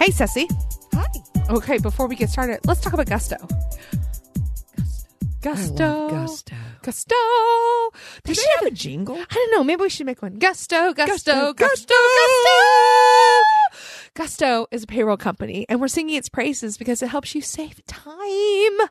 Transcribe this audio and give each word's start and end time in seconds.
Hey, 0.00 0.10
Ceci. 0.12 0.48
Hi. 0.94 1.06
Okay, 1.50 1.76
before 1.76 2.06
we 2.06 2.16
get 2.16 2.30
started, 2.30 2.60
let's 2.64 2.80
talk 2.80 2.94
about 2.94 3.04
Gusto. 3.06 3.36
Gusto. 5.42 6.08
Gusto. 6.08 6.54
Gusto. 6.82 7.16
They 8.24 8.32
Do 8.32 8.34
should 8.34 8.44
they 8.44 8.48
have 8.56 8.64
have 8.64 8.72
a 8.72 8.74
jingle? 8.74 9.16
I 9.18 9.34
don't 9.34 9.50
know. 9.52 9.62
Maybe 9.62 9.82
we 9.82 9.90
should 9.90 10.06
make 10.06 10.22
one. 10.22 10.38
Gusto, 10.38 10.94
Gusto, 10.94 11.52
Gusto, 11.52 11.52
Gusto, 11.52 11.94
Gusto. 11.94 12.50
Gusto 14.14 14.66
is 14.70 14.84
a 14.84 14.86
payroll 14.86 15.18
company, 15.18 15.66
and 15.68 15.82
we're 15.82 15.88
singing 15.88 16.16
its 16.16 16.30
praises 16.30 16.78
because 16.78 17.02
it 17.02 17.08
helps 17.08 17.34
you 17.34 17.42
save 17.42 17.84
time. 17.84 18.88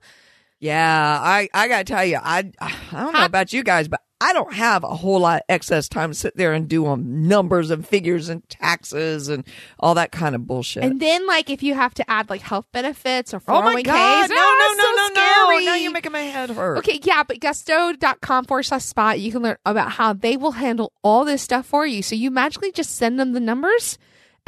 Yeah, 0.59 1.19
I, 1.21 1.47
I 1.53 1.67
gotta 1.67 1.85
tell 1.85 2.05
you, 2.05 2.19
I 2.21 2.51
I 2.59 2.73
don't 2.91 3.13
know 3.13 3.25
about 3.25 3.53
you 3.53 3.63
guys, 3.63 3.87
but 3.87 4.01
I 4.21 4.33
don't 4.33 4.53
have 4.53 4.83
a 4.83 4.93
whole 4.95 5.21
lot 5.21 5.37
of 5.37 5.43
excess 5.47 5.87
time 5.87 6.09
to 6.09 6.13
sit 6.13 6.35
there 6.35 6.51
and 6.51 6.67
do 6.67 6.85
um, 6.87 7.27
numbers 7.29 7.71
and 7.71 7.87
figures 7.87 8.27
and 8.27 8.47
taxes 8.49 9.29
and 9.29 9.45
all 9.79 9.95
that 9.95 10.11
kind 10.11 10.35
of 10.35 10.45
bullshit. 10.45 10.83
And 10.83 10.99
then, 10.99 11.25
like, 11.25 11.49
if 11.49 11.63
you 11.63 11.73
have 11.73 11.93
to 11.93 12.11
add 12.11 12.29
like 12.29 12.41
health 12.41 12.65
benefits 12.73 13.33
or 13.33 13.39
401ks, 13.39 13.45
oh 13.47 13.61
my 13.61 13.81
god, 13.81 14.29
no, 14.29 14.35
ah, 14.37 14.75
no, 14.77 14.83
so 14.83 14.89
no, 14.89 15.07
no, 15.07 15.13
scary. 15.13 15.65
no! 15.65 15.71
Now 15.71 15.75
you're 15.77 15.91
making 15.93 16.11
my 16.11 16.19
head 16.19 16.49
hurt. 16.49 16.79
Okay, 16.79 16.99
yeah, 17.03 17.23
but 17.23 17.39
gusto.com 17.39 18.43
forward 18.43 18.63
slash 18.63 18.83
spot, 18.83 19.21
you 19.21 19.31
can 19.31 19.41
learn 19.41 19.57
about 19.65 19.93
how 19.93 20.11
they 20.11 20.35
will 20.35 20.51
handle 20.51 20.91
all 21.01 21.23
this 21.23 21.41
stuff 21.41 21.65
for 21.65 21.85
you. 21.85 22.03
So 22.03 22.15
you 22.15 22.29
magically 22.29 22.73
just 22.73 22.97
send 22.97 23.17
them 23.17 23.31
the 23.31 23.39
numbers 23.39 23.97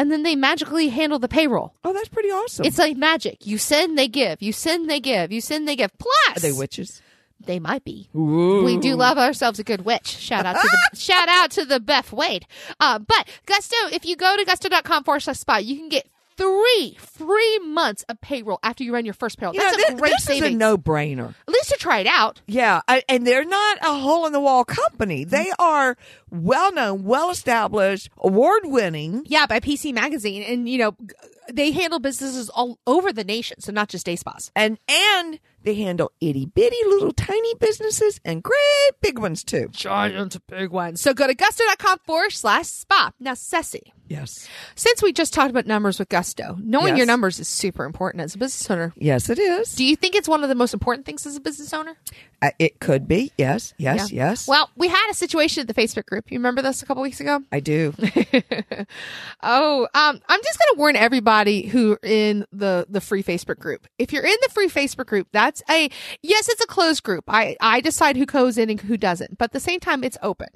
and 0.02 0.12
then 0.12 0.24
they 0.24 0.36
magically 0.36 0.90
handle 0.90 1.20
the 1.20 1.28
payroll. 1.28 1.76
Oh, 1.84 1.94
that's 1.94 2.10
pretty 2.10 2.30
awesome. 2.30 2.66
It's 2.66 2.80
like 2.80 2.98
magic. 2.98 3.46
You 3.46 3.60
send, 3.60 4.00
they 4.00 4.08
give. 4.08 4.42
You 4.42 4.52
send, 4.52 4.90
they 4.90 5.00
give. 5.00 5.32
You 5.32 5.42
send, 5.42 5.68
they 5.68 5.76
give. 5.76 5.92
Plus, 6.00 6.38
Are 6.38 6.40
they 6.40 6.52
witches? 6.52 7.04
they 7.46 7.60
might 7.60 7.84
be. 7.84 8.10
Ooh. 8.16 8.64
We 8.64 8.78
do 8.78 8.96
love 8.96 9.20
ourselves 9.20 9.60
a 9.60 9.64
good 9.64 9.86
witch. 9.86 10.08
Shout 10.08 10.48
out 10.48 10.60
to 10.60 10.68
the 10.92 10.96
shout 10.98 11.30
out 11.30 11.52
to 11.52 11.66
the 11.66 11.80
Beth 11.80 12.12
Wade. 12.12 12.48
Uh, 12.80 12.98
but 12.98 13.28
Gusto, 13.46 13.76
if 13.92 14.06
you 14.06 14.16
go 14.16 14.36
to 14.36 14.44
gusto.com 14.44 15.04
forward 15.04 15.20
slash 15.20 15.38
spot, 15.38 15.64
you 15.64 15.76
can 15.76 15.90
get 15.90 16.08
three 16.42 16.98
free 17.00 17.60
months 17.60 18.04
of 18.10 18.20
payroll 18.22 18.60
after 18.64 18.84
you 18.84 18.94
run 18.94 19.06
your 19.06 19.14
first 19.14 19.38
payroll. 19.38 19.54
You 19.54 19.62
That's 19.62 19.78
know, 19.78 19.84
a 19.84 19.92
this, 19.92 20.00
great 20.00 20.12
this 20.14 20.24
savings. 20.24 20.48
is 20.48 20.54
a 20.54 20.58
no-brainer. 20.58 21.30
At 21.30 21.54
least 21.54 21.70
to 21.70 21.78
try 21.78 22.00
it 22.00 22.08
out. 22.08 22.42
Yeah, 22.48 22.82
and 23.08 23.28
they're 23.28 23.46
not 23.46 23.78
a 23.82 24.00
hole 24.00 24.26
in 24.26 24.34
the 24.34 24.40
wall 24.40 24.66
company. 24.66 25.24
They 25.24 25.46
mm-hmm. 25.46 25.62
are 25.62 25.98
well 26.32 26.74
known, 26.74 27.04
well 27.04 27.30
established, 27.30 28.10
award 28.18 28.64
winning. 28.66 29.24
Yeah, 29.28 29.46
by 29.46 29.60
PC 29.60 29.94
Magazine, 29.94 30.42
and 30.44 30.68
you 30.68 30.80
know 30.80 30.96
they 31.52 31.72
handle 31.72 32.00
businesses 32.00 32.50
all 32.50 32.80
over 32.88 33.14
the 33.14 33.24
nation, 33.24 33.62
so 33.62 33.72
not 33.72 33.90
just 33.90 34.06
day 34.06 34.16
spas. 34.16 34.52
And 34.56 34.80
and 34.88 35.40
they 35.64 35.76
handle 35.76 36.12
itty 36.20 36.46
bitty 36.46 36.78
little 36.88 37.12
tiny 37.12 37.54
businesses 37.56 38.20
and 38.26 38.42
great 38.42 38.92
big 39.02 39.20
ones 39.20 39.44
too. 39.44 39.68
Giant 39.72 40.38
big 40.48 40.72
ones. 40.72 41.02
So 41.02 41.14
go 41.14 41.28
to 41.28 41.36
gusto.com 41.36 42.00
forward 42.06 42.32
slash 42.32 42.68
spa. 42.68 43.12
Now, 43.20 43.36
Ceci, 43.36 43.94
Yes. 44.12 44.48
since 44.76 45.02
we 45.02 45.14
just 45.14 45.34
talked 45.34 45.50
about 45.50 45.66
numbers 45.66 45.98
with 46.00 46.10
Gusto, 46.10 46.58
knowing 46.62 46.90
Yes. 46.90 46.98
your 46.98 47.06
numbers 47.08 47.40
is 47.40 47.48
super 47.48 47.86
important 47.86 48.22
as 48.24 48.36
a 48.36 48.38
business 48.38 48.70
owner. 48.70 48.94
Yes, 48.98 49.30
it 49.30 49.40
is. 49.40 49.74
Do 49.76 49.86
you 49.86 49.96
think 49.96 50.16
it's 50.16 50.28
one 50.28 50.44
of 50.44 50.50
the 50.50 50.56
most 50.56 50.74
important 50.74 51.06
things 51.06 51.26
as 51.26 51.36
a 51.36 51.40
business 51.40 51.74
owner? 51.74 51.96
Uh, 52.42 52.52
it 52.60 52.80
could 52.80 53.08
be. 53.08 53.32
Yes, 53.38 53.74
yes, 53.78 54.12
Yeah. 54.12 54.30
yes. 54.30 54.48
Well, 54.48 54.70
we 54.76 54.88
had 54.88 55.10
a 55.12 55.14
situation 55.14 55.62
at 55.62 55.68
the 55.68 55.74
Facebook 55.74 56.06
group. 56.08 56.32
You 56.32 56.40
remember 56.40 56.62
this 56.62 56.82
a 56.82 56.86
couple 56.86 57.04
weeks 57.04 57.20
ago? 57.22 57.40
I 57.52 57.60
do. 57.60 57.94
oh, 59.44 59.88
um, 59.94 60.20
I'm 60.28 60.42
just 60.44 60.60
going 60.60 60.74
to 60.74 60.76
warn 60.78 60.96
everybody 60.96 61.68
who 61.68 61.98
in 62.04 62.46
the 62.52 62.86
the 62.90 63.02
free 63.02 63.24
Facebook 63.24 63.60
group. 63.60 63.88
If 63.98 64.12
you're 64.14 64.26
in 64.26 64.36
the 64.42 64.50
free 64.54 64.68
Facebook 64.68 65.06
group, 65.08 65.28
that's 65.32 65.62
a 65.70 65.90
yes, 66.22 66.50
it's 66.50 66.62
a 66.64 66.68
closed 66.68 67.04
group. 67.04 67.26
I 67.28 67.56
I 67.62 67.82
decide 67.82 68.18
who 68.18 68.26
goes 68.26 68.58
in 68.58 68.70
and 68.70 68.80
who 68.80 68.98
doesn't, 68.98 69.38
but 69.38 69.46
at 69.46 69.52
the 69.54 69.60
same 69.60 69.80
time, 69.80 70.04
it's 70.04 70.18
open. 70.22 70.48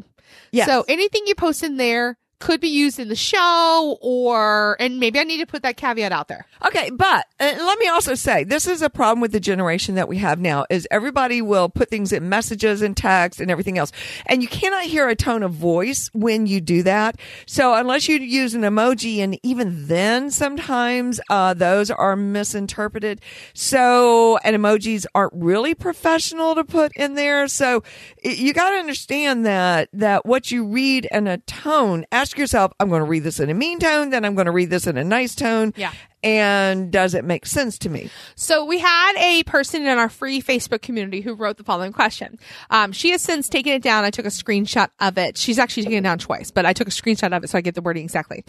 Yes. 0.51 0.67
So 0.67 0.85
anything 0.88 1.23
you 1.27 1.35
post 1.35 1.63
in 1.63 1.77
there 1.77 2.17
could 2.40 2.59
be 2.62 2.68
used 2.68 3.00
in 3.00 3.07
the 3.07 3.16
show, 3.16 3.97
or 4.01 4.75
and 4.79 5.00
maybe 5.00 5.19
I 5.19 5.23
need 5.23 5.40
to 5.40 5.46
put 5.46 5.63
that 5.63 5.78
caveat 5.78 6.12
out 6.12 6.28
there. 6.28 6.46
Okay, 6.66 6.90
but 6.90 7.25
uh, 7.40 7.53
let 7.57 7.79
me 7.79 7.88
also 7.88 8.16
say 8.16 8.44
this 8.44 8.68
is 8.68 8.81
a 8.81 8.90
problem 8.90 9.22
with 9.22 9.31
the 9.31 9.40
generation 9.40 9.96
that 9.96 10.07
we 10.07 10.18
have 10.18 10.40
now 10.40 10.66
is 10.69 10.88
everybody 10.91 11.41
will 11.41 11.69
put 11.69 11.90
things 11.90 12.12
in 12.12 12.29
messages 12.29 12.81
and 12.81 12.95
text 12.95 13.40
and 13.40 13.51
everything 13.51 13.78
else. 13.78 13.91
And 14.25 14.41
you 14.41 14.47
cannot 14.47 14.85
hear 14.85 15.07
a 15.07 15.16
tone 15.16 15.44
of 15.44 15.53
voice 15.53 16.09
when 16.13 16.47
you 16.47 16.62
do 16.62 16.84
that. 16.84 17.19
So 17.45 17.74
unless 17.74 18.07
you 18.07 18.18
use 18.18 18.53
an 18.53 18.62
emoji 18.62 19.19
and 19.19 19.40
even 19.44 19.88
then 19.88 20.31
sometimes 20.31 21.19
uh, 21.29 21.53
those 21.53 21.91
are 21.91 22.16
misinterpreted. 22.16 23.22
So 23.53 24.38
and 24.38 24.56
emojis 24.56 25.06
aren't 25.13 25.34
really 25.34 25.75
professional 25.75 26.56
to 26.56 26.63
put 26.63 26.95
in 26.95 27.16
there. 27.16 27.47
So 27.47 27.84
you 28.24 28.53
got 28.53 28.72
to 28.72 28.78
understand 28.78 29.45
that 29.45 29.90
that 29.94 30.25
what 30.25 30.51
you 30.51 30.66
read 30.66 31.07
in 31.12 31.28
a 31.28 31.38
tone, 31.40 32.06
ask 32.25 32.40
yourself, 32.40 32.72
I'm 32.80 32.90
going 32.90 33.02
to 33.02 33.06
read 33.06 33.24
this 33.24 33.40
in 33.40 33.52
a 33.52 33.53
mean 33.53 33.78
tone, 33.78 34.09
then 34.09 34.25
I'm 34.25 34.34
going 34.34 34.47
to 34.47 34.52
read 34.52 34.72
this 34.72 34.88
in 34.88 34.97
a 34.97 35.03
nice 35.03 35.36
tone. 35.36 35.75
Yeah. 35.78 35.91
And 36.25 36.91
does 36.91 37.13
it 37.13 37.24
make 37.24 37.46
sense 37.46 37.78
to 37.78 37.90
me? 37.90 38.09
So 38.34 38.66
we 38.66 38.80
had 38.80 39.13
a 39.16 39.44
person 39.44 39.84
in 39.84 40.00
our 40.00 40.09
free 40.09 40.41
Facebook 40.41 40.81
community 40.81 41.22
who 41.22 41.36
wrote 41.36 41.58
the 41.58 41.63
following 41.63 41.94
question. 41.94 42.40
Um, 42.72 42.94
she 42.94 43.12
has 43.12 43.22
since 43.22 43.47
taken 43.47 43.74
it 43.74 43.84
down. 43.84 44.03
I 44.06 44.09
took 44.09 44.25
a 44.25 44.30
screenshot 44.30 44.90
of 45.00 45.19
it. 45.19 45.38
She's 45.38 45.59
actually 45.59 45.84
taken 45.84 46.00
it 46.00 46.02
down 46.02 46.18
twice, 46.18 46.50
but 46.50 46.66
I 46.66 46.74
took 46.74 46.88
a 46.88 46.91
screenshot 46.91 47.31
of 47.31 47.44
it 47.44 47.52
so 47.52 47.59
I 47.59 47.62
get 47.62 47.75
the 47.75 47.81
wording 47.84 48.03
exactly. 48.03 48.44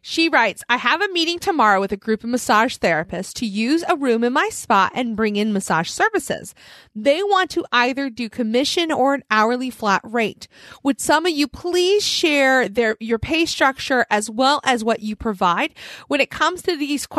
She 0.00 0.30
writes, 0.30 0.62
I 0.70 0.78
have 0.78 1.02
a 1.02 1.08
meeting 1.08 1.38
tomorrow 1.38 1.80
with 1.80 1.92
a 1.92 1.98
group 1.98 2.24
of 2.24 2.30
massage 2.30 2.78
therapists 2.78 3.34
to 3.34 3.46
use 3.46 3.84
a 3.86 3.94
room 3.94 4.24
in 4.24 4.32
my 4.32 4.48
spa 4.48 4.88
and 4.94 5.14
bring 5.14 5.36
in 5.36 5.52
massage 5.52 5.90
services. 5.90 6.54
They 6.94 7.22
want 7.22 7.50
to 7.50 7.66
either 7.72 8.08
do 8.08 8.30
commission 8.30 8.90
or 8.90 9.12
an 9.12 9.22
hourly 9.30 9.68
flat 9.68 10.00
rate. 10.02 10.48
Would 10.82 10.98
some 10.98 11.26
of 11.26 11.32
you 11.32 11.46
please 11.46 12.02
share 12.02 12.70
their, 12.70 12.96
your 13.00 13.18
pay 13.18 13.44
structure 13.44 14.06
as 14.08 14.30
well 14.30 14.62
as 14.64 14.82
what 14.82 15.00
you 15.00 15.14
provide? 15.14 15.74
When 16.06 16.22
it 16.22 16.30
comes 16.30 16.62
to 16.62 16.74
these 16.74 17.04
questions, 17.04 17.17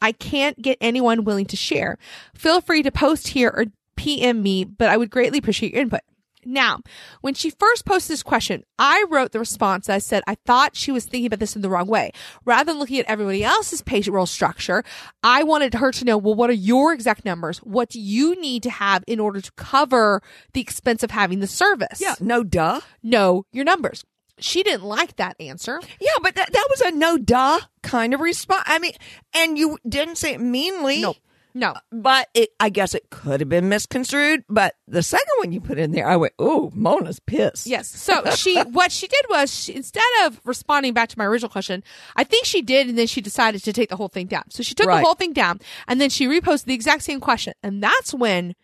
I 0.00 0.12
can't 0.12 0.60
get 0.60 0.78
anyone 0.80 1.24
willing 1.24 1.46
to 1.46 1.56
share. 1.56 1.98
Feel 2.34 2.60
free 2.60 2.82
to 2.82 2.90
post 2.90 3.28
here 3.28 3.52
or 3.54 3.66
PM 3.96 4.42
me, 4.42 4.64
but 4.64 4.88
I 4.88 4.96
would 4.96 5.10
greatly 5.10 5.38
appreciate 5.38 5.72
your 5.72 5.82
input. 5.82 6.00
Now, 6.46 6.80
when 7.22 7.34
she 7.34 7.50
first 7.50 7.84
posted 7.84 8.14
this 8.14 8.22
question, 8.22 8.62
I 8.78 9.04
wrote 9.10 9.32
the 9.32 9.40
response. 9.40 9.88
I 9.88 9.98
said, 9.98 10.22
I 10.28 10.36
thought 10.46 10.76
she 10.76 10.92
was 10.92 11.04
thinking 11.04 11.26
about 11.26 11.40
this 11.40 11.56
in 11.56 11.62
the 11.62 11.68
wrong 11.68 11.88
way. 11.88 12.12
Rather 12.44 12.72
than 12.72 12.78
looking 12.78 13.00
at 13.00 13.06
everybody 13.06 13.42
else's 13.42 13.82
patient 13.82 14.14
payroll 14.14 14.26
structure, 14.26 14.84
I 15.24 15.42
wanted 15.42 15.74
her 15.74 15.90
to 15.90 16.04
know, 16.04 16.16
well, 16.16 16.34
what 16.34 16.48
are 16.48 16.54
your 16.54 16.92
exact 16.92 17.24
numbers? 17.24 17.58
What 17.58 17.88
do 17.90 18.00
you 18.00 18.40
need 18.40 18.62
to 18.62 18.70
have 18.70 19.02
in 19.08 19.18
order 19.18 19.40
to 19.40 19.50
cover 19.52 20.22
the 20.52 20.60
expense 20.60 21.02
of 21.02 21.10
having 21.10 21.40
the 21.40 21.48
service? 21.48 22.00
Yeah. 22.00 22.14
No 22.20 22.44
duh. 22.44 22.80
Know 23.02 23.44
your 23.50 23.64
numbers. 23.64 24.04
She 24.38 24.62
didn't 24.62 24.84
like 24.84 25.16
that 25.16 25.36
answer. 25.40 25.80
Yeah, 26.00 26.10
but 26.22 26.34
that, 26.34 26.52
that 26.52 26.66
was 26.70 26.80
a 26.82 26.90
no 26.90 27.16
duh 27.18 27.60
kind 27.82 28.12
of 28.14 28.20
response. 28.20 28.64
I 28.66 28.78
mean, 28.78 28.92
and 29.34 29.56
you 29.58 29.78
didn't 29.88 30.16
say 30.16 30.34
it 30.34 30.40
meanly. 30.40 31.00
No. 31.00 31.14
No. 31.54 31.70
Uh, 31.70 31.80
but 31.90 32.28
it, 32.34 32.50
I 32.60 32.68
guess 32.68 32.94
it 32.94 33.08
could 33.08 33.40
have 33.40 33.48
been 33.48 33.70
misconstrued. 33.70 34.44
But 34.46 34.74
the 34.86 35.02
second 35.02 35.30
one 35.38 35.52
you 35.52 35.60
put 35.62 35.78
in 35.78 35.92
there, 35.92 36.06
I 36.06 36.16
went, 36.16 36.34
"Ooh, 36.38 36.70
Mona's 36.74 37.18
pissed." 37.18 37.66
Yes. 37.66 37.88
So 37.88 38.28
she, 38.32 38.60
what 38.72 38.92
she 38.92 39.06
did 39.08 39.24
was, 39.30 39.50
she, 39.64 39.74
instead 39.74 40.02
of 40.24 40.38
responding 40.44 40.92
back 40.92 41.08
to 41.08 41.18
my 41.18 41.24
original 41.24 41.48
question, 41.48 41.82
I 42.14 42.24
think 42.24 42.44
she 42.44 42.60
did, 42.60 42.88
and 42.90 42.98
then 42.98 43.06
she 43.06 43.22
decided 43.22 43.64
to 43.64 43.72
take 43.72 43.88
the 43.88 43.96
whole 43.96 44.08
thing 44.08 44.26
down. 44.26 44.50
So 44.50 44.62
she 44.62 44.74
took 44.74 44.86
Right. 44.86 44.98
the 44.98 45.04
whole 45.06 45.14
thing 45.14 45.32
down, 45.32 45.60
and 45.88 45.98
then 45.98 46.10
she 46.10 46.26
reposted 46.26 46.64
the 46.64 46.74
exact 46.74 47.04
same 47.04 47.20
question, 47.20 47.54
and 47.62 47.82
that's 47.82 48.12
when 48.12 48.54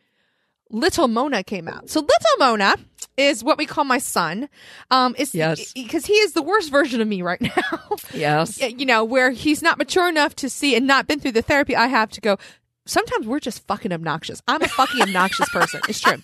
Little 0.73 1.07
Mona 1.09 1.45
came 1.45 1.69
out. 1.69 1.89
So 1.91 2.01
Little 2.01 2.39
Mona 2.39 2.75
is 3.17 3.45
what 3.45 3.59
we 3.59 3.67
call 3.67 3.85
my 3.85 3.99
son. 3.99 4.49
Um, 4.91 5.15
is 5.19 5.35
Yes. 5.35 5.73
because 5.75 6.07
he 6.07 6.15
is 6.15 6.33
the 6.33 6.43
worst 6.43 6.71
version 6.71 7.01
of 7.01 7.07
me 7.09 7.23
right 7.23 7.41
now. 7.57 7.97
Yes. 8.15 8.59
you 8.61 8.87
know, 8.87 9.05
where 9.05 9.31
he's 9.31 9.63
not 9.63 9.79
mature 9.79 10.09
enough 10.09 10.35
to 10.37 10.49
see 10.49 10.75
and 10.75 10.87
not 10.87 11.07
been 11.07 11.21
through 11.21 11.33
the 11.33 11.43
therapy 11.43 11.77
I 11.77 11.87
have 11.89 12.11
to 12.13 12.21
go. 12.21 12.39
Sometimes 12.87 13.27
we're 13.27 13.41
just 13.41 13.67
fucking 13.67 13.93
obnoxious. 13.93 14.43
I'm 14.49 14.63
a 14.63 14.69
fucking 14.69 15.03
obnoxious 15.03 15.49
person. 15.51 15.81
It's 15.89 16.01
true. 16.01 16.23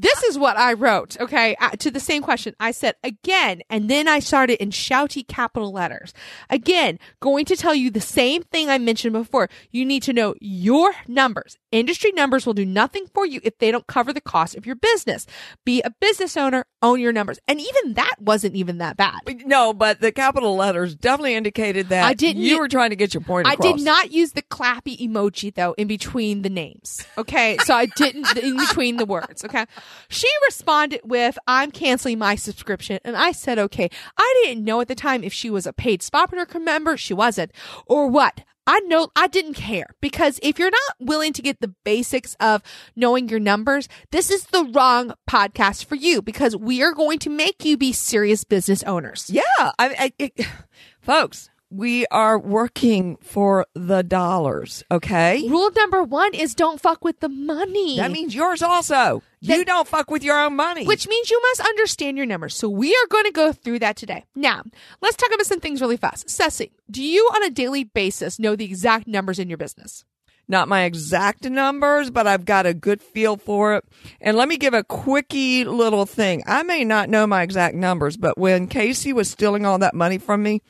This 0.00 0.22
is 0.22 0.38
what 0.38 0.56
I 0.56 0.72
wrote, 0.72 1.20
okay, 1.20 1.56
uh, 1.60 1.70
to 1.70 1.90
the 1.90 2.00
same 2.00 2.22
question. 2.22 2.54
I 2.58 2.70
said 2.70 2.94
again, 3.04 3.60
and 3.68 3.90
then 3.90 4.08
I 4.08 4.20
started 4.20 4.62
in 4.62 4.70
shouty 4.70 5.28
capital 5.28 5.72
letters. 5.72 6.14
Again, 6.48 6.98
going 7.20 7.44
to 7.44 7.56
tell 7.56 7.74
you 7.74 7.90
the 7.90 8.00
same 8.00 8.42
thing 8.44 8.70
I 8.70 8.78
mentioned 8.78 9.12
before. 9.12 9.50
You 9.70 9.84
need 9.84 10.02
to 10.04 10.14
know 10.14 10.36
your 10.40 10.94
numbers. 11.06 11.58
Industry 11.70 12.12
numbers 12.12 12.46
will 12.46 12.54
do 12.54 12.64
nothing 12.64 13.08
for 13.12 13.26
you 13.26 13.40
if 13.44 13.58
they 13.58 13.70
don't 13.70 13.86
cover 13.86 14.14
the 14.14 14.22
cost 14.22 14.56
of 14.56 14.64
your 14.64 14.74
business. 14.74 15.26
Be 15.66 15.82
a 15.82 15.90
business 16.00 16.34
owner, 16.34 16.64
own 16.80 16.98
your 16.98 17.12
numbers. 17.12 17.38
And 17.46 17.60
even 17.60 17.94
that 17.94 18.16
wasn't 18.18 18.56
even 18.56 18.78
that 18.78 18.96
bad. 18.96 19.20
No, 19.44 19.74
but 19.74 20.00
the 20.00 20.12
capital 20.12 20.56
letters 20.56 20.94
definitely 20.94 21.34
indicated 21.34 21.90
that 21.90 22.04
I 22.04 22.14
didn't 22.14 22.42
you 22.42 22.58
were 22.58 22.68
trying 22.68 22.90
to 22.90 22.96
get 22.96 23.12
your 23.12 23.22
point 23.22 23.46
I 23.46 23.56
did 23.56 23.80
not 23.80 24.12
use 24.12 24.32
the 24.32 24.42
clappy 24.42 24.98
emoji 24.98 25.54
though 25.54 25.69
in 25.74 25.88
between 25.88 26.42
the 26.42 26.50
names. 26.50 27.06
Okay. 27.18 27.56
So 27.64 27.74
I 27.74 27.86
didn't 27.86 28.36
in 28.42 28.56
between 28.56 28.96
the 28.96 29.04
words. 29.06 29.44
Okay. 29.44 29.66
She 30.08 30.28
responded 30.46 31.00
with, 31.04 31.38
I'm 31.46 31.70
canceling 31.70 32.18
my 32.18 32.34
subscription. 32.34 32.98
And 33.04 33.16
I 33.16 33.32
said, 33.32 33.58
okay. 33.58 33.90
I 34.16 34.42
didn't 34.44 34.64
know 34.64 34.80
at 34.80 34.88
the 34.88 34.94
time 34.94 35.24
if 35.24 35.32
she 35.32 35.50
was 35.50 35.66
a 35.66 35.72
paid 35.72 36.02
Spa 36.02 36.26
member. 36.60 36.96
She 36.96 37.14
wasn't. 37.14 37.52
Or 37.86 38.08
what. 38.08 38.42
I 38.66 38.78
know 38.80 39.08
I 39.16 39.26
didn't 39.26 39.54
care 39.54 39.88
because 40.00 40.38
if 40.42 40.58
you're 40.58 40.70
not 40.70 40.96
willing 41.00 41.32
to 41.32 41.42
get 41.42 41.60
the 41.60 41.74
basics 41.84 42.36
of 42.38 42.62
knowing 42.94 43.28
your 43.28 43.40
numbers, 43.40 43.88
this 44.12 44.30
is 44.30 44.44
the 44.44 44.64
wrong 44.64 45.12
podcast 45.28 45.86
for 45.86 45.96
you 45.96 46.22
because 46.22 46.54
we 46.54 46.82
are 46.82 46.92
going 46.92 47.18
to 47.20 47.30
make 47.30 47.64
you 47.64 47.76
be 47.76 47.92
serious 47.92 48.44
business 48.44 48.84
owners. 48.84 49.28
Yeah, 49.28 49.42
I, 49.58 49.72
I 49.78 50.12
it, 50.18 50.46
folks, 51.00 51.50
we 51.70 52.06
are 52.06 52.38
working 52.38 53.16
for 53.22 53.66
the 53.74 54.02
dollars. 54.02 54.84
Okay, 54.90 55.46
Rule 55.48 55.70
number 55.76 56.02
one 56.02 56.34
is 56.34 56.54
don't 56.54 56.80
fuck 56.80 57.04
with 57.04 57.20
the 57.20 57.28
money. 57.28 57.96
that 57.96 58.10
means 58.10 58.34
yours 58.34 58.62
also. 58.62 59.22
you 59.40 59.64
don't 59.64 59.86
fuck 59.88 60.10
with 60.10 60.24
your 60.24 60.38
own 60.38 60.56
money. 60.56 60.86
which 60.86 61.06
means 61.08 61.30
you 61.30 61.40
must 61.50 61.60
understand 61.60 62.16
your 62.16 62.26
numbers. 62.26 62.56
So 62.56 62.68
we 62.68 62.92
are 62.94 63.06
going 63.08 63.24
to 63.24 63.32
go 63.32 63.52
through 63.52 63.78
that 63.80 63.96
today. 63.96 64.24
Now, 64.34 64.62
let's 65.00 65.16
talk 65.16 65.30
about 65.32 65.46
some 65.46 65.60
things 65.60 65.80
really 65.80 65.96
fast. 65.96 66.28
Ceci, 66.28 66.72
do 66.90 67.02
you 67.02 67.30
on 67.34 67.44
a 67.44 67.50
daily 67.50 67.84
basis 67.84 68.38
know 68.38 68.56
the 68.56 68.64
exact 68.64 69.06
numbers 69.06 69.38
in 69.38 69.48
your 69.48 69.58
business? 69.58 70.04
not 70.50 70.68
my 70.68 70.82
exact 70.82 71.48
numbers, 71.48 72.10
but 72.10 72.26
I've 72.26 72.44
got 72.44 72.66
a 72.66 72.74
good 72.74 73.00
feel 73.00 73.36
for 73.36 73.76
it. 73.76 73.84
And 74.20 74.36
let 74.36 74.48
me 74.48 74.56
give 74.56 74.74
a 74.74 74.82
quickie 74.82 75.64
little 75.64 76.06
thing. 76.06 76.42
I 76.44 76.64
may 76.64 76.84
not 76.84 77.08
know 77.08 77.24
my 77.26 77.42
exact 77.42 77.76
numbers, 77.76 78.16
but 78.16 78.36
when 78.36 78.66
Casey 78.66 79.12
was 79.12 79.30
stealing 79.30 79.64
all 79.64 79.78
that 79.78 79.94
money 79.94 80.18
from 80.18 80.42
me, 80.42 80.60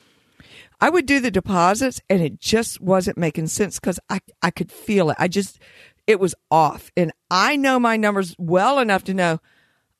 I 0.81 0.89
would 0.89 1.05
do 1.05 1.19
the 1.19 1.31
deposits 1.31 2.01
and 2.09 2.21
it 2.21 2.39
just 2.39 2.81
wasn't 2.81 3.17
making 3.17 3.47
sense 3.47 3.79
because 3.79 3.99
I, 4.09 4.19
I 4.41 4.49
could 4.51 4.71
feel 4.71 5.11
it. 5.11 5.17
I 5.19 5.27
just, 5.27 5.59
it 6.07 6.19
was 6.19 6.33
off. 6.49 6.91
And 6.97 7.11
I 7.29 7.55
know 7.55 7.79
my 7.79 7.97
numbers 7.97 8.35
well 8.39 8.79
enough 8.79 9.03
to 9.05 9.13
know, 9.13 9.39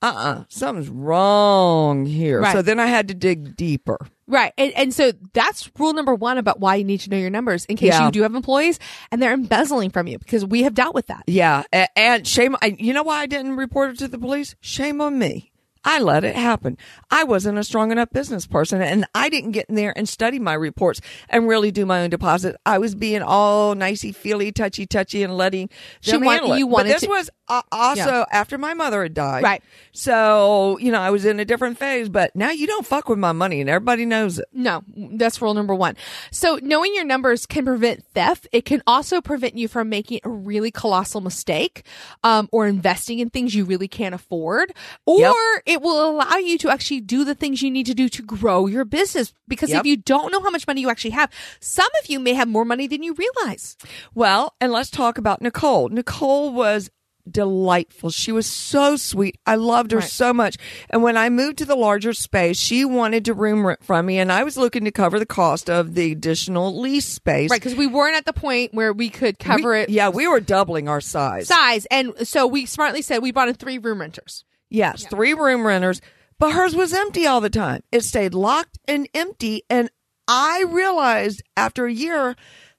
uh 0.03 0.13
uh 0.15 0.43
something's 0.49 0.89
wrong 0.89 2.05
here. 2.07 2.41
Right. 2.41 2.53
So 2.53 2.63
then 2.63 2.79
I 2.79 2.87
had 2.87 3.07
to 3.09 3.13
dig 3.13 3.55
deeper. 3.55 3.99
Right. 4.25 4.51
And, 4.57 4.71
and 4.73 4.93
so 4.93 5.11
that's 5.33 5.69
rule 5.77 5.93
number 5.93 6.15
one 6.15 6.39
about 6.39 6.59
why 6.59 6.75
you 6.75 6.83
need 6.83 7.01
to 7.01 7.09
know 7.11 7.17
your 7.17 7.29
numbers 7.29 7.65
in 7.65 7.75
case 7.77 7.89
Yeah. 7.89 8.05
you 8.05 8.11
do 8.11 8.23
have 8.23 8.33
employees 8.33 8.79
and 9.11 9.21
they're 9.21 9.33
embezzling 9.33 9.91
from 9.91 10.07
you 10.07 10.17
because 10.17 10.43
we 10.43 10.63
have 10.63 10.73
dealt 10.73 10.95
with 10.95 11.07
that. 11.07 11.23
Yeah, 11.27 11.63
and 11.95 12.25
shame. 12.25 12.55
You 12.79 12.93
know 12.93 13.03
why 13.03 13.19
I 13.19 13.25
didn't 13.27 13.57
report 13.57 13.91
it 13.91 13.99
to 13.99 14.07
the 14.07 14.17
police? 14.17 14.55
Shame 14.61 15.01
on 15.01 15.19
me. 15.19 15.50
I 15.83 15.99
let 15.99 16.23
it 16.23 16.35
happen. 16.35 16.77
I 17.09 17.23
wasn't 17.23 17.57
a 17.57 17.63
strong 17.63 17.91
enough 17.91 18.09
business 18.11 18.45
person, 18.45 18.81
and 18.81 19.05
I 19.15 19.29
didn't 19.29 19.51
get 19.51 19.67
in 19.67 19.75
there 19.75 19.93
and 19.97 20.07
study 20.07 20.37
my 20.37 20.53
reports 20.53 21.01
and 21.29 21.47
really 21.47 21.71
do 21.71 21.85
my 21.85 22.01
own 22.01 22.09
deposit. 22.11 22.55
I 22.65 22.77
was 22.77 22.93
being 22.93 23.21
all 23.23 23.73
nicey 23.73 24.11
feely, 24.11 24.51
touchy 24.51 24.85
touchy, 24.85 25.23
and 25.23 25.35
letting 25.35 25.69
She 26.01 26.11
them 26.11 26.21
want- 26.21 26.39
handle 26.41 26.53
it. 26.53 26.59
you 26.59 26.67
but 26.67 26.71
wanted 26.73 26.93
this 26.93 27.01
to- 27.01 27.09
was 27.09 27.29
uh, 27.51 27.61
also 27.71 28.01
Yeah. 28.19 28.25
after 28.31 28.57
my 28.57 28.73
mother 28.73 29.03
had 29.03 29.13
died, 29.13 29.43
Right. 29.43 29.61
So 29.91 30.77
you 30.79 30.91
know, 30.91 30.99
I 30.99 31.09
was 31.11 31.25
in 31.25 31.39
a 31.39 31.45
different 31.45 31.77
phase. 31.77 32.09
But 32.09 32.35
now 32.35 32.49
you 32.51 32.65
don't 32.67 32.85
fuck 32.85 33.09
with 33.09 33.19
my 33.19 33.31
money, 33.31 33.61
and 33.61 33.69
everybody 33.69 34.05
knows 34.05 34.39
it. 34.39 34.45
No, 34.53 34.83
that's 35.13 35.41
rule 35.41 35.53
number 35.53 35.75
one. 35.75 35.95
So 36.31 36.59
knowing 36.61 36.95
your 36.95 37.05
numbers 37.05 37.45
can 37.45 37.65
prevent 37.65 38.03
theft. 38.13 38.47
It 38.51 38.65
can 38.65 38.81
also 38.87 39.21
prevent 39.21 39.57
you 39.57 39.67
from 39.67 39.89
making 39.89 40.19
a 40.23 40.29
really 40.29 40.71
colossal 40.71 41.21
mistake, 41.21 41.83
um, 42.23 42.49
or 42.51 42.67
investing 42.67 43.19
in 43.19 43.29
things 43.29 43.53
you 43.55 43.65
really 43.65 43.87
can't 43.87 44.15
afford, 44.15 44.73
or 45.05 45.19
Yep. 45.19 45.35
it 45.65 45.81
will 45.81 46.09
allow 46.09 46.37
you 46.37 46.57
to 46.59 46.69
actually 46.69 47.01
do 47.01 47.23
the 47.23 47.35
things 47.35 47.61
you 47.61 47.69
need 47.71 47.85
to 47.85 47.93
do 47.93 48.09
to 48.09 48.21
grow 48.23 48.67
your 48.67 48.85
business. 48.85 49.33
Because 49.47 49.69
Yep. 49.69 49.81
if 49.81 49.85
you 49.85 49.97
don't 49.97 50.31
know 50.31 50.41
how 50.41 50.49
much 50.49 50.65
money 50.67 50.81
you 50.81 50.89
actually 50.89 51.11
have, 51.11 51.29
some 51.59 51.87
of 52.01 52.09
you 52.09 52.19
may 52.19 52.33
have 52.33 52.47
more 52.47 52.65
money 52.65 52.87
than 52.87 53.03
you 53.03 53.13
realize. 53.13 53.75
Well, 54.13 54.55
and 54.61 54.71
let's 54.71 54.89
talk 54.89 55.17
about 55.17 55.41
Nicole. 55.41 55.89
Nicole 55.89 56.51
was 56.53 56.89
delightful. 57.29 58.09
She 58.09 58.31
was 58.31 58.45
so 58.45 58.95
sweet. 58.95 59.37
I 59.45 59.55
loved 59.55 59.91
her 59.91 59.99
Right. 59.99 60.09
so 60.09 60.33
much. 60.33 60.57
And 60.89 61.03
when 61.03 61.17
I 61.17 61.29
moved 61.29 61.57
to 61.59 61.65
the 61.65 61.75
larger 61.75 62.13
space, 62.13 62.57
she 62.57 62.85
wanted 62.85 63.25
to 63.25 63.33
room 63.33 63.65
rent 63.65 63.83
from 63.83 64.05
me, 64.05 64.17
and 64.19 64.31
I 64.31 64.43
was 64.43 64.57
looking 64.57 64.85
to 64.85 64.91
cover 64.91 65.19
the 65.19 65.25
cost 65.25 65.69
of 65.69 65.93
the 65.95 66.11
additional 66.11 66.79
lease 66.79 67.05
space. 67.07 67.49
Right. 67.49 67.59
Because 67.61 67.75
we 67.77 67.87
weren't 67.87 68.15
at 68.15 68.25
the 68.25 68.33
point 68.33 68.73
where 68.73 68.93
we 68.93 69.09
could 69.09 69.39
cover 69.39 69.71
We- 69.71 69.79
it 69.81 69.89
Yeah, 69.89 70.09
we 70.09 70.27
were 70.27 70.39
doubling 70.39 70.87
our 70.87 71.01
size. 71.01 71.47
size. 71.47 71.85
And 71.91 72.13
so 72.27 72.47
we 72.47 72.65
smartly 72.65 73.01
said 73.01 73.21
we 73.21 73.31
bought 73.31 73.49
in 73.49 73.55
three 73.55 73.77
room 73.77 73.99
renters. 74.01 74.43
Yes, 74.69 75.05
three 75.09 75.33
room 75.33 75.65
renters, 75.67 75.99
but 76.39 76.51
hers 76.53 76.75
was 76.75 76.93
empty 76.93 77.25
all 77.25 77.41
the 77.41 77.49
time. 77.49 77.83
It 77.91 78.03
stayed 78.03 78.33
locked 78.33 78.79
and 78.87 79.07
empty. 79.13 79.63
And 79.69 79.89
I 80.27 80.63
realized 80.67 81.43
after 81.57 81.85
a 81.85 81.91
year 81.93 82.35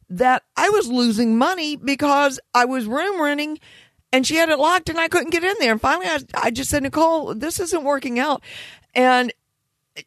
that 0.09 0.43
I 0.56 0.69
was 0.71 0.88
losing 0.88 1.38
money 1.38 1.77
because 1.77 2.38
I 2.55 2.65
was 2.67 2.87
room 2.87 3.21
renting 3.21 3.59
and 4.12 4.26
she 4.26 4.37
had 4.37 4.50
it 4.50 4.59
locked 4.59 4.88
and 4.88 5.00
I 5.00 5.09
couldn't 5.09 5.31
get 5.31 5.43
in 5.43 5.55
there. 5.59 5.73
And 5.73 5.81
finally, 5.81 6.06
I, 6.06 6.19
I 6.35 6.50
just 6.50 6.70
said, 6.70 6.82
Nicole, 6.82 7.35
this 7.35 7.59
isn't 7.59 7.82
working 7.82 8.19
out. 8.19 8.43
And 8.94 9.32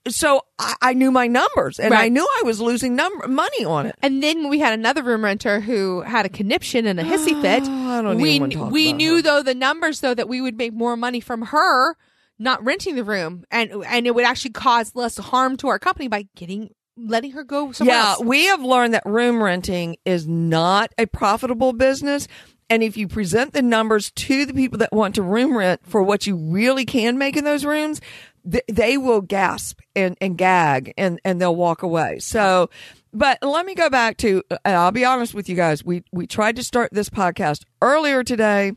so 0.08 0.42
I, 0.58 0.76
I 0.82 0.94
knew 0.94 1.12
my 1.12 1.28
numbers 1.28 1.80
and 1.80 1.94
I 1.94 2.10
knew 2.10 2.24
I 2.24 2.44
was 2.44 2.60
losing 2.60 2.96
number, 2.96 3.28
money 3.28 3.66
on 3.66 3.86
it. 3.86 3.96
And 4.02 4.22
then 4.22 4.50
we 4.50 4.60
had 4.60 4.74
another 4.74 5.04
room 5.04 5.24
renter 5.24 5.60
who 5.60 6.02
had 6.02 6.26
a 6.26 6.30
conniption 6.30 6.86
and 6.88 7.00
a 7.00 7.04
hissy 7.04 7.36
ah, 7.38 7.42
fit. 7.42 7.64
I 7.64 8.02
don't 8.02 8.18
we 8.18 8.32
even 8.32 8.50
wanna 8.50 8.56
talk 8.56 8.72
we 8.72 8.94
knew 8.94 9.18
her. 9.18 9.22
though 9.22 9.44
the 9.44 9.56
numbers 9.56 10.00
though 10.00 10.14
that 10.14 10.28
we 10.28 10.42
would 10.42 10.58
make 10.58 10.74
more 10.74 10.98
money 10.98 11.20
from 11.20 11.44
her 11.44 11.96
not 12.38 12.64
renting 12.66 12.96
the 12.96 13.04
room 13.04 13.46
and 13.52 13.72
and 13.86 14.08
it 14.08 14.16
would 14.16 14.26
actually 14.26 14.52
cause 14.52 14.96
less 14.96 15.18
harm 15.18 15.56
to 15.58 15.68
our 15.68 15.80
company 15.80 16.08
by 16.08 16.28
getting 16.36 16.70
letting 16.98 17.32
her 17.32 17.44
go 17.44 17.72
somewhere 17.72 17.96
else. 17.96 18.06
yeah, 18.06 18.12
else. 18.12 18.24
we 18.24 18.46
have 18.46 18.64
learned 18.64 18.94
that 18.94 19.06
room 19.06 19.42
renting 19.42 19.98
is 20.06 20.28
not 20.28 20.92
a 20.98 21.06
profitable 21.06 21.74
business. 21.74 22.28
And 22.70 22.82
if 22.82 22.98
you 22.98 23.08
present 23.08 23.54
the 23.54 23.62
numbers 23.62 24.12
to 24.12 24.46
the 24.46 24.54
people 24.54 24.80
that 24.80 24.92
want 24.92 25.16
to 25.16 25.22
room 25.22 25.56
rent 25.56 25.82
for 25.84 26.02
what 26.02 26.26
you 26.26 26.36
really 26.36 26.86
can 26.86 27.18
make 27.18 27.38
in 27.38 27.44
those 27.44 27.64
rooms, 27.64 28.02
th- 28.50 28.64
they 28.68 28.98
will 28.98 29.22
gasp 29.22 29.80
and, 29.96 30.18
and 30.20 30.38
gag 30.38 30.94
and, 30.98 31.20
and 31.24 31.40
they'll 31.40 31.56
walk 31.56 31.84
away. 31.84 32.18
So, 32.20 32.72
but 33.14 33.38
let 33.44 33.66
me 33.68 33.76
go 33.76 33.90
back 33.92 34.18
to, 34.18 34.42
and 34.50 34.76
I'll 34.76 34.92
be 34.92 35.06
honest 35.06 35.34
with 35.36 35.48
you 35.48 35.56
guys. 35.56 35.86
We, 35.86 36.04
we 36.12 36.26
tried 36.26 36.56
to 36.56 36.64
start 36.64 36.90
this 36.92 37.10
podcast 37.10 37.64
earlier 37.84 38.24
today 38.24 38.72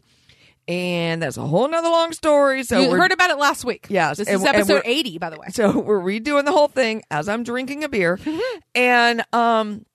and 0.68 1.22
that's 1.22 1.38
a 1.38 1.46
whole 1.46 1.66
nother 1.66 1.88
long 1.88 2.12
story. 2.12 2.62
So 2.64 2.78
you 2.78 2.90
heard 2.90 3.10
about 3.10 3.30
it 3.30 3.38
last 3.38 3.64
week. 3.64 3.86
Yes, 3.88 4.18
This 4.18 4.28
and- 4.28 4.36
is 4.42 4.44
episode 4.44 4.82
80 4.84 5.16
by 5.18 5.30
the 5.30 5.38
way. 5.38 5.46
so 5.50 5.78
we're 5.80 5.98
redoing 6.00 6.44
the 6.44 6.52
whole 6.52 6.68
thing 6.68 7.02
as 7.10 7.26
I'm 7.26 7.42
drinking 7.42 7.84
a 7.84 7.88
beer. 7.88 8.18
and 8.74 9.24
um 9.32 9.86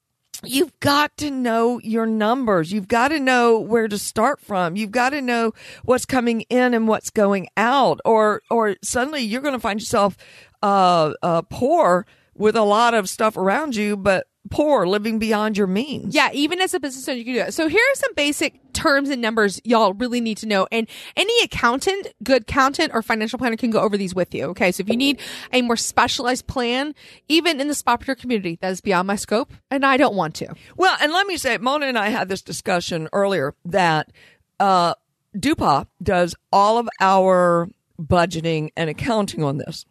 you've 0.46 0.78
got 0.80 1.16
to 1.18 1.32
know 1.32 1.80
your 1.84 2.06
numbers. 2.06 2.72
You've 2.72 2.88
got 2.88 3.10
to 3.10 3.20
know 3.20 3.60
where 3.60 3.88
to 3.88 3.98
start 3.98 4.40
from. 4.40 4.76
You've 4.76 4.92
got 4.92 5.10
to 5.10 5.22
know 5.22 5.54
what's 5.84 6.06
coming 6.06 6.42
in 6.42 6.74
and 6.74 6.88
what's 6.88 7.10
going 7.10 7.48
out 7.58 8.00
or 8.06 8.42
or 8.50 8.76
suddenly 8.84 9.22
you're 9.22 9.42
going 9.42 9.54
to 9.54 9.60
find 9.60 9.80
yourself 9.80 10.18
uh 10.62 11.14
uh 11.22 11.42
poor 11.44 12.06
with 12.36 12.56
a 12.56 12.64
lot 12.64 12.94
of 12.94 13.10
stuff 13.10 13.38
around 13.38 13.76
you 13.76 13.96
but 13.96 14.28
poor 14.50 14.86
living 14.86 15.20
beyond 15.20 15.58
your 15.58 15.68
means. 15.68 16.14
Yeah, 16.14 16.30
even 16.34 16.62
as 16.62 16.74
a 16.74 16.80
business 16.80 17.08
owner, 17.08 17.18
you 17.18 17.26
can 17.26 17.34
do 17.34 17.40
it. 17.42 17.54
So 17.54 17.68
here 17.68 17.82
are 17.82 17.96
some 17.96 18.14
basic 18.14 18.60
terms 18.74 19.10
and 19.10 19.22
numbers 19.22 19.62
y'all 19.64 19.94
really 19.94 20.20
need 20.20 20.38
to 20.38 20.46
know. 20.46 20.68
And 20.72 20.88
any 21.16 21.34
accountant, 21.44 22.08
good 22.24 22.44
accountant 22.44 22.92
or 22.94 23.02
financial 23.02 23.40
planner 23.40 23.56
can 23.56 23.72
go 23.72 23.80
over 23.80 23.98
these 23.98 24.14
with 24.14 24.34
you. 24.34 24.46
Okay. 24.46 24.72
So 24.72 24.82
if 24.82 24.90
you 24.90 24.98
need 24.98 25.20
a 25.52 25.62
more 25.62 25.78
specialized 25.78 26.48
plan, 26.48 26.94
even 27.28 27.62
in 27.62 27.68
the 27.68 27.76
spot 27.76 27.94
Partner 27.94 28.16
community, 28.16 28.58
that 28.62 28.72
is 28.72 28.82
beyond 28.82 29.08
my 29.08 29.16
scope 29.16 29.54
and 29.70 29.86
I 29.86 29.98
don't 29.98 30.16
want 30.16 30.36
to. 30.36 30.54
Well, 30.76 30.98
and 31.02 31.14
let 31.14 31.28
me 31.28 31.38
say, 31.38 31.58
Mona 31.58 31.86
and 31.86 31.98
I 31.98 32.10
had 32.10 32.28
this 32.28 32.42
discussion 32.42 33.08
earlier 33.14 33.54
that 33.66 34.12
uh, 34.60 34.96
Dupa 35.38 35.88
does 36.02 36.36
all 36.52 36.78
of 36.80 36.90
our 37.00 37.70
budgeting 38.02 38.72
and 38.76 38.90
accounting 38.90 39.44
on 39.44 39.58
this. 39.58 39.86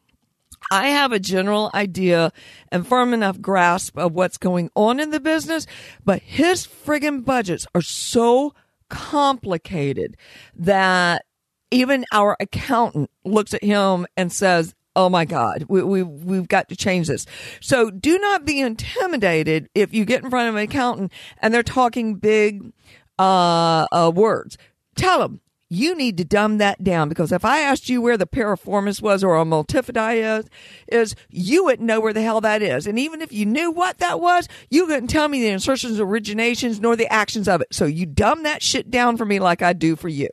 I 0.73 0.89
have 0.89 1.13
a 1.13 1.19
general 1.19 1.71
idea 1.75 2.33
and 2.71 2.87
firm 2.87 3.13
enough 3.13 3.39
grasp 3.43 3.99
of 3.99 4.15
what's 4.15 4.39
going 4.39 4.71
on 4.75 5.01
in 5.01 5.11
the 5.11 5.21
business, 5.21 5.67
but 6.03 6.23
his 6.23 6.67
friggin' 6.67 7.27
budgets 7.27 7.67
are 7.75 7.83
so 7.83 8.55
complicated 8.89 10.17
that 10.57 11.27
even 11.71 12.07
our 12.11 12.39
accountant 12.41 13.11
looks 13.23 13.53
at 13.53 13.63
him 13.63 14.07
and 14.17 14.33
says, 14.33 14.75
Oh 14.97 15.11
my 15.11 15.27
God, 15.27 15.67
we, 15.69 15.83
we, 15.83 16.03
we've 16.03 16.49
got 16.49 16.71
to 16.71 16.77
change 16.77 17.07
this. 17.09 17.27
So 17.61 17.91
do 17.91 18.19
not 18.19 18.47
be 18.47 18.59
intimidated 18.59 19.69
if 19.75 19.93
you 19.93 20.07
get 20.07 20.25
in 20.25 20.31
front 20.31 20.49
of 20.49 20.55
an 20.55 20.63
accountant 20.63 21.13
and 21.43 21.53
they're 21.53 21.63
talking 21.63 22.15
big, 22.15 22.73
uh, 23.19 23.87
uh, 23.93 24.11
words. 24.15 24.57
Tell 24.97 25.19
them 25.19 25.43
you 25.73 25.95
need 25.95 26.19
to 26.19 26.25
dumb 26.25 26.59
that 26.59 26.85
down 26.85 27.09
because 27.09 27.33
if 27.33 27.47
I 27.47 27.61
asked 27.61 27.89
you 27.89 28.03
where 28.03 28.19
the 28.19 28.27
piriformis 28.27 29.01
was 29.01 29.25
or 29.25 29.37
a 29.37 29.45
multifidi 29.45 30.39
is, 30.39 30.47
is 30.87 31.17
you 31.31 31.65
wouldn't 31.65 31.87
know 31.87 31.99
where 31.99 32.13
the 32.13 32.21
hell 32.21 32.43
that 32.43 32.61
is. 32.61 32.87
And 32.87 32.99
even 32.99 33.23
if 33.23 33.33
you 33.33 33.47
knew 33.47 33.71
what 33.71 33.97
that 33.99 34.21
was, 34.21 34.49
you 34.71 34.87
couldn't 34.87 35.09
tell 35.09 35.29
me 35.29 35.41
the 35.41 35.49
insertions, 35.49 35.99
originations, 35.99 36.79
nor 36.79 36.95
the 36.95 37.11
actions 37.11 37.49
of 37.49 37.63
it. 37.63 37.69
So 37.73 37.87
you 37.87 38.05
dumb 38.05 38.43
that 38.43 38.63
shit 38.63 38.91
down 38.91 39.17
for 39.17 39.25
me 39.25 39.41
like 39.41 39.63
I 39.63 39.73
do 39.73 39.97
for 39.97 40.11
you. 40.11 40.29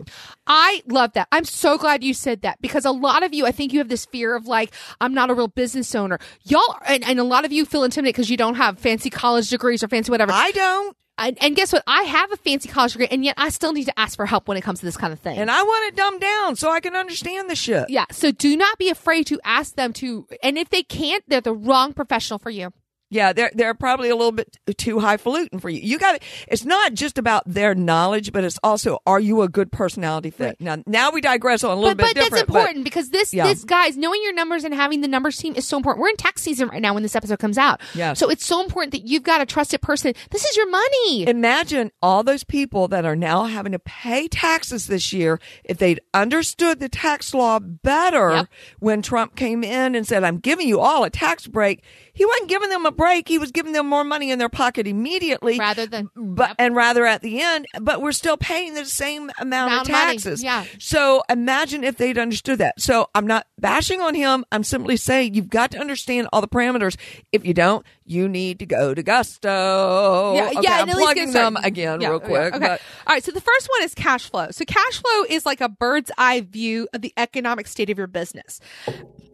I 0.45 0.81
love 0.87 1.13
that. 1.13 1.29
I'm 1.31 1.45
so 1.45 1.77
glad 1.77 2.03
you 2.03 2.13
said 2.13 2.41
that 2.41 2.61
because 2.61 2.83
a 2.83 2.91
lot 2.91 3.23
of 3.23 3.33
you, 3.33 3.45
I 3.45 3.51
think 3.51 3.71
you 3.71 3.79
have 3.79 3.89
this 3.89 4.05
fear 4.05 4.35
of 4.35 4.45
like, 4.45 4.73
I'm 4.99 5.13
not 5.13 5.29
a 5.29 5.33
real 5.33 5.47
business 5.47 5.95
owner. 5.95 6.19
Y'all, 6.43 6.61
and, 6.85 7.03
and 7.05 7.17
a 7.17 7.23
lot 7.23 7.45
of 7.45 7.53
you 7.53 7.65
feel 7.65 7.83
intimidated 7.83 8.15
because 8.15 8.29
you 8.29 8.37
don't 8.37 8.55
have 8.55 8.77
fancy 8.77 9.09
college 9.09 9.49
degrees 9.49 9.83
or 9.83 9.87
fancy 9.87 10.11
whatever. 10.11 10.33
I 10.33 10.51
don't. 10.51 10.97
And, 11.19 11.37
and 11.43 11.55
guess 11.55 11.73
what? 11.73 11.83
I 11.85 12.03
have 12.03 12.31
a 12.31 12.37
fancy 12.37 12.69
college 12.69 12.93
degree, 12.93 13.07
and 13.11 13.23
yet 13.23 13.35
I 13.37 13.49
still 13.49 13.73
need 13.73 13.85
to 13.85 13.99
ask 13.99 14.15
for 14.15 14.25
help 14.25 14.47
when 14.47 14.57
it 14.57 14.61
comes 14.61 14.79
to 14.79 14.85
this 14.85 14.97
kind 14.97 15.13
of 15.13 15.19
thing. 15.19 15.37
And 15.37 15.51
I 15.51 15.61
want 15.61 15.87
it 15.93 15.95
dumbed 15.97 16.21
down 16.21 16.55
so 16.55 16.71
I 16.71 16.79
can 16.79 16.95
understand 16.95 17.49
the 17.49 17.55
shit. 17.55 17.89
yeah. 17.89 18.05
So 18.11 18.31
do 18.31 18.55
not 18.55 18.77
be 18.77 18.89
afraid 18.89 19.27
to 19.27 19.39
ask 19.43 19.75
them 19.75 19.93
to. 19.93 20.25
And 20.41 20.57
if 20.57 20.69
they 20.69 20.83
can't, 20.83 21.23
they're 21.27 21.41
the 21.41 21.53
wrong 21.53 21.93
professional 21.93 22.39
for 22.39 22.49
you. 22.49 22.71
Yeah, 23.11 23.33
they're 23.33 23.51
they're 23.55 23.73
probably 23.73 24.09
a 24.09 24.15
little 24.15 24.31
bit 24.31 24.55
too 24.77 24.99
highfalutin 24.99 25.59
for 25.59 25.69
you. 25.69 25.81
You 25.81 25.97
got. 25.97 26.21
It's 26.47 26.63
not 26.63 26.93
just 26.93 27.17
about 27.17 27.43
their 27.47 27.73
knowledge, 27.73 28.31
but 28.31 28.43
it's 28.43 28.59
also 28.63 28.99
are 29.07 29.19
you 29.19 29.41
a 29.41 29.49
good 29.49 29.71
personality 29.71 30.29
fit? 30.29 30.43
Right. 30.45 30.61
Now, 30.61 30.83
now 30.85 31.11
we 31.11 31.19
digress 31.21 31.63
on 31.63 31.71
a 31.71 31.75
little 31.75 31.95
but, 31.95 32.05
bit 32.05 32.15
but 32.15 32.29
that's 32.29 32.41
important 32.41 32.83
because 32.83 33.09
this 33.09 33.33
Yeah. 33.33 33.45
this 33.47 33.63
guys 33.63 33.97
knowing 33.97 34.21
your 34.23 34.33
numbers 34.33 34.63
and 34.63 34.73
having 34.73 35.01
the 35.01 35.07
numbers 35.07 35.37
team 35.37 35.55
is 35.55 35.65
so 35.65 35.77
important. 35.77 36.01
We're 36.01 36.09
in 36.09 36.17
tax 36.17 36.41
season 36.43 36.67
right 36.69 36.81
now 36.81 36.93
when 36.93 37.01
this 37.03 37.15
episode 37.15 37.39
comes 37.39 37.57
out. 37.57 37.81
Yes. 37.95 38.19
So 38.19 38.29
it's 38.29 38.45
so 38.45 38.61
important 38.63 38.91
that 38.91 39.07
you've 39.07 39.23
got 39.23 39.41
a 39.41 39.45
trusted 39.45 39.81
person. 39.81 40.13
This 40.29 40.45
is 40.45 40.55
your 40.55 40.69
money. 40.69 41.27
Imagine 41.27 41.91
all 42.03 42.23
those 42.23 42.43
people 42.43 42.87
that 42.89 43.05
are 43.05 43.15
now 43.15 43.45
having 43.45 43.71
to 43.71 43.79
pay 43.79 44.27
taxes 44.27 44.85
this 44.87 45.11
year 45.13 45.39
if 45.63 45.77
they'd 45.79 45.99
understood 46.13 46.79
the 46.79 46.89
tax 46.89 47.33
law 47.33 47.57
better 47.59 48.29
Yep. 48.31 48.47
when 48.79 49.01
Trump 49.01 49.35
came 49.35 49.63
in 49.63 49.95
and 49.95 50.05
said, 50.05 50.23
I'm 50.23 50.37
giving 50.37 50.67
you 50.67 50.79
all 50.79 51.03
a 51.03 51.09
tax 51.09 51.47
break. 51.47 51.83
He 52.19 52.25
wasn't 52.25 52.49
giving 52.49 52.69
them 52.69 52.85
a 52.85 52.91
break. 52.91 53.29
He 53.29 53.37
was 53.37 53.49
giving 53.53 53.71
them 53.71 53.87
more 53.87 54.03
money 54.03 54.29
in 54.29 54.39
their 54.39 54.49
pocket 54.49 54.85
immediately. 54.87 55.57
Rather 55.57 55.85
than- 55.85 56.09
but, 56.17 56.49
Yep. 56.49 56.55
and 56.59 56.75
rather 56.75 57.05
at 57.05 57.21
the 57.21 57.39
end, 57.41 57.65
but 57.79 58.01
we're 58.01 58.11
still 58.11 58.35
paying 58.35 58.73
the 58.73 58.83
same 58.83 59.31
amount, 59.39 59.71
Amount 59.71 59.89
of 59.89 59.95
of 59.95 60.01
taxes. 60.01 60.43
Yeah. 60.43 60.65
So 60.79 61.23
imagine 61.29 61.85
if 61.85 61.95
they'd 61.95 62.17
understood 62.17 62.57
that. 62.57 62.81
So 62.81 63.07
I'm 63.15 63.25
not 63.25 63.47
bashing 63.57 64.01
on 64.01 64.15
him. 64.15 64.43
I'm 64.51 64.65
simply 64.65 64.97
saying 64.97 65.33
you've 65.33 65.49
got 65.49 65.71
to 65.71 65.79
understand 65.79 66.27
all 66.33 66.41
the 66.41 66.47
parameters. 66.49 66.97
If 67.31 67.45
you 67.45 67.53
don't, 67.53 67.85
you 68.09 68.27
need 68.27 68.57
to 68.59 68.65
go 68.65 68.95
to 68.95 69.03
Gusto. 69.03 70.33
Yeah, 70.33 70.47
Okay, 70.47 70.59
yeah, 70.63 70.81
I'm 70.81 70.87
plugging 70.87 71.31
them 71.31 71.55
again 71.57 72.01
Yeah, 72.01 72.09
real 72.09 72.19
yeah, 72.21 72.27
quick. 72.27 72.55
Okay. 72.55 72.59
But 72.59 72.81
All 73.05 73.13
right. 73.13 73.23
So 73.23 73.31
the 73.31 73.39
first 73.39 73.69
one 73.69 73.83
is 73.83 73.93
cash 73.93 74.29
flow. 74.31 74.47
So 74.49 74.65
cash 74.65 74.99
flow 74.99 75.23
is 75.29 75.45
like 75.45 75.61
a 75.61 75.69
bird's 75.69 76.09
eye 76.17 76.41
view 76.41 76.87
of 76.91 77.01
the 77.01 77.13
economic 77.17 77.67
state 77.67 77.91
of 77.91 77.99
your 77.99 78.07
business. 78.07 78.59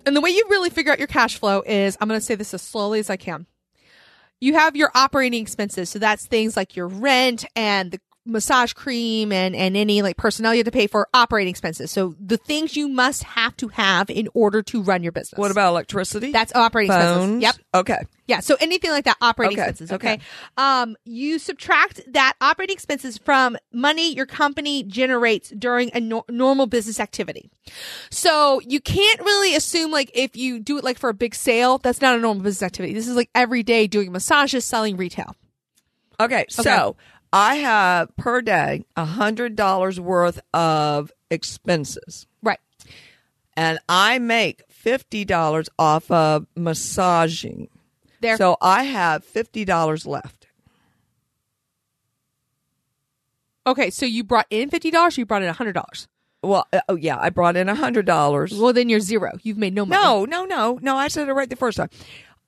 And 0.05 0.13
the 0.13 0.20
way 0.20 0.29
you 0.29 0.46
really 0.50 0.70
figure 0.70 0.91
out 0.91 1.00
your 1.00 1.08
cash 1.08 1.38
flow 1.39 1.63
is 1.65 1.98
I'm 2.01 2.10
going 2.10 2.20
to 2.20 2.25
say 2.25 2.36
this 2.36 2.53
as 2.53 2.62
slowly 2.62 3.00
as 3.00 3.10
I 3.10 3.15
can. 3.15 3.46
You 4.41 4.55
have 4.55 4.75
your 4.75 4.91
operating 4.94 5.41
expenses. 5.41 5.89
So 5.89 5.98
that's 5.98 6.27
things 6.27 6.58
like 6.58 6.75
your 6.75 6.88
rent 6.89 7.46
and 7.55 7.91
the 7.91 8.01
massage 8.25 8.74
cream 8.74 9.32
and, 9.32 9.55
and 9.55 9.77
any 9.77 10.01
like 10.01 10.17
personnel 10.17 10.53
you 10.53 10.60
have 10.60 10.65
to 10.65 10.72
pay 10.72 10.88
for 10.88 11.08
operating 11.13 11.51
expenses. 11.51 11.91
So 11.91 12.15
the 12.20 12.38
things 12.38 12.75
you 12.75 12.88
must 12.88 13.24
have 13.24 13.55
to 13.58 13.67
have 13.70 14.10
in 14.10 14.27
order 14.34 14.63
to 14.63 14.82
run 14.82 15.03
your 15.03 15.12
business. 15.12 15.38
what 15.38 15.51
about 15.51 15.70
electricity? 15.70 16.32
that's 16.32 16.53
operating 16.55 16.91
expenses? 16.91 17.41
Yep. 17.41 17.55
Okay. 17.75 18.00
Yeah. 18.27 18.39
So 18.39 18.58
anything 18.60 18.89
like 18.89 19.05
that, 19.05 19.17
operating 19.22 19.60
Okay, 19.60 19.70
expenses. 19.70 19.91
Okay? 19.94 20.13
okay. 20.13 20.24
Um, 20.58 20.96
you 21.05 21.38
subtract 21.38 22.01
that 22.13 22.34
operating 22.41 22.74
expenses 22.74 23.20
from 23.20 23.58
money 23.72 24.15
your 24.15 24.25
company 24.25 24.82
generates 24.84 25.50
during 25.50 25.91
a 25.94 26.00
nor- 26.00 26.25
normal 26.27 26.65
business 26.65 27.00
activity. 27.00 27.51
So 28.10 28.60
you 28.62 28.82
can't 28.82 29.20
really 29.20 29.55
assume 29.55 29.91
like 29.91 30.10
if 30.15 30.36
you 30.36 30.60
do 30.60 30.79
it 30.79 30.84
like 30.84 30.98
for 30.98 31.10
a 31.10 31.13
big 31.13 31.36
sale, 31.36 31.77
that's 31.77 32.01
not 32.01 32.17
a 32.17 32.20
normal 32.20 32.44
business 32.44 32.63
activity. 32.63 32.96
This 32.96 33.08
is 33.08 33.15
like 33.15 33.29
every 33.36 33.62
day 33.62 33.86
doing 33.86 34.12
massages, 34.12 34.65
selling 34.65 34.98
retail. 34.98 35.36
Okay. 36.20 36.46
So 36.50 36.96
I 37.34 37.55
have 37.55 38.15
per 38.15 38.41
day 38.41 38.86
a 38.96 39.05
hundred 39.05 39.55
dollars 39.55 40.00
worth 40.00 40.39
of 40.53 41.12
expenses. 41.29 42.27
Right. 42.41 42.60
and 43.58 43.79
I 43.89 44.20
make 44.20 44.63
fifty 44.70 45.25
dollars 45.25 45.70
off 45.77 46.10
of 46.12 46.46
massaging. 46.55 47.70
There. 48.22 48.38
So 48.38 48.58
I 48.62 48.84
have 48.84 49.24
fifty 49.24 49.65
dollars 49.65 50.05
left. 50.05 50.48
okay. 53.67 53.89
So 53.89 54.05
you 54.05 54.24
brought 54.24 54.48
in 54.50 54.70
$50, 54.70 55.17
you 55.17 55.25
brought 55.25 55.41
in 55.44 55.53
$100. 55.53 56.08
Well, 56.44 56.67
uh, 56.72 56.82
oh 56.88 56.96
yeah, 56.96 57.17
I 57.20 57.32
brought 57.32 57.58
in 57.58 57.70
a 57.70 57.75
hundred 57.75 58.05
dollars. 58.05 58.53
Well, 58.53 58.72
then 58.74 58.88
you're 58.88 59.00
zero. 59.00 59.32
You've 59.41 59.58
made 59.58 59.74
no 59.74 59.84
money. 59.86 60.01
No, 60.01 60.25
no, 60.25 60.46
no, 60.46 60.77
no. 60.82 60.96
I 60.96 61.08
said 61.08 61.27
it 61.27 61.34
right 61.34 61.50
the 61.50 61.55
first 61.55 61.77
time. 61.77 61.89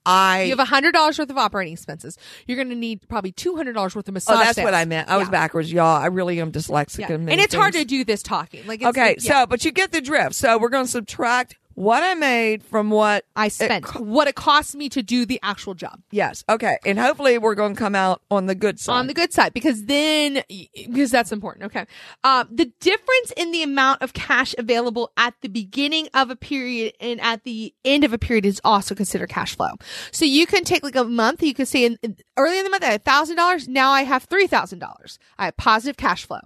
I. 0.07 0.43
You 0.43 0.55
have 0.55 0.67
hundred 0.67 0.93
dollars 0.93 1.19
worth 1.19 1.29
of 1.29 1.37
operating 1.37 1.73
expenses. 1.73 2.17
You're 2.47 2.55
going 2.55 2.69
to 2.69 2.75
need 2.75 3.07
probably 3.07 3.31
two 3.31 3.55
hundred 3.55 3.73
dollars 3.73 3.95
worth 3.95 4.07
of 4.07 4.13
massage. 4.13 4.35
oh, 4.35 4.39
that's 4.39 4.55
sales. 4.55 4.65
what 4.65 4.73
I 4.73 4.85
meant. 4.85 5.09
I 5.09 5.17
was 5.17 5.29
backwards, 5.29 5.71
y'all. 5.71 6.01
I 6.01 6.07
really 6.07 6.39
am 6.39 6.51
dyslexic. 6.51 6.99
Yeah. 6.99 7.17
many 7.17 7.33
And 7.33 7.41
it's 7.41 7.53
hard 7.53 7.73
to 7.73 7.85
do 7.85 8.03
this 8.03 8.23
talking. 8.23 8.65
Like, 8.65 8.81
it's, 8.81 8.89
Okay, 8.89 9.15
yeah. 9.19 9.41
so 9.41 9.45
but 9.45 9.63
you 9.65 9.71
get 9.71 9.91
the 9.91 10.01
drift. 10.01 10.35
So 10.35 10.57
we're 10.57 10.69
going 10.69 10.85
to 10.85 10.91
subtract 10.91 11.57
what 11.77 12.01
I 12.01 12.15
made 12.15 12.63
from 12.63 12.89
what 12.89 13.24
I 13.36 13.46
it 13.46 13.53
spent 13.53 13.86
co- 13.86 14.01
what 14.01 14.27
it 14.27 14.34
cost 14.34 14.75
me 14.75 14.89
to 14.89 15.03
do 15.03 15.27
the 15.27 15.39
actual 15.43 15.75
job 15.75 16.01
yes. 16.10 16.43
Okay, 16.50 16.79
and 16.84 16.98
hopefully 16.98 17.38
we're 17.38 17.53
going 17.53 17.75
to 17.75 17.79
come 17.79 17.93
out 17.93 18.24
on 18.31 18.48
the 18.48 18.55
good 18.55 18.79
side. 18.79 18.93
on 18.93 19.05
the 19.05 19.13
good 19.13 19.31
side 19.31 19.53
because 19.53 19.86
then 19.86 20.41
because 20.75 21.12
that's 21.12 21.31
important. 21.31 21.65
Okay, 21.67 21.86
um, 22.24 22.48
the 22.51 22.65
difference 22.79 23.31
in 23.38 23.51
the 23.51 23.62
amount 23.62 24.01
of 24.01 24.13
cash 24.13 24.55
available 24.57 25.12
at 25.17 25.36
the 25.41 25.50
beginning 25.50 26.07
of 26.15 26.31
a 26.31 26.36
period 26.36 26.93
and 27.00 27.22
at 27.22 27.43
the 27.43 27.75
end 27.86 28.03
of 28.03 28.12
a 28.12 28.17
period 28.17 28.48
is 28.48 28.60
also 28.63 28.96
considered 28.96 29.29
cash 29.29 29.55
flow. 29.55 29.69
So 30.12 30.25
you 30.25 30.48
can 30.48 30.63
take 30.63 30.81
like 30.81 30.96
a 30.96 31.03
month. 31.03 31.43
You 31.43 31.53
can 31.53 31.67
say 31.67 31.86
in, 31.86 32.00
in- 32.01 32.17
early 32.38 32.57
in 32.57 32.63
the 32.63 32.72
month 32.72 32.84
I 32.84 32.88
had 32.88 33.05
thousand 33.05 33.36
dollars. 33.36 33.67
Now 33.67 33.91
I 33.91 34.01
have 34.01 34.24
three 34.24 34.48
thousand 34.48 34.79
dollars. 34.79 35.19
I 35.38 35.46
have 35.46 35.57
positive 35.57 35.96
cash 35.98 36.25
flow. 36.25 36.39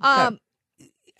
Um. 0.00 0.40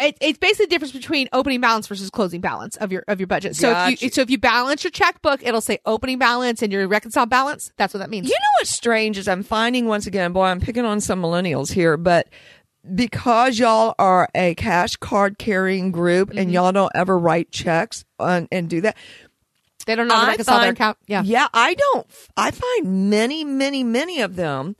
It, 0.01 0.17
it's 0.21 0.39
basically 0.39 0.67
the 0.67 0.71
difference 0.71 0.93
between 0.93 1.29
opening 1.33 1.61
balance 1.61 1.87
versus 1.87 2.11
closing 2.11 2.41
balance 2.41 2.77
of 2.77 2.91
your 2.91 3.05
of 3.07 3.21
your 3.21 3.29
budget. 3.29 3.55
So 3.55 3.69
if 3.69 3.75
Gotcha. 3.75 4.05
you 4.05 4.11
so 4.11 4.23
if 4.23 4.31
you 4.31 4.39
balance 4.39 4.83
your 4.83 4.91
checkbook, 4.91 5.47
it'll 5.47 5.61
say 5.61 5.79
opening 5.87 6.19
balance 6.19 6.63
and 6.63 6.73
your 6.73 6.89
reconciled 6.89 7.31
balance. 7.31 7.71
That's 7.77 7.95
what 7.95 8.01
that 8.01 8.11
means. 8.11 8.27
You 8.27 8.35
know 8.35 8.59
what's 8.61 8.71
strange 8.71 9.19
is 9.19 9.29
I'm 9.29 9.45
finding 9.45 9.87
once 9.87 10.07
again, 10.09 10.33
boy, 10.33 10.47
I'm 10.47 10.61
picking 10.61 10.85
on 10.85 11.01
some 11.01 11.23
millennials 11.23 11.73
here, 11.73 11.97
but 11.97 12.29
because 12.93 13.59
y'all 13.59 13.95
are 13.99 14.29
a 14.35 14.55
cash 14.57 14.97
card 14.97 15.39
carrying 15.39 15.93
group 15.93 16.33
and 16.35 16.53
y'all 16.53 16.73
don't 16.73 16.93
ever 16.95 17.19
write 17.19 17.51
checks 17.51 18.05
on, 18.19 18.49
and 18.53 18.69
do 18.69 18.81
that. 18.83 18.97
They 19.87 19.95
don't 19.95 20.09
know 20.09 20.15
how 20.15 20.25
to 20.25 20.31
reconcile 20.31 20.61
their 20.61 20.73
account. 20.73 20.99
Yeah. 21.07 21.23
Yeah, 21.25 21.49
I 21.53 21.75
don't. 21.75 22.07
I 22.37 22.51
find 22.51 23.11
many, 23.11 23.45
many, 23.45 23.85
many 23.85 24.21
of 24.21 24.37
them 24.37 24.77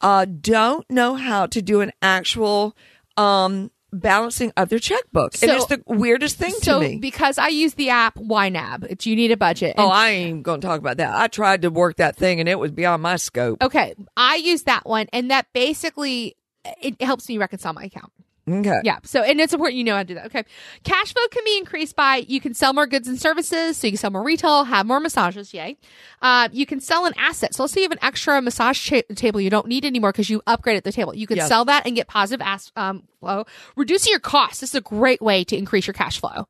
uh, 0.00 0.24
don't 0.24 0.88
know 0.90 1.14
how 1.14 1.46
to 1.46 1.62
do 1.62 1.80
an 1.80 1.92
actual 2.00 2.76
um, 3.16 3.70
balancing 3.92 4.52
of 4.56 4.68
their 4.68 4.78
checkbook. 4.78 5.34
and 5.34 5.50
So- 5.50 5.56
it's 5.56 5.66
the 5.66 5.82
weirdest 5.86 6.38
thing 6.38 6.52
So 6.62 6.80
to 6.80 6.80
me. 6.88 6.94
So 6.94 7.00
because 7.00 7.38
I 7.38 7.48
use 7.48 7.74
the 7.74 7.90
app 7.90 8.16
YNAB, 8.18 8.86
it's 8.90 9.06
you 9.06 9.14
need 9.16 9.30
a 9.32 9.36
budget. 9.36 9.74
oh, 9.78 9.88
I 9.88 10.10
ain't 10.10 10.42
going 10.42 10.60
to 10.60 10.66
talk 10.66 10.78
about 10.78 10.96
that. 10.96 11.14
I 11.14 11.28
tried 11.28 11.62
to 11.62 11.70
work 11.70 11.96
that 11.96 12.16
thing 12.16 12.40
and 12.40 12.48
it 12.48 12.58
was 12.58 12.70
beyond 12.70 13.02
my 13.02 13.16
scope. 13.16 13.62
okay, 13.62 13.94
I 14.16 14.36
use 14.36 14.62
that 14.64 14.86
one, 14.86 15.06
and 15.12 15.30
that 15.30 15.46
basically 15.52 16.36
it 16.80 17.00
helps 17.02 17.28
me 17.28 17.38
reconcile 17.38 17.72
my 17.72 17.84
account. 17.84 18.12
Okay. 18.48 18.80
Yeah. 18.82 18.98
So, 19.04 19.22
and 19.22 19.40
it's 19.40 19.52
important 19.52 19.76
you 19.78 19.84
know 19.84 19.92
how 19.94 20.02
to 20.02 20.04
do 20.04 20.14
that. 20.14 20.26
Okay. 20.26 20.42
Cash 20.82 21.12
flow 21.14 21.22
can 21.30 21.44
be 21.44 21.56
increased 21.58 21.94
by 21.94 22.24
you 22.26 22.40
can 22.40 22.54
sell 22.54 22.72
more 22.72 22.86
goods 22.88 23.06
and 23.06 23.20
services. 23.20 23.76
So 23.76 23.86
you 23.86 23.92
can 23.92 23.98
sell 23.98 24.10
more 24.10 24.22
retail, 24.24 24.64
have 24.64 24.84
more 24.84 24.98
massages. 24.98 25.54
Yay. 25.54 25.76
Uh, 26.20 26.48
you 26.52 26.66
can 26.66 26.80
sell 26.80 27.04
an 27.06 27.12
asset. 27.16 27.54
So 27.54 27.62
let's 27.62 27.72
say 27.72 27.82
you 27.82 27.84
have 27.84 27.92
an 27.92 28.02
extra 28.02 28.42
massage 28.42 28.90
table 29.14 29.40
you 29.40 29.50
don't 29.50 29.68
need 29.68 29.84
anymore 29.84 30.10
because 30.10 30.28
you 30.28 30.40
upgraded 30.48 30.82
the 30.82 30.92
table. 30.92 31.14
You 31.14 31.26
can 31.28 31.36
Yes. 31.36 31.46
sell 31.48 31.64
that 31.66 31.86
and 31.86 31.94
get 31.94 32.08
positive 32.08 32.44
as- 32.44 32.72
um, 32.74 33.04
flow. 33.20 33.44
Reducing 33.76 34.10
your 34.10 34.20
costs. 34.20 34.60
This 34.60 34.70
is 34.70 34.74
a 34.74 34.80
great 34.80 35.22
way 35.22 35.44
to 35.44 35.56
increase 35.56 35.86
your 35.86 35.94
cash 35.94 36.18
flow. 36.18 36.48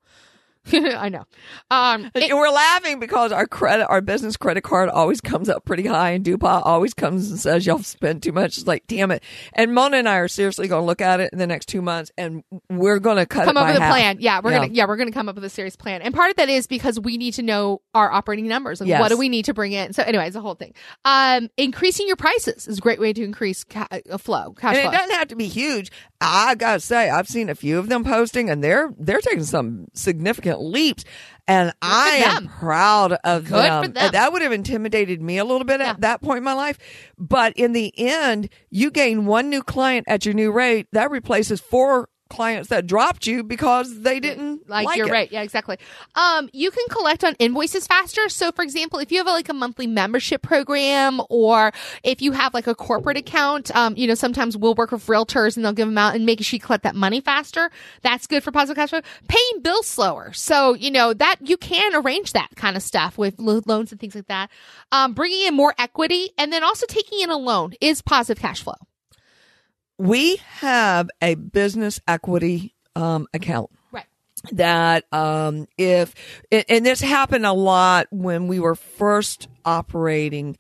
I 0.73 1.09
know. 1.09 1.25
Um, 1.71 2.11
it- 2.15 2.31
And 2.31 2.39
we're 2.39 2.49
laughing 2.51 3.01
because 3.01 3.33
our 3.33 3.47
credit, 3.47 3.87
our 3.89 4.01
business 4.01 4.37
credit 4.37 4.63
card 4.63 4.89
always 4.89 5.21
comes 5.21 5.49
up 5.49 5.65
pretty 5.65 5.87
high, 5.87 6.11
and 6.11 6.25
DuPont 6.25 6.65
always 6.65 6.95
comes 6.95 7.31
and 7.31 7.41
says 7.41 7.67
y'all 7.67 7.79
spend 7.83 8.23
too 8.23 8.33
much. 8.33 8.59
It's 8.59 8.67
like, 8.67 8.87
damn 8.87 9.11
it. 9.11 9.23
And 9.55 9.75
Mona 9.75 9.97
and 9.99 10.09
I 10.09 10.17
are 10.17 10.29
seriously 10.29 10.69
going 10.69 10.83
to 10.83 10.87
look 10.87 11.01
at 11.01 11.21
it 11.21 11.31
in 11.33 11.39
the 11.39 11.47
next 11.47 11.67
two 11.67 11.83
months, 11.83 12.11
and 12.17 12.45
we're 12.71 12.99
going 13.01 13.17
to 13.17 13.27
cut 13.27 13.47
come 13.47 13.57
up 13.57 13.67
with 13.67 13.77
a 13.77 13.81
plan. 13.81 14.19
Yeah, 14.21 14.41
we're 14.43 14.53
Yeah. 14.53 14.59
gonna 14.61 14.73
yeah 14.73 14.87
we're 14.87 14.97
gonna 14.97 15.11
come 15.13 15.29
up 15.29 15.35
with 15.35 15.45
a 15.45 15.51
serious 15.51 15.75
plan. 15.77 16.03
And 16.03 16.15
part 16.15 16.31
of 16.31 16.37
that 16.37 16.49
is 16.49 16.67
because 16.67 16.99
we 17.01 17.17
need 17.17 17.33
to 17.35 17.43
know 17.43 17.81
our 17.95 18.11
operating 18.13 18.47
numbers. 18.47 18.81
Like 18.81 18.89
Yes. 18.89 19.01
what 19.01 19.09
do 19.09 19.17
we 19.19 19.29
need 19.29 19.47
to 19.47 19.55
bring 19.55 19.73
in? 19.73 19.93
So 19.93 20.03
anyway, 20.03 20.27
it's 20.27 20.37
a 20.37 20.41
whole 20.41 20.55
thing. 20.55 20.75
Um, 21.05 21.49
increasing 21.57 22.07
your 22.07 22.17
prices 22.17 22.69
is 22.69 22.79
a 22.79 22.81
great 22.81 23.01
way 23.01 23.13
to 23.13 23.23
increase 23.25 23.65
ca- 23.65 23.89
uh, 24.11 24.19
flow, 24.19 24.53
cash 24.53 24.77
And 24.77 24.83
flow. 24.83 24.91
it 24.93 24.97
doesn't 24.97 25.17
have 25.17 25.29
to 25.29 25.37
be 25.37 25.49
huge. 25.49 25.91
I 26.21 26.55
gotta 26.55 26.81
say, 26.81 27.11
I've 27.11 27.27
seen 27.29 27.49
a 27.51 27.55
few 27.55 27.79
of 27.79 27.89
them 27.89 28.05
posting, 28.05 28.49
and 28.51 28.63
they're 28.63 28.93
they're 28.99 29.21
taking 29.21 29.45
some 29.45 29.87
significant 29.95 30.52
significant 30.53 30.73
leaps. 30.73 31.05
And 31.49 31.73
I 31.83 32.23
am 32.25 32.49
proud 32.49 33.15
of 33.25 33.45
Good 33.49 33.65
them. 33.65 33.93
them. 33.93 34.13
That 34.13 34.33
would 34.33 34.43
have 34.43 34.53
intimidated 34.53 35.21
me 35.21 35.39
a 35.39 35.45
little 35.45 35.65
bit 35.65 35.81
Yeah. 35.81 35.91
at 35.91 36.01
that 36.03 36.23
point 36.23 36.39
in 36.39 36.45
my 36.45 36.53
life. 36.53 36.79
But 37.19 37.53
in 37.57 37.73
the 37.73 37.93
end, 37.99 38.49
you 38.71 38.91
gain 38.93 39.27
one 39.27 39.51
new 39.51 39.63
client 39.63 40.05
at 40.09 40.25
your 40.25 40.35
new 40.35 40.53
rate. 40.53 40.87
That 40.93 41.11
replaces 41.11 41.61
four 41.61 42.09
clients 42.33 42.71
that 42.71 42.87
dropped 42.87 43.27
you 43.27 43.45
because 43.45 44.01
they 44.01 44.19
didn't 44.19 44.69
like, 44.69 44.87
like 44.87 44.97
you're 44.97 45.07
it. 45.07 45.13
right. 45.13 45.31
Yeah 45.31 45.43
exactly. 45.43 45.77
Um 46.15 46.49
you 46.53 46.71
can 46.71 46.85
collect 46.89 47.23
on 47.25 47.35
invoices 47.39 47.87
faster. 47.87 48.29
So 48.31 48.51
for 48.53 48.63
example 48.63 48.99
if 48.99 49.13
you 49.13 49.19
have 49.19 49.27
like 49.27 49.49
a 49.51 49.55
monthly 49.55 49.87
membership 49.87 50.41
program 50.43 51.21
or 51.29 51.73
if 52.03 52.23
you 52.23 52.33
have 52.33 52.55
like 52.55 52.67
a 52.67 52.75
corporate 52.75 53.19
account 53.19 53.75
um 53.77 53.95
you 53.97 54.07
know 54.07 54.15
sometimes 54.15 54.57
we'll 54.57 54.75
work 54.75 54.93
with 54.93 55.07
realtors 55.07 55.57
and 55.57 55.65
they'll 55.65 55.73
give 55.75 55.89
them 55.89 55.99
out 55.99 56.15
and 56.15 56.25
making 56.25 56.45
sure 56.45 56.57
you 56.57 56.61
collect 56.61 56.85
that 56.85 56.95
money 56.95 57.21
faster. 57.21 57.71
That's 58.01 58.27
good 58.27 58.43
for 58.43 58.51
positive 58.51 58.77
cash 58.77 58.91
flow. 58.91 59.03
Paying 59.29 59.63
bills 59.63 59.87
slower. 59.87 60.33
So 60.33 60.75
you 60.75 60.91
know 60.91 61.13
that 61.13 61.37
you 61.43 61.57
can 61.59 61.95
arrange 61.95 62.33
that 62.33 62.49
kind 62.57 62.77
of 62.77 62.83
stuff 62.83 63.19
with 63.19 63.39
lo- 63.39 63.61
loans 63.67 63.93
and 63.93 64.01
things 64.01 64.15
like 64.15 64.29
that. 64.29 64.51
Um 64.91 65.13
bringing 65.13 65.47
in 65.47 65.55
more 65.55 65.75
equity 65.79 66.31
and 66.39 66.53
then 66.53 66.65
also 66.65 66.87
taking 66.87 67.21
in 67.21 67.31
a 67.31 67.37
loan 67.37 67.75
is 67.81 68.01
positive 68.01 68.41
cash 68.41 68.63
flow 68.63 68.75
We 69.99 70.37
have 70.37 71.11
a 71.21 71.35
business 71.35 72.01
equity 72.09 72.75
um, 72.97 73.27
account. 73.33 73.71
right. 73.93 74.07
That 74.51 75.05
um 75.13 75.69
if 75.79 76.15
and 76.51 76.65
and 76.69 76.87
this 76.87 77.01
happened 77.01 77.47
a 77.47 77.53
lot 77.53 78.09
when 78.11 78.49
we 78.49 78.59
were 78.59 78.75
first 78.75 79.47
operating 79.65 80.57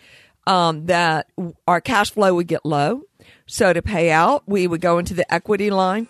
um 0.47 0.87
that 0.87 1.27
our 1.67 1.81
cash 1.81 2.12
flow 2.12 2.35
would 2.37 2.47
get 2.47 2.65
low. 2.65 3.03
So 3.47 3.73
to 3.73 3.83
pay 3.83 4.12
out 4.12 4.45
we 4.47 4.69
would 4.69 4.81
go 4.81 4.99
into 4.99 5.15
the 5.15 5.33
equity 5.35 5.71
line. 5.71 6.07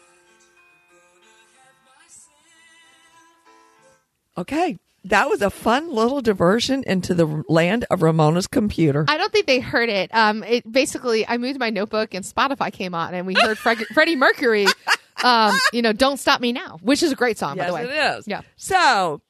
Okay 4.36 4.78
that 5.04 5.28
was 5.28 5.42
a 5.42 5.50
fun 5.50 5.92
little 5.92 6.20
diversion 6.20 6.84
into 6.86 7.14
the 7.14 7.44
land 7.48 7.84
of 7.90 8.02
ramona's 8.02 8.46
computer 8.46 9.04
I 9.08 9.16
don't 9.16 9.32
think 9.32 9.46
they 9.46 9.58
heard 9.60 9.88
it. 9.88 10.14
Um, 10.14 10.42
it 10.44 10.70
basically, 10.70 11.26
I 11.26 11.38
moved 11.38 11.58
my 11.58 11.70
notebook 11.70 12.14
and 12.14 12.24
Spotify 12.24 12.72
came 12.72 12.94
on, 12.94 13.12
and 13.14 13.26
we 13.26 13.34
heard 13.34 13.58
Fred- 13.58 13.78
Freddie 13.94 14.16
Mercury. 14.16 14.66
Um, 15.24 15.56
you 15.72 15.82
know, 15.82 15.92
"Don't 15.92 16.18
Stop 16.18 16.40
Me 16.40 16.52
Now," 16.52 16.78
which 16.82 17.02
is 17.02 17.12
a 17.12 17.16
great 17.16 17.38
song, 17.38 17.56
by 17.56 17.66
the 17.66 17.74
way. 17.74 17.84
it 17.84 17.90
is 18.18 18.26
Yeah. 18.28 18.40
so 18.56 19.20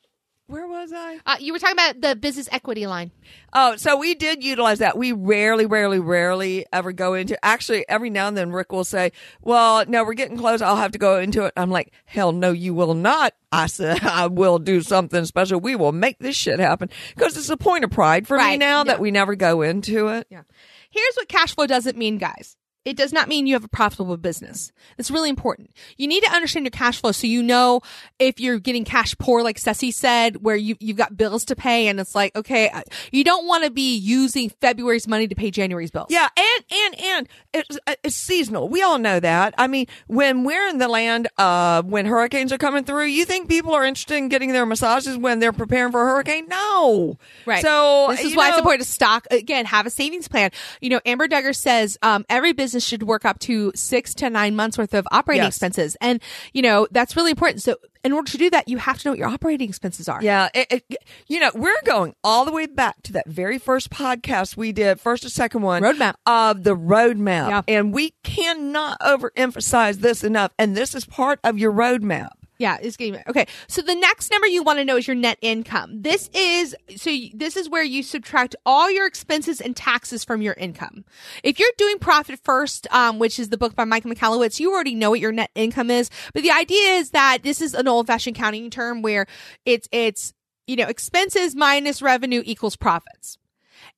where 0.52 0.66
was 0.68 0.92
i 0.92 1.18
Uh, 1.24 1.36
you 1.40 1.52
were 1.52 1.58
talking 1.58 1.76
about 1.76 2.00
the 2.00 2.14
business 2.14 2.48
equity 2.52 2.86
line. 2.86 3.10
Oh, 3.54 3.76
so 3.76 3.96
we 3.96 4.14
did 4.14 4.44
utilize 4.44 4.78
that. 4.80 4.96
We 4.96 5.12
rarely, 5.12 5.66
rarely, 5.66 5.98
rarely 5.98 6.66
ever 6.72 6.92
go 6.92 7.14
into. 7.14 7.42
Actually, 7.44 7.86
every 7.88 8.10
now 8.10 8.28
and 8.28 8.36
then 8.36 8.52
Rick 8.52 8.72
will 8.72 8.84
say, 8.84 9.12
"Well, 9.40 9.84
no, 9.86 10.04
we're 10.04 10.14
getting 10.14 10.36
close. 10.36 10.62
I'll 10.62 10.76
have 10.76 10.92
to 10.92 10.98
go 10.98 11.18
into 11.18 11.44
it." 11.44 11.52
I'm 11.56 11.70
like, 11.70 11.92
"Hell, 12.04 12.32
no, 12.32 12.52
you 12.52 12.74
will 12.74 12.94
not." 12.94 13.34
I 13.50 13.66
said, 13.66 14.02
"I 14.04 14.26
will 14.26 14.58
do 14.58 14.82
something 14.82 15.24
special. 15.24 15.60
We 15.60 15.76
will 15.76 15.92
make 15.92 16.18
this 16.18 16.36
shit 16.36 16.60
happen." 16.60 16.90
Because 17.14 17.36
it's 17.36 17.50
a 17.50 17.56
point 17.56 17.84
of 17.84 17.90
pride 17.90 18.26
for 18.26 18.36
me 18.36 18.56
now 18.56 18.78
yeah. 18.78 18.84
that 18.84 19.00
we 19.00 19.10
never 19.10 19.34
go 19.34 19.62
into 19.62 20.08
it. 20.08 20.26
Yeah. 20.30 20.42
Here's 20.90 21.14
what 21.16 21.28
cash 21.28 21.54
flow 21.54 21.66
doesn't 21.66 21.96
mean, 21.96 22.18
guys. 22.18 22.56
It 22.84 22.96
does 22.96 23.12
not 23.12 23.28
mean 23.28 23.46
you 23.46 23.54
have 23.54 23.64
a 23.64 23.68
profitable 23.68 24.16
business. 24.16 24.72
It's 24.98 25.10
really 25.10 25.30
important. 25.30 25.70
You 25.96 26.08
need 26.08 26.24
to 26.24 26.30
understand 26.32 26.66
your 26.66 26.72
cash 26.72 27.00
flow 27.00 27.12
so 27.12 27.28
you 27.28 27.42
know 27.42 27.80
if 28.18 28.40
you're 28.40 28.58
getting 28.58 28.84
cash 28.84 29.16
poor, 29.18 29.42
like 29.44 29.58
Ceci 29.58 29.92
said, 29.92 30.42
where 30.42 30.56
you, 30.56 30.76
you've 30.80 30.96
got 30.96 31.16
bills 31.16 31.44
to 31.46 31.56
pay 31.56 31.86
and 31.86 32.00
it's 32.00 32.14
like, 32.14 32.34
okay, 32.34 32.70
uh, 32.70 32.82
you 33.12 33.22
don't 33.22 33.46
want 33.46 33.64
to 33.64 33.70
be 33.70 33.96
using 33.96 34.50
February's 34.60 35.06
money 35.06 35.28
to 35.28 35.34
pay 35.36 35.52
January's 35.52 35.92
bills. 35.92 36.08
Yeah, 36.10 36.28
and 36.36 36.64
and 36.72 37.00
and 37.00 37.28
it's 37.54 37.78
it's 38.02 38.16
seasonal. 38.16 38.68
We 38.68 38.82
all 38.82 38.98
know 38.98 39.20
that. 39.20 39.54
I 39.58 39.68
mean, 39.68 39.86
when 40.08 40.42
we're 40.42 40.66
in 40.68 40.78
the 40.78 40.88
land 40.88 41.28
uh 41.38 41.82
when 41.82 42.06
hurricanes 42.06 42.52
are 42.52 42.58
coming 42.58 42.82
through, 42.82 43.04
you 43.04 43.24
think 43.24 43.48
people 43.48 43.74
are 43.74 43.84
interested 43.84 44.16
in 44.16 44.28
getting 44.28 44.52
their 44.52 44.66
massages 44.66 45.16
when 45.16 45.38
they're 45.38 45.52
preparing 45.52 45.92
for 45.92 46.02
a 46.02 46.06
hurricane? 46.06 46.48
No. 46.48 47.16
Right. 47.46 47.62
So 47.62 48.08
this 48.10 48.24
is 48.24 48.36
why 48.36 48.48
it's 48.48 48.58
important 48.58 48.82
to 48.82 48.92
stock 48.92 49.28
again. 49.30 49.66
Have 49.66 49.86
a 49.86 49.90
savings 49.90 50.26
plan. 50.26 50.50
You 50.80 50.90
know, 50.90 51.00
Amber 51.06 51.28
Duggar 51.28 51.54
says 51.54 51.96
um, 52.02 52.24
every 52.28 52.52
business 52.52 52.71
should 52.80 53.02
work 53.04 53.24
up 53.24 53.38
to 53.40 53.72
six 53.74 54.14
to 54.14 54.30
nine 54.30 54.56
months 54.56 54.78
worth 54.78 54.94
of 54.94 55.06
operating 55.12 55.44
Yes. 55.44 55.54
expenses, 55.54 55.96
and 56.00 56.20
you 56.52 56.62
know 56.62 56.86
that's 56.90 57.16
really 57.16 57.30
important. 57.30 57.62
So, 57.62 57.76
in 58.04 58.12
order 58.12 58.30
to 58.32 58.38
do 58.38 58.50
that, 58.50 58.68
you 58.68 58.78
have 58.78 58.98
to 58.98 59.08
know 59.08 59.12
what 59.12 59.18
your 59.18 59.28
operating 59.28 59.68
expenses 59.68 60.08
are. 60.08 60.20
Yeah, 60.22 60.48
it, 60.54 60.84
it, 60.90 60.96
you 61.28 61.38
know, 61.40 61.50
we're 61.54 61.80
going 61.84 62.14
all 62.24 62.44
the 62.44 62.52
way 62.52 62.66
back 62.66 63.00
to 63.04 63.12
that 63.12 63.28
very 63.28 63.58
first 63.58 63.90
podcast 63.90 64.56
we 64.56 64.72
did, 64.72 65.00
first 65.00 65.24
or 65.24 65.28
second 65.28 65.62
one, 65.62 65.82
Roadmap. 65.82 66.14
of 66.26 66.64
the 66.64 66.76
roadmap, 66.76 67.48
Yeah. 67.48 67.62
and 67.68 67.92
we 67.94 68.14
cannot 68.24 68.98
overemphasize 69.00 69.96
this 69.96 70.24
enough. 70.24 70.52
And 70.58 70.76
this 70.76 70.94
is 70.94 71.04
part 71.04 71.38
of 71.44 71.58
your 71.58 71.72
roadmap. 71.72 72.30
Yeah, 72.62 72.78
it's 72.80 72.96
getting 72.96 73.20
okay. 73.26 73.48
So 73.66 73.82
the 73.82 73.96
next 73.96 74.30
number 74.30 74.46
you 74.46 74.62
want 74.62 74.78
to 74.78 74.84
know 74.84 74.96
is 74.96 75.08
your 75.08 75.16
net 75.16 75.36
income. 75.42 76.00
This 76.00 76.30
is 76.32 76.76
so 76.94 77.10
y- 77.10 77.32
this 77.34 77.56
is 77.56 77.68
where 77.68 77.82
you 77.82 78.04
subtract 78.04 78.54
all 78.64 78.88
your 78.88 79.04
expenses 79.04 79.60
and 79.60 79.74
taxes 79.74 80.22
from 80.22 80.42
your 80.42 80.54
income. 80.54 81.04
If 81.42 81.58
you're 81.58 81.72
doing 81.76 81.98
profit 81.98 82.38
first, 82.44 82.86
um, 82.92 83.18
which 83.18 83.40
is 83.40 83.48
the 83.48 83.58
book 83.58 83.74
by 83.74 83.82
Michael 83.82 84.12
Michalowicz, 84.12 84.60
you 84.60 84.72
already 84.72 84.94
know 84.94 85.10
what 85.10 85.18
your 85.18 85.32
net 85.32 85.50
income 85.56 85.90
is. 85.90 86.08
But 86.34 86.44
the 86.44 86.52
idea 86.52 86.92
is 86.98 87.10
that 87.10 87.38
this 87.42 87.60
is 87.60 87.74
an 87.74 87.88
old 87.88 88.06
fashioned 88.06 88.36
counting 88.36 88.70
term 88.70 89.02
where 89.02 89.26
it's 89.66 89.88
it's 89.90 90.32
you 90.68 90.76
know 90.76 90.86
expenses 90.86 91.56
minus 91.56 92.00
revenue 92.00 92.44
equals 92.44 92.76
profits. 92.76 93.38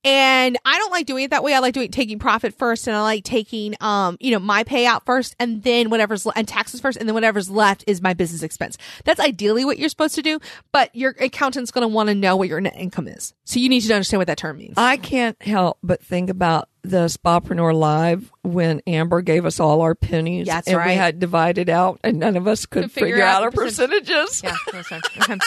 And 0.04 0.58
I 0.64 0.78
don't 0.78 0.90
like 0.90 1.06
doing 1.06 1.24
it 1.24 1.30
that 1.30 1.42
way. 1.42 1.54
I 1.54 1.60
like 1.60 1.72
doing 1.74 1.90
taking 1.90 2.18
profit 2.18 2.54
first, 2.54 2.86
and 2.86 2.94
I 2.94 3.00
like 3.02 3.24
taking, 3.24 3.74
um, 3.80 4.16
you 4.20 4.32
know, 4.32 4.38
my 4.38 4.62
payout 4.64 5.04
first, 5.06 5.34
and 5.38 5.62
then 5.62 5.88
whatever's 5.90 6.26
le- 6.26 6.32
and 6.36 6.46
taxes 6.46 6.80
first, 6.80 6.98
and 6.98 7.08
then 7.08 7.14
whatever's 7.14 7.48
left 7.48 7.84
is 7.86 8.02
my 8.02 8.12
business 8.12 8.42
expense. 8.42 8.76
That's 9.04 9.20
ideally 9.20 9.64
what 9.64 9.78
you're 9.78 9.88
supposed 9.88 10.14
to 10.16 10.22
do, 10.22 10.40
but 10.72 10.94
your 10.94 11.14
accountant's 11.20 11.70
going 11.70 11.82
to 11.82 11.88
want 11.88 12.08
to 12.10 12.14
know 12.14 12.36
what 12.36 12.48
your 12.48 12.60
net 12.60 12.74
income 12.76 13.08
is, 13.08 13.32
so 13.44 13.58
you 13.58 13.68
need 13.70 13.80
to 13.80 13.94
understand 13.94 14.18
what 14.20 14.26
that 14.26 14.38
term 14.38 14.58
means. 14.58 14.74
I 14.76 14.96
can't 14.98 15.40
help 15.42 15.78
but 15.82 16.02
think 16.02 16.28
about 16.28 16.68
the 16.82 17.06
Spapreneur 17.06 17.74
Live 17.74 18.30
when 18.42 18.82
Amber 18.86 19.22
gave 19.22 19.46
us 19.46 19.58
all 19.58 19.80
our 19.80 19.94
pennies, 19.94 20.46
That's 20.48 20.68
and 20.68 20.84
we 20.84 20.92
had 20.94 21.18
divided 21.18 21.70
out, 21.70 21.98
and 22.04 22.18
none 22.18 22.36
of 22.36 22.46
us 22.46 22.66
could 22.66 22.82
Could 22.84 22.92
figure 22.92 23.08
figure, 23.14 23.24
out 23.24 23.36
out 23.36 23.42
our 23.44 23.50
percent- 23.50 23.90
percentages. 23.90 24.42
yeah, 24.44 24.54
right. 25.28 25.40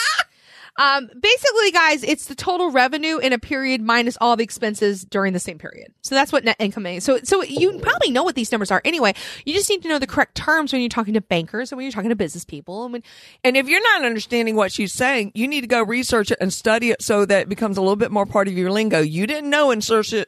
Um, 0.78 1.10
basically, 1.20 1.70
guys, 1.72 2.04
it's 2.04 2.26
the 2.26 2.34
total 2.34 2.70
revenue 2.70 3.18
in 3.18 3.32
a 3.32 3.38
period 3.38 3.82
minus 3.82 4.16
all 4.20 4.36
the 4.36 4.44
expenses 4.44 5.04
during 5.04 5.32
the 5.32 5.40
same 5.40 5.58
period. 5.58 5.92
So 6.02 6.14
that's 6.14 6.32
what 6.32 6.44
net 6.44 6.56
income 6.58 6.86
is. 6.86 7.04
So, 7.04 7.18
so 7.24 7.42
you 7.42 7.78
probably 7.80 8.10
know 8.10 8.22
what 8.22 8.36
these 8.36 8.50
numbers 8.52 8.70
are 8.70 8.80
anyway. 8.84 9.14
You 9.44 9.54
just 9.54 9.68
need 9.68 9.82
to 9.82 9.88
know 9.88 9.98
the 9.98 10.06
correct 10.06 10.36
terms 10.36 10.72
when 10.72 10.80
you're 10.80 10.88
talking 10.88 11.14
to 11.14 11.20
bankers 11.20 11.72
and 11.72 11.76
when 11.76 11.84
you're 11.84 11.92
talking 11.92 12.10
to 12.10 12.16
business 12.16 12.44
people. 12.44 12.84
And 12.84 12.92
when, 12.92 13.02
And 13.42 13.56
if 13.56 13.68
you're 13.68 13.82
not 13.82 14.04
understanding 14.04 14.54
what 14.54 14.72
she's 14.72 14.92
saying, 14.92 15.32
you 15.34 15.48
need 15.48 15.62
to 15.62 15.66
go 15.66 15.82
research 15.82 16.30
it 16.30 16.38
and 16.40 16.52
study 16.52 16.90
it 16.90 17.02
so 17.02 17.24
that 17.26 17.42
it 17.42 17.48
becomes 17.48 17.76
a 17.76 17.80
little 17.80 17.96
bit 17.96 18.12
more 18.12 18.26
part 18.26 18.46
of 18.46 18.54
your 18.54 18.70
lingo. 18.70 19.00
You 19.00 19.26
didn't 19.26 19.50
know 19.50 19.72
insertion, 19.72 20.26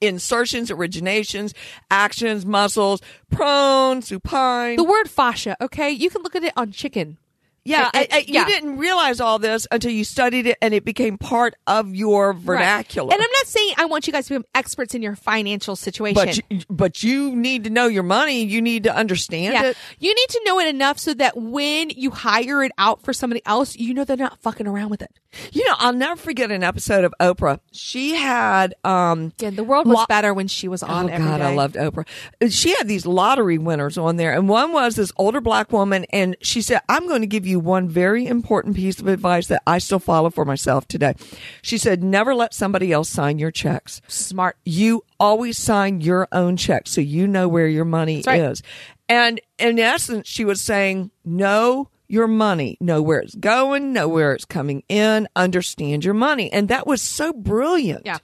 insertions, 0.00 0.70
originations, 0.70 1.54
actions, 1.90 2.44
muscles, 2.44 3.00
prone, 3.30 4.02
supine. 4.02 4.76
the 4.76 4.84
word 4.84 5.08
fascia, 5.08 5.56
okay, 5.60 5.90
you 5.90 6.10
can 6.10 6.22
look 6.22 6.34
at 6.34 6.44
it 6.44 6.52
on 6.56 6.72
chicken. 6.72 7.18
Yeah, 7.66 7.90
I- 7.92 8.08
I- 8.10 8.24
yeah. 8.26 8.40
you 8.40 8.46
didn't 8.46 8.78
realize 8.78 9.20
all 9.20 9.38
this 9.38 9.66
until 9.70 9.90
you 9.90 10.04
studied 10.04 10.46
it 10.46 10.58
and 10.62 10.72
it 10.74 10.84
became 10.84 11.18
part 11.18 11.54
of 11.66 11.94
your 11.94 12.32
vernacular. 12.32 13.08
Right. 13.08 13.14
And 13.14 13.22
I'm 13.22 13.30
not 13.32 13.46
saying 13.46 13.74
I 13.78 13.84
want 13.86 14.06
you 14.06 14.12
guys 14.12 14.26
to 14.26 14.34
become 14.34 14.46
experts 14.54 14.94
in 14.94 15.02
your 15.02 15.16
financial 15.16 15.76
situation. 15.76 16.14
but 16.14 16.36
you, 16.36 16.60
but 16.70 17.02
you 17.02 17.34
need 17.36 17.64
to 17.64 17.70
know 17.70 17.86
your 17.86 18.02
money. 18.02 18.44
You 18.44 18.62
need 18.62 18.84
to 18.84 18.94
understand 18.94 19.54
yeah. 19.54 19.64
it. 19.70 19.76
You 19.98 20.14
need 20.14 20.28
to 20.28 20.42
know 20.44 20.60
it 20.60 20.68
enough 20.68 20.98
so 20.98 21.14
that 21.14 21.36
when 21.36 21.90
you 21.90 22.10
hire 22.10 22.62
it 22.62 22.72
out 22.78 23.02
for 23.02 23.12
somebody 23.12 23.42
else, 23.46 23.76
you 23.76 23.94
know 23.94 24.04
they're 24.04 24.16
not 24.16 24.38
fucking 24.40 24.66
around 24.66 24.90
with 24.90 25.02
it. 25.02 25.10
You 25.52 25.64
know, 25.66 25.74
I'll 25.78 25.92
never 25.92 26.16
forget 26.16 26.50
an 26.50 26.62
episode 26.62 27.04
of 27.04 27.14
Oprah. 27.20 27.60
She 27.72 28.14
had 28.14 28.74
um 28.84 29.32
Yeah, 29.38 29.50
the 29.50 29.64
world 29.64 29.86
was 29.86 29.98
Lo- 29.98 30.06
better 30.08 30.32
when 30.32 30.48
she 30.48 30.68
was 30.68 30.82
on 30.82 31.10
Oh 31.10 31.18
God, 31.18 31.40
I 31.40 31.54
loved 31.54 31.74
Oprah. 31.76 32.06
She 32.48 32.74
had 32.74 32.88
these 32.88 33.06
lottery 33.06 33.58
winners 33.58 33.98
on 33.98 34.16
there, 34.16 34.32
and 34.32 34.48
one 34.48 34.72
was 34.72 34.96
this 34.96 35.12
older 35.16 35.40
black 35.40 35.72
woman, 35.72 36.04
and 36.10 36.36
she 36.40 36.62
said, 36.62 36.80
"I'm 36.88 37.06
going 37.06 37.20
to 37.20 37.26
give 37.26 37.46
you 37.46 37.55
one 37.58 37.88
very 37.88 38.26
important 38.26 38.76
piece 38.76 39.00
of 39.00 39.08
advice 39.08 39.46
that 39.48 39.62
I 39.66 39.78
still 39.78 39.98
follow 39.98 40.30
for 40.30 40.44
myself 40.44 40.86
today." 40.88 41.14
She 41.62 41.78
said, 41.78 42.02
"Never 42.02 42.34
let 42.34 42.54
somebody 42.54 42.92
else 42.92 43.08
sign 43.08 43.38
your 43.38 43.50
checks. 43.50 44.00
smart. 44.08 44.56
You 44.64 45.04
always 45.18 45.58
sign 45.58 46.00
your 46.00 46.28
own 46.32 46.56
checks, 46.56 46.90
so 46.92 47.00
you 47.00 47.26
know 47.26 47.48
where 47.48 47.68
your 47.68 47.84
money 47.84 48.22
right. 48.26 48.40
is." 48.40 48.62
And 49.08 49.40
in 49.58 49.78
essence, 49.78 50.28
she 50.28 50.44
was 50.44 50.60
saying, 50.60 51.10
"Know 51.24 51.88
your 52.08 52.28
money, 52.28 52.76
know 52.80 53.02
where 53.02 53.18
it's 53.18 53.34
going, 53.34 53.92
know 53.92 54.08
where 54.08 54.32
it's 54.32 54.44
coming 54.44 54.82
in, 54.88 55.28
understand 55.34 56.04
your 56.04 56.14
money," 56.14 56.52
and 56.52 56.68
that 56.68 56.86
was 56.86 57.02
so 57.02 57.32
brilliant. 57.32 58.02
Yeah. 58.04 58.18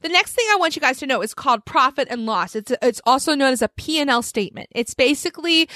The 0.00 0.08
next 0.08 0.32
thing 0.32 0.46
I 0.50 0.56
want 0.56 0.76
you 0.76 0.80
guys 0.80 0.98
to 0.98 1.06
know 1.06 1.22
is 1.22 1.34
called 1.34 1.64
profit 1.64 2.08
and 2.10 2.26
loss. 2.26 2.54
It's 2.54 2.72
it's 2.82 3.00
also 3.04 3.34
known 3.34 3.52
as 3.52 3.62
a 3.62 3.68
P&L 3.68 4.22
statement. 4.22 4.68
It's 4.72 4.94
basically 4.94 5.68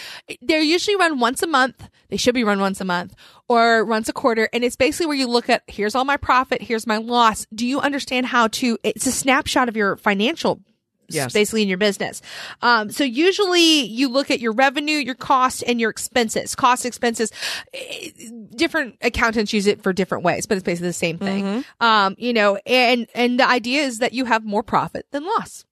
they're 0.43 0.61
usually 0.61 0.97
run 0.97 1.21
once 1.21 1.43
a 1.43 1.47
month. 1.47 1.89
They 2.09 2.17
should 2.17 2.35
be 2.35 2.45
run 2.45 2.61
once 2.61 2.81
a 2.81 2.85
month 2.85 3.15
or 3.49 3.85
once 3.85 4.09
a 4.09 4.13
quarter 4.13 4.49
and 4.53 4.65
it's 4.65 4.77
basically 4.77 5.07
where 5.07 5.17
you 5.17 5.29
look 5.29 5.49
at 5.49 5.63
here's 5.67 5.95
all 5.95 6.05
my 6.05 6.17
profit, 6.17 6.63
here's 6.63 6.87
my 6.87 6.97
loss. 6.99 7.47
Do 7.55 7.67
you 7.67 7.81
understand 7.81 8.27
how 8.27 8.49
to 8.49 8.79
it's 8.83 9.07
a 9.07 9.13
snapshot 9.13 9.69
of 9.69 9.77
your 9.77 9.97
financial 9.97 10.61
Yes. 11.09 11.33
basically 11.33 11.63
in 11.63 11.69
your 11.69 11.79
business. 11.79 12.23
Um, 12.63 12.91
so 12.91 13.05
usually 13.05 13.85
you 13.85 14.09
look 14.09 14.31
at 14.31 14.41
your 14.41 14.53
revenue, 14.53 14.97
your 14.97 15.15
cost, 15.15 15.63
and 15.67 15.81
your 15.81 15.91
expenses. 15.91 16.55
Cost, 16.55 16.85
expenses. 16.87 17.31
eh, 17.75 18.11
Different 18.55 18.97
accountants 19.03 19.53
use 19.53 19.67
it 19.67 19.83
for 19.83 19.93
different 19.93 20.25
ways, 20.25 20.47
but 20.47 20.57
it's 20.57 20.65
basically 20.65 20.89
the 20.89 20.93
same 20.95 21.19
thing. 21.19 21.45
Mm-hmm. 21.45 21.85
Um, 21.85 22.15
you 22.19 22.33
know, 22.33 22.57
and 22.67 23.07
and 23.15 23.39
the 23.39 23.47
idea 23.49 23.83
is 23.83 23.99
that 23.99 24.13
you 24.15 24.25
have 24.25 24.45
more 24.45 24.63
profit 24.63 25.07
than 25.11 25.25
loss. 25.25 25.65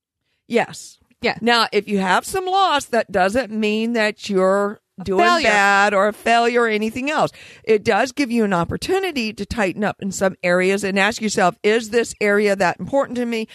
Yes. 0.46 0.98
Yeah. 1.22 1.38
Now, 1.40 1.66
if 1.72 1.88
you 1.88 1.98
have 2.00 2.26
some 2.26 2.44
loss, 2.44 2.84
that 2.86 3.10
doesn't 3.10 3.50
mean 3.50 3.94
that 3.94 4.28
you're 4.28 4.80
doing 5.02 5.24
failure. 5.24 5.48
bad 5.48 5.94
or 5.94 6.08
a 6.08 6.12
failure 6.12 6.62
or 6.62 6.68
anything 6.68 7.10
else. 7.10 7.30
It 7.64 7.82
does 7.82 8.12
give 8.12 8.30
you 8.30 8.44
an 8.44 8.52
opportunity 8.52 9.32
to 9.32 9.46
tighten 9.46 9.82
up 9.82 9.96
in 10.02 10.12
some 10.12 10.36
areas 10.42 10.84
and 10.84 10.98
ask 10.98 11.22
yourself, 11.22 11.56
is 11.62 11.90
this 11.90 12.14
area 12.20 12.54
that 12.54 12.78
important 12.78 13.16
to 13.16 13.24
me? 13.24 13.48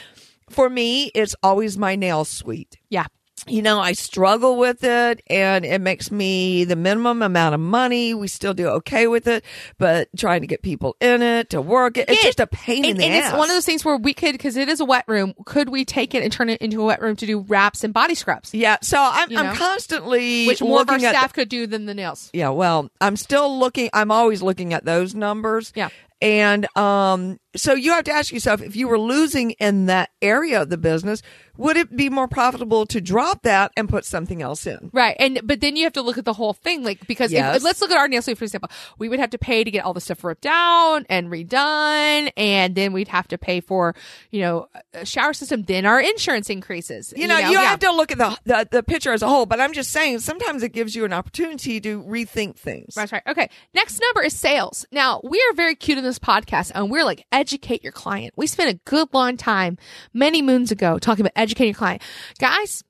For 0.49 0.69
me, 0.69 1.11
it's 1.15 1.35
always 1.43 1.77
my 1.77 1.95
nail 1.95 2.25
suite. 2.25 2.77
Yeah. 2.89 3.05
you 3.47 3.61
know, 3.61 3.79
I 3.79 3.93
struggle 3.93 4.57
with 4.57 4.83
it 4.83 5.21
and 5.29 5.63
it 5.63 5.79
makes 5.79 6.11
me 6.11 6.65
the 6.65 6.75
minimum 6.75 7.21
amount 7.21 7.55
of 7.55 7.61
money. 7.61 8.13
We 8.13 8.27
still 8.27 8.53
do 8.53 8.67
okay 8.67 9.07
with 9.07 9.27
it, 9.27 9.45
but 9.77 10.09
trying 10.17 10.41
to 10.41 10.47
get 10.47 10.61
people 10.61 10.97
in 10.99 11.21
it 11.21 11.51
to 11.51 11.61
work 11.61 11.95
it, 11.97 12.09
it's 12.09 12.21
just 12.21 12.41
a 12.41 12.47
pain 12.47 12.83
in 12.83 12.91
and, 12.91 12.99
the 12.99 13.05
and 13.05 13.13
ass. 13.15 13.29
it's 13.31 13.37
one 13.37 13.49
of 13.49 13.55
those 13.55 13.65
things 13.65 13.85
where 13.85 13.95
we 13.95 14.13
could, 14.13 14.33
because 14.33 14.57
it 14.57 14.67
is 14.67 14.81
a 14.81 14.85
wet 14.85 15.05
room, 15.07 15.33
could 15.45 15.69
we 15.69 15.85
take 15.85 16.13
it 16.13 16.21
and 16.21 16.33
turn 16.33 16.49
it 16.49 16.61
into 16.61 16.81
a 16.81 16.85
wet 16.85 17.01
room 17.01 17.15
to 17.15 17.25
do 17.25 17.39
wraps 17.39 17.83
and 17.85 17.93
body 17.93 18.13
scrubs? 18.13 18.53
yeah. 18.53 18.75
So 18.81 18.97
I'm, 18.99 19.31
You 19.31 19.37
know? 19.37 19.43
I'm 19.43 19.55
constantly 19.55 20.45
Which 20.45 20.61
more 20.61 20.81
of 20.81 20.89
our 20.89 20.95
at 20.95 21.01
the- 21.01 21.07
staff 21.09 21.31
could 21.31 21.47
do 21.49 21.65
than 21.65 21.85
the 21.85 21.93
nails. 21.93 22.29
yeah. 22.33 22.49
Well, 22.49 22.89
I'm 22.99 23.15
still 23.15 23.57
looking, 23.57 23.89
I'm 23.93 24.11
always 24.11 24.41
looking 24.41 24.73
at 24.73 24.83
those 24.83 25.15
numbers. 25.15 25.71
Yeah. 25.75 25.89
And, 26.21 26.67
um, 26.77 27.39
so 27.55 27.73
you 27.73 27.91
have 27.91 28.03
to 28.05 28.11
ask 28.11 28.31
yourself 28.31 28.61
if 28.61 28.75
you 28.75 28.87
were 28.87 28.99
losing 28.99 29.51
in 29.51 29.85
that 29.85 30.09
area 30.21 30.61
of 30.61 30.69
the 30.69 30.77
business, 30.77 31.21
would 31.59 31.77
it 31.77 31.95
be 31.95 32.09
more 32.09 32.27
profitable 32.27 32.85
to 32.87 33.01
drop 33.01 33.43
that 33.43 33.71
and 33.75 33.89
put 33.89 34.05
something 34.05 34.41
else 34.41 34.65
in? 34.65 34.89
Right. 34.93 35.15
And, 35.19 35.41
but 35.43 35.59
then 35.59 35.75
you 35.75 35.83
have 35.83 35.93
to 35.93 36.01
look 36.01 36.17
at 36.17 36.25
the 36.25 36.33
whole 36.33 36.53
thing, 36.53 36.83
like, 36.83 37.05
because 37.05 37.33
if- 37.33 37.63
let's 37.63 37.81
look 37.81 37.91
at 37.91 37.97
our 37.97 38.07
nail 38.07 38.21
salon, 38.21 38.37
for 38.37 38.45
example. 38.45 38.69
We 38.97 39.09
would 39.09 39.19
have 39.19 39.31
to 39.31 39.37
pay 39.37 39.63
to 39.63 39.71
get 39.71 39.83
all 39.83 39.93
the 39.93 40.01
stuff 40.01 40.23
ripped 40.23 40.41
down 40.41 41.05
and 41.09 41.27
redone. 41.27 42.31
And 42.37 42.75
then 42.75 42.93
we'd 42.93 43.09
have 43.09 43.27
to 43.29 43.37
pay 43.37 43.59
for, 43.59 43.93
you 44.31 44.41
know, 44.41 44.67
a 44.93 45.05
shower 45.05 45.33
system. 45.33 45.63
Then 45.63 45.85
our 45.85 45.99
insurance 45.99 46.49
increases. 46.49 47.13
you 47.15 47.27
know, 47.27 47.37
you 47.37 47.51
yeah. 47.51 47.63
have 47.63 47.79
to 47.79 47.91
look 47.91 48.11
at 48.11 48.17
the, 48.17 48.37
the 48.45 48.67
the 48.71 48.83
picture 48.83 49.11
as 49.11 49.21
a 49.21 49.27
whole. 49.27 49.45
But 49.45 49.59
I'm 49.59 49.73
just 49.73 49.91
saying, 49.91 50.19
sometimes 50.19 50.63
it 50.63 50.69
gives 50.69 50.95
you 50.95 51.05
an 51.05 51.13
opportunity 51.13 51.81
to 51.81 52.01
rethink 52.03 52.55
things. 52.55 52.95
That's 52.95 53.11
right. 53.11 53.23
Okay. 53.27 53.49
Next 53.73 53.99
number 53.99 54.21
is 54.25 54.33
sales. 54.33 54.85
Now, 54.91 55.21
we 55.23 55.43
are 55.49 55.53
very 55.53 55.75
cute 55.75 55.97
in 55.97 56.03
this 56.03 56.19
podcast 56.19 56.71
and 56.73 56.89
we're 56.89 57.03
like, 57.03 57.25
educate 57.31 57.83
your 57.83 57.91
client. 57.91 58.33
We 58.37 58.47
spent 58.47 58.69
a 58.69 58.79
good 58.85 59.09
long 59.13 59.37
time 59.37 59.77
many 60.13 60.41
moons 60.41 60.71
ago 60.71 60.99
talking 60.99 61.25
about 61.25 61.33
educating 61.49 61.73
your 61.73 61.77
client. 61.77 62.01
Guys, 62.39 62.83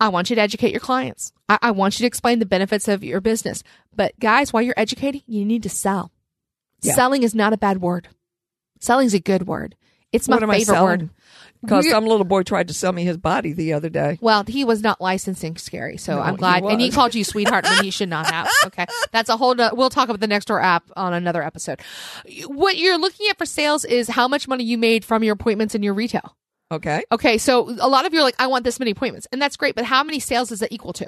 I 0.00 0.08
want 0.08 0.30
you 0.30 0.36
to 0.36 0.42
educate 0.42 0.70
your 0.72 0.80
clients. 0.80 1.32
I, 1.48 1.58
I 1.62 1.70
want 1.70 1.98
you 1.98 2.04
to 2.04 2.06
explain 2.06 2.38
the 2.38 2.46
benefits 2.46 2.88
of 2.88 3.02
your 3.02 3.20
business. 3.20 3.62
But 3.94 4.18
guys, 4.20 4.52
while 4.52 4.62
you're 4.62 4.74
educating, 4.76 5.22
you 5.26 5.44
need 5.44 5.62
to 5.62 5.70
sell. 5.70 6.12
Yeah. 6.82 6.94
Selling 6.94 7.22
is 7.22 7.34
not 7.34 7.52
a 7.52 7.56
bad 7.56 7.80
word. 7.80 8.08
Selling 8.80 9.06
is 9.06 9.14
a 9.14 9.20
good 9.20 9.46
word. 9.46 9.76
It's 10.12 10.28
my 10.28 10.38
favorite 10.38 10.82
word. 10.82 11.10
Because 11.60 11.88
some 11.90 12.04
little 12.06 12.24
boy 12.26 12.42
tried 12.42 12.68
to 12.68 12.74
sell 12.74 12.92
me 12.92 13.04
his 13.04 13.16
body 13.16 13.52
the 13.52 13.72
other 13.72 13.88
day. 13.88 14.18
Well, 14.20 14.44
he 14.46 14.64
was 14.64 14.82
not 14.82 15.00
licensing 15.00 15.56
scary, 15.56 15.96
so 15.96 16.16
No, 16.16 16.20
I'm 16.22 16.34
he 16.34 16.38
glad. 16.38 16.62
and 16.64 16.80
he 16.80 16.90
called 16.90 17.14
you 17.14 17.24
sweetheart 17.24 17.64
when 17.64 17.82
he 17.82 17.90
should 17.90 18.10
not 18.10 18.30
have. 18.30 18.48
Okay, 18.66 18.86
that's 19.12 19.28
a 19.28 19.36
whole. 19.36 19.54
We'll 19.56 19.90
talk 19.90 20.08
about 20.08 20.20
the 20.20 20.26
next 20.26 20.46
door 20.46 20.60
app 20.60 20.84
on 20.96 21.14
another 21.14 21.42
episode. 21.42 21.80
What 22.46 22.76
you're 22.76 22.98
looking 22.98 23.28
at 23.28 23.38
for 23.38 23.46
sales 23.46 23.84
is 23.84 24.08
how 24.08 24.28
much 24.28 24.46
money 24.46 24.64
you 24.64 24.78
made 24.78 25.04
from 25.04 25.22
your 25.24 25.34
appointments 25.34 25.74
and 25.74 25.82
your 25.82 25.94
retail. 25.94 26.36
Okay. 26.72 27.04
Okay, 27.12 27.38
so 27.38 27.68
a 27.80 27.88
lot 27.88 28.06
of 28.06 28.12
you 28.12 28.20
are 28.20 28.22
like, 28.22 28.36
I 28.38 28.46
want 28.46 28.64
this 28.64 28.78
many 28.78 28.90
appointments, 28.90 29.26
and 29.30 29.40
that's 29.40 29.56
great, 29.56 29.74
but 29.74 29.84
how 29.84 30.02
many 30.02 30.18
sales 30.18 30.50
is 30.50 30.60
that 30.60 30.72
equal 30.72 30.92
to? 30.94 31.06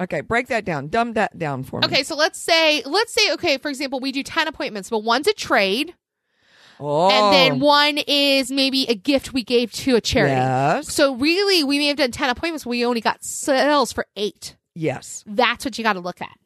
Okay. 0.00 0.20
Break 0.22 0.48
that 0.48 0.64
down. 0.64 0.88
Dumb 0.88 1.12
that 1.12 1.38
down 1.38 1.62
for 1.62 1.80
me. 1.80 1.86
Okay, 1.86 2.02
so 2.02 2.16
let's 2.16 2.38
say, 2.38 2.82
let's 2.84 3.12
say, 3.12 3.32
okay, 3.34 3.58
for 3.58 3.68
example, 3.68 4.00
we 4.00 4.10
do 4.12 4.22
ten 4.22 4.48
appointments, 4.48 4.90
but 4.90 5.04
one's 5.04 5.28
a 5.28 5.32
trade, 5.32 5.94
Oh. 6.80 7.08
and 7.08 7.32
then 7.32 7.62
oh. 7.62 7.64
one 7.64 7.98
is 7.98 8.50
maybe 8.50 8.84
a 8.88 8.96
gift 8.96 9.32
we 9.32 9.44
gave 9.44 9.72
to 9.72 9.94
a 9.94 10.00
charity. 10.00 10.34
Yes. 10.34 10.92
So 10.92 11.14
really, 11.14 11.62
we 11.62 11.78
may 11.78 11.86
have 11.86 11.96
done 11.96 12.10
ten 12.10 12.28
appointments, 12.28 12.64
but 12.64 12.70
we 12.70 12.84
only 12.84 13.00
got 13.00 13.22
sales 13.22 13.92
for 13.92 14.06
eight. 14.16 14.56
Yes. 14.74 15.22
That's 15.26 15.64
what 15.64 15.78
you 15.78 15.84
got 15.84 15.92
to 15.92 16.00
look 16.00 16.20
at. 16.20 16.36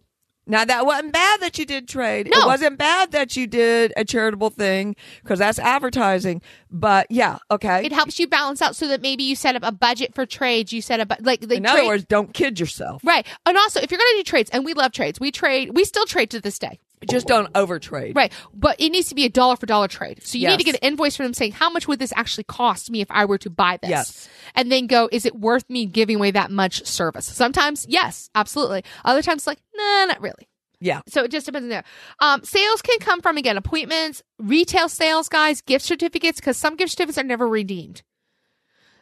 Now 0.49 0.65
that 0.65 0.87
wasn't 0.87 1.13
bad 1.13 1.41
that 1.41 1.59
you 1.59 1.67
did 1.67 1.87
trade. 1.87 2.29
No. 2.33 2.41
It 2.41 2.47
wasn't 2.47 2.79
bad 2.79 3.13
that 3.13 3.37
you 3.37 3.47
did 3.47 3.93
a 3.97 4.05
charitable 4.05 4.51
thing 4.51 4.97
because 5.23 5.39
that's 5.39 5.59
advertising. 5.59 6.41
But 6.71 7.07
yeah, 7.11 7.39
okay. 7.51 7.85
It 7.85 7.93
helps 7.93 8.19
you 8.19 8.27
balance 8.27 8.63
out 8.63 8.75
so 8.75 8.89
that 8.89 9.03
maybe 9.03 9.23
you 9.25 9.37
set 9.37 9.55
up 9.57 9.63
a 9.63 9.73
budget 9.73 10.15
for 10.15 10.25
trades. 10.27 10.73
You 10.73 10.81
set 10.83 11.01
up 11.01 11.13
like 11.21 11.41
the 11.41 11.57
In 11.57 11.63
trade- 11.65 11.71
other 11.81 11.87
words, 11.87 12.05
don't 12.07 12.33
kid 12.35 12.59
yourself. 12.59 13.03
right? 13.05 13.27
And 13.47 13.57
also, 13.57 13.81
if 13.81 13.91
you're 13.91 13.99
going 13.99 14.11
to 14.13 14.17
do 14.21 14.25
trades, 14.25 14.51
and 14.53 14.65
we 14.65 14.73
love 14.75 14.93
trades, 14.93 15.21
we 15.21 15.31
trade, 15.31 15.73
we 15.75 15.85
still 15.85 16.07
trade 16.07 16.31
to 16.31 16.41
this 16.41 16.59
day, 16.59 16.81
Just 17.09 17.27
don't 17.27 17.53
overtrade. 17.53 18.17
right? 18.17 18.33
But 18.55 18.81
it 18.81 18.91
needs 18.91 19.09
to 19.11 19.15
be 19.15 19.25
a 19.25 19.29
dollar 19.29 19.57
for 19.57 19.67
dollar 19.67 19.89
trade. 19.89 20.23
So 20.25 20.39
you 20.39 20.49
need 20.49 20.59
to 20.59 20.65
get 20.65 20.75
an 20.75 20.81
invoice 20.89 21.17
from 21.17 21.27
them 21.27 21.35
saying 21.35 21.53
how 21.53 21.69
much 21.71 21.87
would 21.87 21.99
this 21.99 22.13
actually 22.17 22.45
cost 22.45 22.91
me 22.91 23.01
if 23.01 23.11
I 23.11 23.25
were 23.27 23.39
to 23.39 23.51
buy 23.51 23.79
this, 23.81 23.91
Yes. 23.91 24.29
and 24.55 24.71
then 24.73 24.87
go, 24.87 25.09
is 25.13 25.25
it 25.27 25.35
worth 25.37 25.65
me 25.69 25.87
giving 25.87 26.17
away 26.17 26.31
that 26.31 26.51
much 26.51 26.85
service? 26.87 27.27
Sometimes, 27.27 27.85
yes, 27.89 28.31
absolutely. 28.35 28.83
Other 29.05 29.23
times, 29.23 29.47
like, 29.47 29.59
nah, 29.77 30.07
not 30.07 30.21
really. 30.21 30.49
Yeah. 30.81 31.01
So 31.09 31.25
it 31.25 31.31
just 31.33 31.45
depends 31.47 31.65
on 31.65 31.71
there. 31.71 31.85
Um, 32.21 32.45
sales 32.45 32.83
can 32.83 32.99
come 33.01 33.21
from 33.21 33.37
again 33.37 33.57
appointments, 33.57 34.23
retail 34.39 34.89
sales, 34.89 35.29
guys, 35.29 35.61
gift 35.61 35.85
certificates, 35.85 36.39
because 36.41 36.57
some 36.57 36.77
gift 36.77 36.93
certificates 36.93 37.19
are 37.19 37.25
never 37.25 37.49
redeemed. 37.49 38.03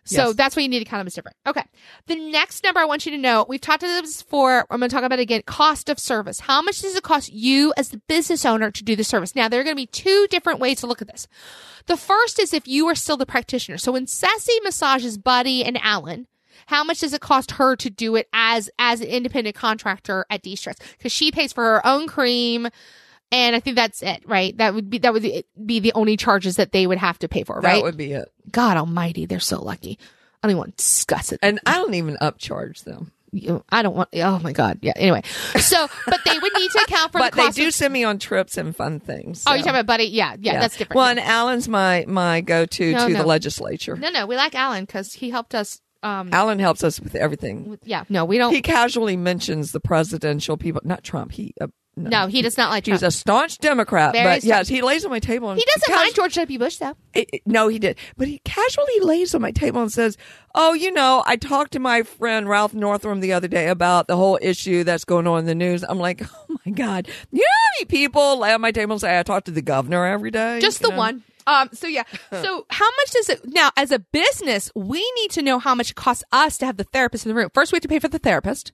So 0.06 0.28
Yes. 0.28 0.36
that's 0.36 0.56
what 0.56 0.62
you 0.62 0.68
need 0.68 0.78
to 0.78 0.84
kind 0.86 1.00
of 1.00 1.06
is 1.06 1.14
different. 1.14 1.36
Okay. 1.46 1.62
The 2.06 2.16
next 2.16 2.64
number 2.64 2.80
I 2.80 2.84
want 2.84 3.04
you 3.06 3.12
to 3.12 3.18
know, 3.18 3.44
we've 3.48 3.60
talked 3.60 3.82
about 3.82 4.02
this 4.02 4.22
before. 4.22 4.64
I'm 4.70 4.78
going 4.78 4.88
to 4.88 4.94
talk 4.94 5.04
about 5.04 5.18
it 5.18 5.22
again. 5.22 5.42
Cost 5.46 5.88
of 5.88 5.98
service. 5.98 6.40
How 6.40 6.62
much 6.62 6.80
does 6.80 6.96
it 6.96 7.02
cost 7.02 7.32
you 7.32 7.74
as 7.76 7.90
the 7.90 8.00
business 8.08 8.46
owner 8.46 8.70
to 8.70 8.84
do 8.84 8.96
the 8.96 9.04
service? 9.04 9.34
Now, 9.34 9.48
there 9.48 9.60
are 9.60 9.64
going 9.64 9.76
to 9.76 9.82
be 9.82 9.86
two 9.86 10.26
different 10.30 10.60
ways 10.60 10.80
to 10.80 10.86
look 10.86 11.02
at 11.02 11.08
this. 11.08 11.26
The 11.86 11.96
first 11.96 12.38
is 12.38 12.54
if 12.54 12.66
you 12.66 12.86
are 12.86 12.94
still 12.94 13.16
the 13.16 13.26
practitioner. 13.26 13.78
So 13.78 13.92
when 13.92 14.06
Sassy 14.06 14.58
massages 14.64 15.18
Buddy 15.18 15.64
and 15.64 15.78
Alan, 15.82 16.26
how 16.66 16.82
much 16.84 17.00
does 17.00 17.12
it 17.12 17.20
cost 17.20 17.52
her 17.52 17.76
to 17.76 17.90
do 17.90 18.16
it 18.16 18.28
as 18.32 18.70
as 18.78 19.00
an 19.00 19.08
independent 19.08 19.54
contractor 19.54 20.24
at 20.30 20.42
D-Stress? 20.42 20.76
Because 20.96 21.12
she 21.12 21.30
pays 21.30 21.52
for 21.52 21.62
her 21.62 21.86
own 21.86 22.06
cream, 22.08 22.68
and 23.32 23.56
I 23.56 23.60
think 23.60 23.76
that's 23.76 24.02
it, 24.02 24.22
right? 24.26 24.56
That 24.58 24.74
would 24.74 24.88
be 24.90 24.98
that 24.98 25.12
would 25.12 25.22
be 25.64 25.80
the 25.80 25.92
only 25.94 26.16
charges 26.16 26.56
that 26.56 26.72
they 26.72 26.86
would 26.86 26.98
have 26.98 27.18
to 27.20 27.28
pay 27.28 27.44
for, 27.44 27.56
right? 27.60 27.74
That 27.76 27.82
would 27.82 27.96
be 27.96 28.12
it. 28.12 28.30
God 28.50 28.76
Almighty, 28.76 29.26
they're 29.26 29.40
so 29.40 29.62
lucky. 29.62 29.98
I 30.42 30.46
don't 30.48 30.50
even 30.52 30.58
want 30.58 30.76
to 30.78 30.84
discuss 30.84 31.32
it. 31.32 31.40
And 31.42 31.58
I 31.66 31.74
don't 31.74 31.94
even 31.94 32.16
upcharge 32.20 32.84
them. 32.84 33.12
I 33.70 33.82
don't 33.82 33.94
want. 33.94 34.08
Oh 34.14 34.38
my 34.38 34.52
God. 34.52 34.78
Yeah. 34.80 34.92
Anyway, 34.96 35.22
so 35.58 35.88
but 36.06 36.20
they 36.24 36.38
would 36.38 36.52
need 36.54 36.70
to 36.70 36.78
account 36.86 37.12
for 37.12 37.18
But 37.20 37.32
the 37.32 37.42
they 37.42 37.50
do 37.50 37.66
of, 37.66 37.74
send 37.74 37.92
me 37.92 38.04
on 38.04 38.18
trips 38.18 38.56
and 38.56 38.74
fun 38.74 39.00
things. 39.00 39.42
oh, 39.46 39.50
you're 39.52 39.58
talking 39.58 39.70
about 39.74 39.86
Buddy? 39.86 40.04
Yeah, 40.04 40.36
yeah, 40.40 40.60
that's 40.60 40.76
different. 40.76 40.96
Well, 40.96 41.08
and 41.08 41.20
Alan's 41.20 41.68
my 41.68 42.04
my 42.08 42.40
go 42.40 42.64
to 42.64 42.92
No, 42.92 43.06
to 43.08 43.12
no. 43.12 43.18
the 43.22 43.26
legislature. 43.26 43.96
no, 43.96 44.08
no, 44.10 44.26
we 44.26 44.36
like 44.36 44.54
Alan 44.54 44.84
because 44.84 45.12
he 45.12 45.28
helped 45.30 45.54
us. 45.54 45.80
Um, 46.02 46.30
Alan 46.32 46.58
helps 46.60 46.84
us 46.84 47.00
with 47.00 47.14
everything. 47.16 47.68
with- 47.70 47.80
yeah, 47.86 48.04
no, 48.08 48.24
we 48.24 48.38
don't. 48.38 48.54
He 48.54 48.62
casually 48.62 49.16
mentions 49.16 49.72
the 49.72 49.80
presidential 49.80 50.56
people, 50.56 50.80
not 50.84 51.02
Trump. 51.02 51.32
He 51.32 51.52
uh, 51.60 51.66
no. 51.96 52.10
no, 52.10 52.26
he 52.26 52.42
does 52.42 52.56
not 52.58 52.70
like 52.70 52.84
Trump. 52.84 53.00
He's 53.00 53.02
a 53.02 53.10
staunch 53.10 53.58
Democrat, 53.58 54.12
Very 54.12 54.24
but 54.24 54.42
staunch. 54.42 54.44
yes, 54.44 54.68
he 54.68 54.82
lays 54.82 55.04
on 55.04 55.10
my 55.10 55.18
table. 55.18 55.50
And 55.50 55.58
he 55.58 55.64
doesn't 55.64 55.86
cas- 55.86 55.96
mind 55.96 56.14
George 56.14 56.34
W. 56.34 56.58
Bush 56.58 56.76
though. 56.76 56.94
it- 57.14 57.30
it- 57.32 57.42
no, 57.46 57.68
he 57.68 57.78
did, 57.78 57.96
but 58.16 58.28
he 58.28 58.40
casually 58.44 59.00
lays 59.00 59.34
on 59.34 59.40
my 59.42 59.50
table 59.52 59.80
and 59.80 59.90
says, 59.92 60.16
"Oh, 60.54 60.74
you 60.74 60.90
know, 60.92 61.22
I 61.26 61.36
talked 61.36 61.72
to 61.72 61.78
my 61.78 62.02
friend 62.02 62.48
Ralph 62.48 62.74
Northam 62.74 63.20
the 63.20 63.32
other 63.32 63.48
day 63.48 63.68
about 63.68 64.06
the 64.08 64.16
whole 64.16 64.38
issue 64.42 64.84
that's 64.84 65.04
going 65.04 65.26
on 65.26 65.40
in 65.40 65.44
the 65.46 65.54
news." 65.54 65.84
I'm 65.88 65.98
like, 65.98 66.22
"Oh 66.50 66.56
my 66.66 66.72
god, 66.72 67.08
you 67.32 67.38
know 67.38 67.44
how 67.44 67.78
many 67.80 67.86
people 67.86 68.38
lay 68.40 68.52
on 68.52 68.60
my 68.60 68.72
table 68.72 68.92
and 68.92 69.00
say 69.00 69.18
I 69.18 69.22
talk 69.22 69.44
to 69.44 69.50
the 69.50 69.62
governor 69.62 70.04
every 70.06 70.30
day?" 70.30 70.60
Just 70.60 70.82
the 70.82 70.90
know? 70.90 70.96
one. 70.96 71.22
Um, 71.46 71.68
so 71.72 71.86
yeah. 71.86 72.02
So 72.30 72.66
how 72.70 72.84
much 72.86 73.10
does 73.12 73.28
it 73.28 73.40
now 73.44 73.70
as 73.76 73.90
a 73.92 73.98
business, 73.98 74.70
we 74.74 74.98
need 75.18 75.30
to 75.32 75.42
know 75.42 75.58
how 75.58 75.74
much 75.74 75.90
it 75.92 75.94
costs 75.96 76.24
us 76.32 76.58
to 76.58 76.66
have 76.66 76.76
the 76.76 76.84
therapist 76.84 77.24
in 77.24 77.30
the 77.30 77.34
room. 77.34 77.50
First 77.54 77.72
we 77.72 77.76
have 77.76 77.82
to 77.82 77.88
pay 77.88 77.98
for 77.98 78.08
the 78.08 78.18
therapist. 78.18 78.72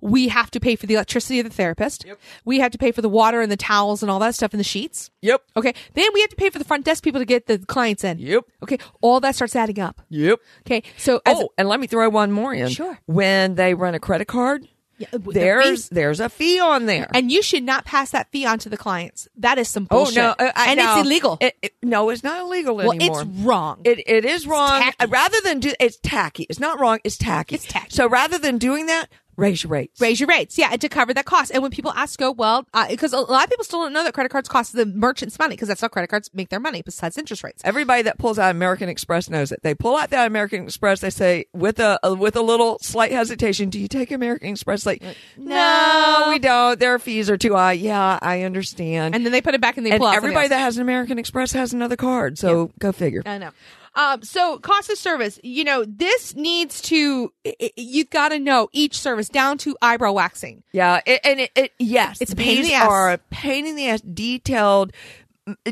We 0.00 0.28
have 0.28 0.50
to 0.52 0.60
pay 0.60 0.76
for 0.76 0.86
the 0.86 0.94
electricity 0.94 1.40
of 1.40 1.44
the 1.48 1.52
therapist. 1.54 2.04
We 2.44 2.58
have 2.60 2.72
to 2.72 2.78
pay 2.78 2.92
for 2.92 3.00
the 3.02 3.08
water 3.08 3.40
and 3.40 3.50
the 3.50 3.56
towels 3.56 4.02
and 4.02 4.10
all 4.10 4.18
that 4.20 4.34
stuff 4.34 4.52
and 4.52 4.60
the 4.60 4.64
sheets. 4.64 5.10
Yep, 5.22 5.42
Okay. 5.56 5.72
Then 5.94 6.08
we 6.12 6.20
have 6.20 6.30
to 6.30 6.36
pay 6.36 6.50
for 6.50 6.58
the 6.58 6.64
front 6.64 6.84
desk 6.84 7.02
people 7.02 7.20
to 7.20 7.24
get 7.24 7.46
the 7.46 7.58
clients 7.58 8.04
in. 8.04 8.18
Yep. 8.18 8.44
Okay. 8.62 8.78
All 9.00 9.20
that 9.20 9.34
starts 9.34 9.56
adding 9.56 9.78
up. 9.80 10.02
yep. 10.10 10.40
Okay. 10.66 10.82
So 10.98 11.20
as 11.24 11.36
Oh, 11.38 11.50
and 11.56 11.68
let 11.68 11.80
me 11.80 11.86
throw 11.86 12.08
one 12.10 12.30
more 12.32 12.52
in. 12.52 12.68
Sure. 12.68 12.98
When 13.06 13.54
they 13.54 13.74
run 13.74 13.94
a 13.94 14.00
credit 14.00 14.26
card, 14.26 14.66
Yeah, 15.12 15.18
the 15.18 15.30
there's 15.32 15.88
there's 15.88 16.20
a 16.20 16.28
fee 16.28 16.60
on 16.60 16.86
there. 16.86 17.08
and 17.14 17.30
you 17.30 17.42
should 17.42 17.62
not 17.62 17.84
pass 17.84 18.10
that 18.10 18.30
fee 18.30 18.46
on 18.46 18.58
to 18.60 18.68
the 18.68 18.76
clients. 18.76 19.28
That 19.36 19.58
is 19.58 19.68
some 19.68 19.84
bullshit. 19.84 20.18
oh 20.18 20.34
no, 20.38 20.46
uh, 20.46 20.52
and 20.56 20.78
no, 20.78 20.98
it's 20.98 21.06
illegal. 21.06 21.38
It, 21.40 21.56
it- 21.62 21.74
no, 21.82 22.10
it's 22.10 22.22
not 22.22 22.40
illegal 22.40 22.76
well, 22.76 22.92
anymore. 22.92 23.22
it's 23.22 23.30
wrong. 23.40 23.80
It 23.84 24.02
it 24.06 24.24
is 24.24 24.46
wrong. 24.46 24.82
Rather 25.08 25.36
than 25.44 25.60
do, 25.60 25.72
it's 25.80 25.98
tacky. 26.02 26.46
It's 26.48 26.60
not 26.60 26.80
wrong. 26.80 26.98
It's 27.04 27.16
tacky. 27.18 27.54
It's 27.56 27.66
tacky. 27.66 27.90
So 27.90 28.08
rather 28.08 28.38
than 28.38 28.58
doing 28.58 28.86
that, 28.86 29.08
raise 29.36 29.62
your 29.64 29.70
rates. 29.70 30.00
raise 30.00 30.20
your 30.20 30.28
rates. 30.28 30.58
Yeah, 30.58 30.68
and 30.72 30.80
to 30.80 30.88
cover 30.88 31.14
that 31.14 31.24
cost. 31.24 31.50
And 31.52 31.62
when 31.62 31.70
people 31.70 31.92
ask, 31.92 32.18
go, 32.18 32.30
well, 32.30 32.66
uh, 32.74 32.88
because 32.88 33.12
a 33.12 33.20
lot 33.20 33.44
of 33.44 33.50
people 33.50 33.64
still 33.64 33.82
don't 33.82 33.92
know 33.92 34.04
that 34.04 34.14
credit 34.14 34.30
cards 34.30 34.48
cost 34.48 34.72
the 34.74 34.86
merchants 34.86 35.38
money 35.38 35.54
because 35.54 35.68
that's 35.68 35.80
how 35.80 35.88
credit 35.88 36.08
cards 36.08 36.30
make 36.34 36.48
their 36.48 36.60
money 36.60 36.82
besides 36.82 37.18
interest 37.18 37.42
rates. 37.44 37.62
Everybody 37.64 38.02
that 38.02 38.18
pulls 38.18 38.38
out 38.38 38.50
American 38.50 38.88
Express 38.88 39.28
knows 39.30 39.52
it. 39.52 39.60
They 39.62 39.74
pull 39.74 39.96
out 39.96 40.10
that 40.10 40.26
American 40.26 40.64
Express. 40.64 41.00
They 41.00 41.10
say 41.10 41.46
with 41.52 41.78
a, 41.80 41.98
a 42.02 42.14
with 42.14 42.36
a 42.36 42.42
little 42.42 42.78
slight 42.80 43.12
hesitation, 43.12 43.70
"Do 43.70 43.78
you 43.78 43.88
take 43.88 44.10
American 44.10 44.50
Express?" 44.50 44.86
Like, 44.86 45.02
no, 45.36 46.26
we 46.28 46.38
don't. 46.38 46.78
Their 46.78 46.98
fees 46.98 47.30
are 47.30 47.36
too 47.36 47.54
high. 47.54 47.72
Yeah, 47.72 48.18
I 48.20 48.42
understand. 48.42 49.14
And 49.14 49.24
then 49.24 49.32
they 49.32 49.40
put 49.40 49.54
it 49.54 49.60
back 49.60 49.78
in 49.78 49.84
the. 49.84 49.92
And 49.92 50.02
everybody 50.02 50.48
that 50.48 50.58
has 50.58 50.76
an 50.76 50.82
American 50.82 51.18
Express 51.18 51.52
has 51.52 51.72
another 51.72 51.96
card. 51.96 52.38
So 52.38 52.70
go 52.78 52.92
figure. 52.92 53.22
I 53.26 53.38
know. 53.38 53.50
Um, 53.96 54.22
so 54.22 54.58
cost 54.58 54.90
of 54.90 54.98
service, 54.98 55.38
you 55.44 55.62
know, 55.64 55.84
this 55.86 56.34
needs 56.34 56.80
to, 56.82 57.32
you've 57.76 58.10
got 58.10 58.30
to 58.30 58.38
know 58.38 58.68
each 58.72 58.98
service 58.98 59.28
down 59.28 59.56
to 59.58 59.76
eyebrow 59.80 60.12
waxing. 60.12 60.64
Yeah, 60.72 61.00
it, 61.06 61.20
and 61.24 61.40
it, 61.40 61.50
it 61.54 61.72
yes, 61.78 62.20
It's 62.20 62.32
a 62.32 62.36
pain 62.36 62.58
in 62.58 62.64
the 62.64 62.74
ass. 62.74 62.88
are 62.88 63.12
a 63.12 63.18
pain 63.30 63.66
in 63.66 63.76
the 63.76 63.88
ass, 63.88 64.00
detailed, 64.00 64.92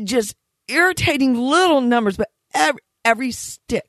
just 0.03 0.35
irritating 0.69 1.35
little 1.37 1.81
numbers, 1.81 2.15
but 2.15 2.29
every 2.53 2.79
every 3.03 3.31
stick, 3.31 3.83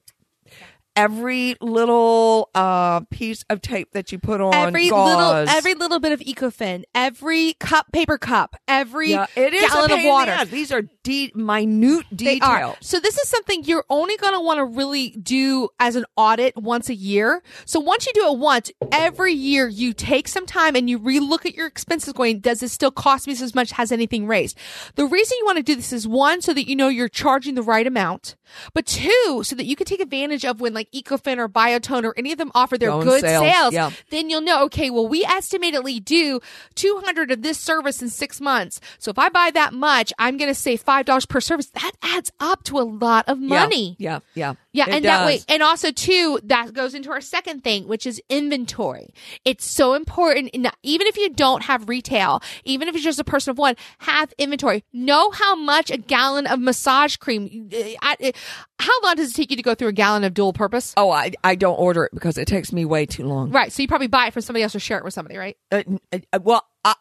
every 0.96 1.57
little 1.61 2.50
uh 2.54 3.00
piece 3.11 3.44
of 3.50 3.61
tape 3.61 3.92
that 3.92 4.12
you 4.12 4.18
put 4.18 4.40
on, 4.40 4.54
every 4.54 4.88
gauze. 4.88 5.09
little, 5.16 5.57
every 5.57 5.74
little 5.74 6.00
bit 6.00 6.12
of 6.12 6.20
Ecofin, 6.20 6.85
every 6.94 7.54
cup, 7.54 7.90
paper 7.92 8.18
cup, 8.18 8.57
every 8.68 9.11
yeah, 9.11 9.26
it 9.37 9.52
is 9.54 9.70
gallon 9.70 9.90
a 9.90 9.94
of 9.94 9.98
in 9.98 10.04
the 10.04 10.09
water. 10.11 10.44
These 10.44 10.72
are 10.72 10.83
de- 11.02 11.33
minute 11.35 12.07
They 12.11 12.35
details. 12.38 12.42
are. 12.42 12.76
So 12.80 13.00
this 13.00 13.18
is 13.18 13.28
something 13.28 13.64
you're 13.64 13.85
only 13.90 14.16
going 14.16 14.35
to 14.35 14.40
want 14.40 14.59
to 14.59 14.64
really 14.64 15.11
do 15.11 15.68
as 15.78 15.96
an 15.96 16.04
audit 16.16 16.57
once 16.57 16.88
a 16.88 16.94
year. 16.94 17.42
So 17.64 17.80
once 17.80 18.07
you 18.07 18.12
do 18.14 18.33
it 18.33 18.38
once, 18.38 18.70
every 18.92 19.33
year 19.33 19.68
you 19.68 19.92
take 19.92 20.28
some 20.28 20.46
time 20.46 20.76
and 20.76 20.88
you 20.88 20.98
relook 20.98 21.44
at 21.46 21.54
your 21.54 21.66
expenses 21.66 22.12
going, 22.12 22.40
does 22.40 22.61
this 22.61 22.72
still 22.72 22.90
cost 22.90 23.26
me 23.26 23.33
as 23.33 23.54
much? 23.54 23.72
Has 23.72 23.90
anything 23.90 24.26
raised? 24.26 24.57
The 24.94 25.04
reason 25.07 25.37
you 25.38 25.44
want 25.44 25.57
to 25.59 25.62
do 25.62 25.74
this 25.74 25.92
is 25.92 26.07
one, 26.07 26.40
so 26.40 26.54
that 26.54 26.68
you 26.68 26.76
know 26.76 26.88
you're 26.88 27.09
charging 27.09 27.54
the 27.54 27.62
right 27.62 27.87
amount, 27.87 28.37
but 28.72 28.87
two, 28.87 29.42
so 29.44 29.57
that 29.57 29.64
you 29.64 29.76
can 29.76 29.87
take 29.87 30.00
advantage 30.00 30.44
of 30.44 30.61
when 30.61 30.72
like 30.72 30.84
Ecofin 30.92 31.38
or 31.38 31.49
Biotone 31.49 32.05
or 32.05 32.14
any 32.16 32.33
of 32.33 32.38
them 32.38 32.51
offer 32.55 32.77
their 32.79 32.90
Go 32.90 32.99
on 33.01 33.05
good 33.05 33.20
sales. 33.20 33.44
sales. 33.44 33.73
Yeah. 33.75 33.90
Then 34.11 34.31
you'll 34.31 34.40
know, 34.40 34.64
okay, 34.64 34.90
well, 34.90 35.07
we 35.07 35.23
estimatedly 35.25 36.05
do 36.05 36.40
200 36.75 37.31
of 37.31 37.42
this 37.42 37.59
service 37.59 38.03
in 38.03 38.09
six 38.11 38.40
months. 38.40 38.81
So 38.99 39.11
if 39.11 39.18
I 39.18 39.29
buy 39.29 39.51
that 39.55 39.73
much, 39.73 40.12
I'm 40.18 40.37
going 40.37 40.51
to 40.51 40.55
save 40.55 40.85
$5 40.85 41.29
per 41.29 41.40
service. 41.40 41.66
That 41.70 41.92
adds 42.03 42.31
up 42.40 42.64
to 42.64 42.79
a 42.79 42.85
lot 42.85 43.29
of 43.29 43.38
money. 43.38 43.97
Yeah, 43.99 44.20
yeah, 44.35 44.51
Yeah, 44.51 44.55
It 44.74 44.88
and 44.88 45.04
that 45.04 45.24
way, 45.24 45.40
and 45.48 45.62
also 45.62 45.92
too, 45.92 46.40
that 46.44 46.74
goes 46.74 46.94
into 46.94 47.10
our 47.10 47.20
second 47.20 47.62
thing, 47.62 47.87
which 47.87 48.06
is 48.06 48.20
inventory. 48.28 49.14
It's 49.44 49.64
so 49.64 49.94
important, 49.94 50.50
even 50.82 51.06
if 51.06 51.16
you 51.16 51.30
don't 51.30 51.62
have 51.62 51.88
retail, 51.88 52.42
even 52.64 52.88
if 52.88 52.94
it's 52.94 53.04
just 53.04 53.20
a 53.20 53.24
person 53.24 53.52
of 53.52 53.58
one, 53.58 53.76
have 53.98 54.34
inventory. 54.37 54.84
Know 54.92 55.30
how 55.30 55.54
much 55.54 55.90
a 55.90 55.96
gallon 55.96 56.46
of 56.46 56.58
massage 56.58 57.16
cream. 57.16 57.70
How 58.00 59.00
long 59.02 59.14
does 59.14 59.30
it 59.30 59.34
take 59.34 59.50
you 59.50 59.56
to 59.56 59.62
go 59.62 59.74
through 59.74 59.88
a 59.88 59.92
gallon 59.92 60.24
of 60.24 60.34
dual 60.34 60.52
purpose? 60.52 60.92
Oh, 60.96 61.10
I 61.10 61.32
I 61.44 61.54
don't 61.54 61.78
order 61.78 62.04
it 62.04 62.12
because 62.12 62.37
it 62.37 62.46
takes 62.48 62.72
me 62.72 62.84
way 62.84 63.06
too 63.06 63.24
long. 63.24 63.50
Right, 63.50 63.72
so 63.72 63.80
you 63.82 63.88
probably 63.88 64.08
buy 64.08 64.26
it 64.26 64.32
from 64.32 64.42
somebody 64.42 64.64
else 64.64 64.74
or 64.74 64.80
share 64.80 64.98
it 64.98 65.04
with 65.04 65.14
somebody, 65.14 65.37
right? 65.37 65.56
Uh, 65.70 65.82
uh, 66.12 66.18
uh, 66.32 66.38
well, 66.42 66.66
I, 66.84 66.94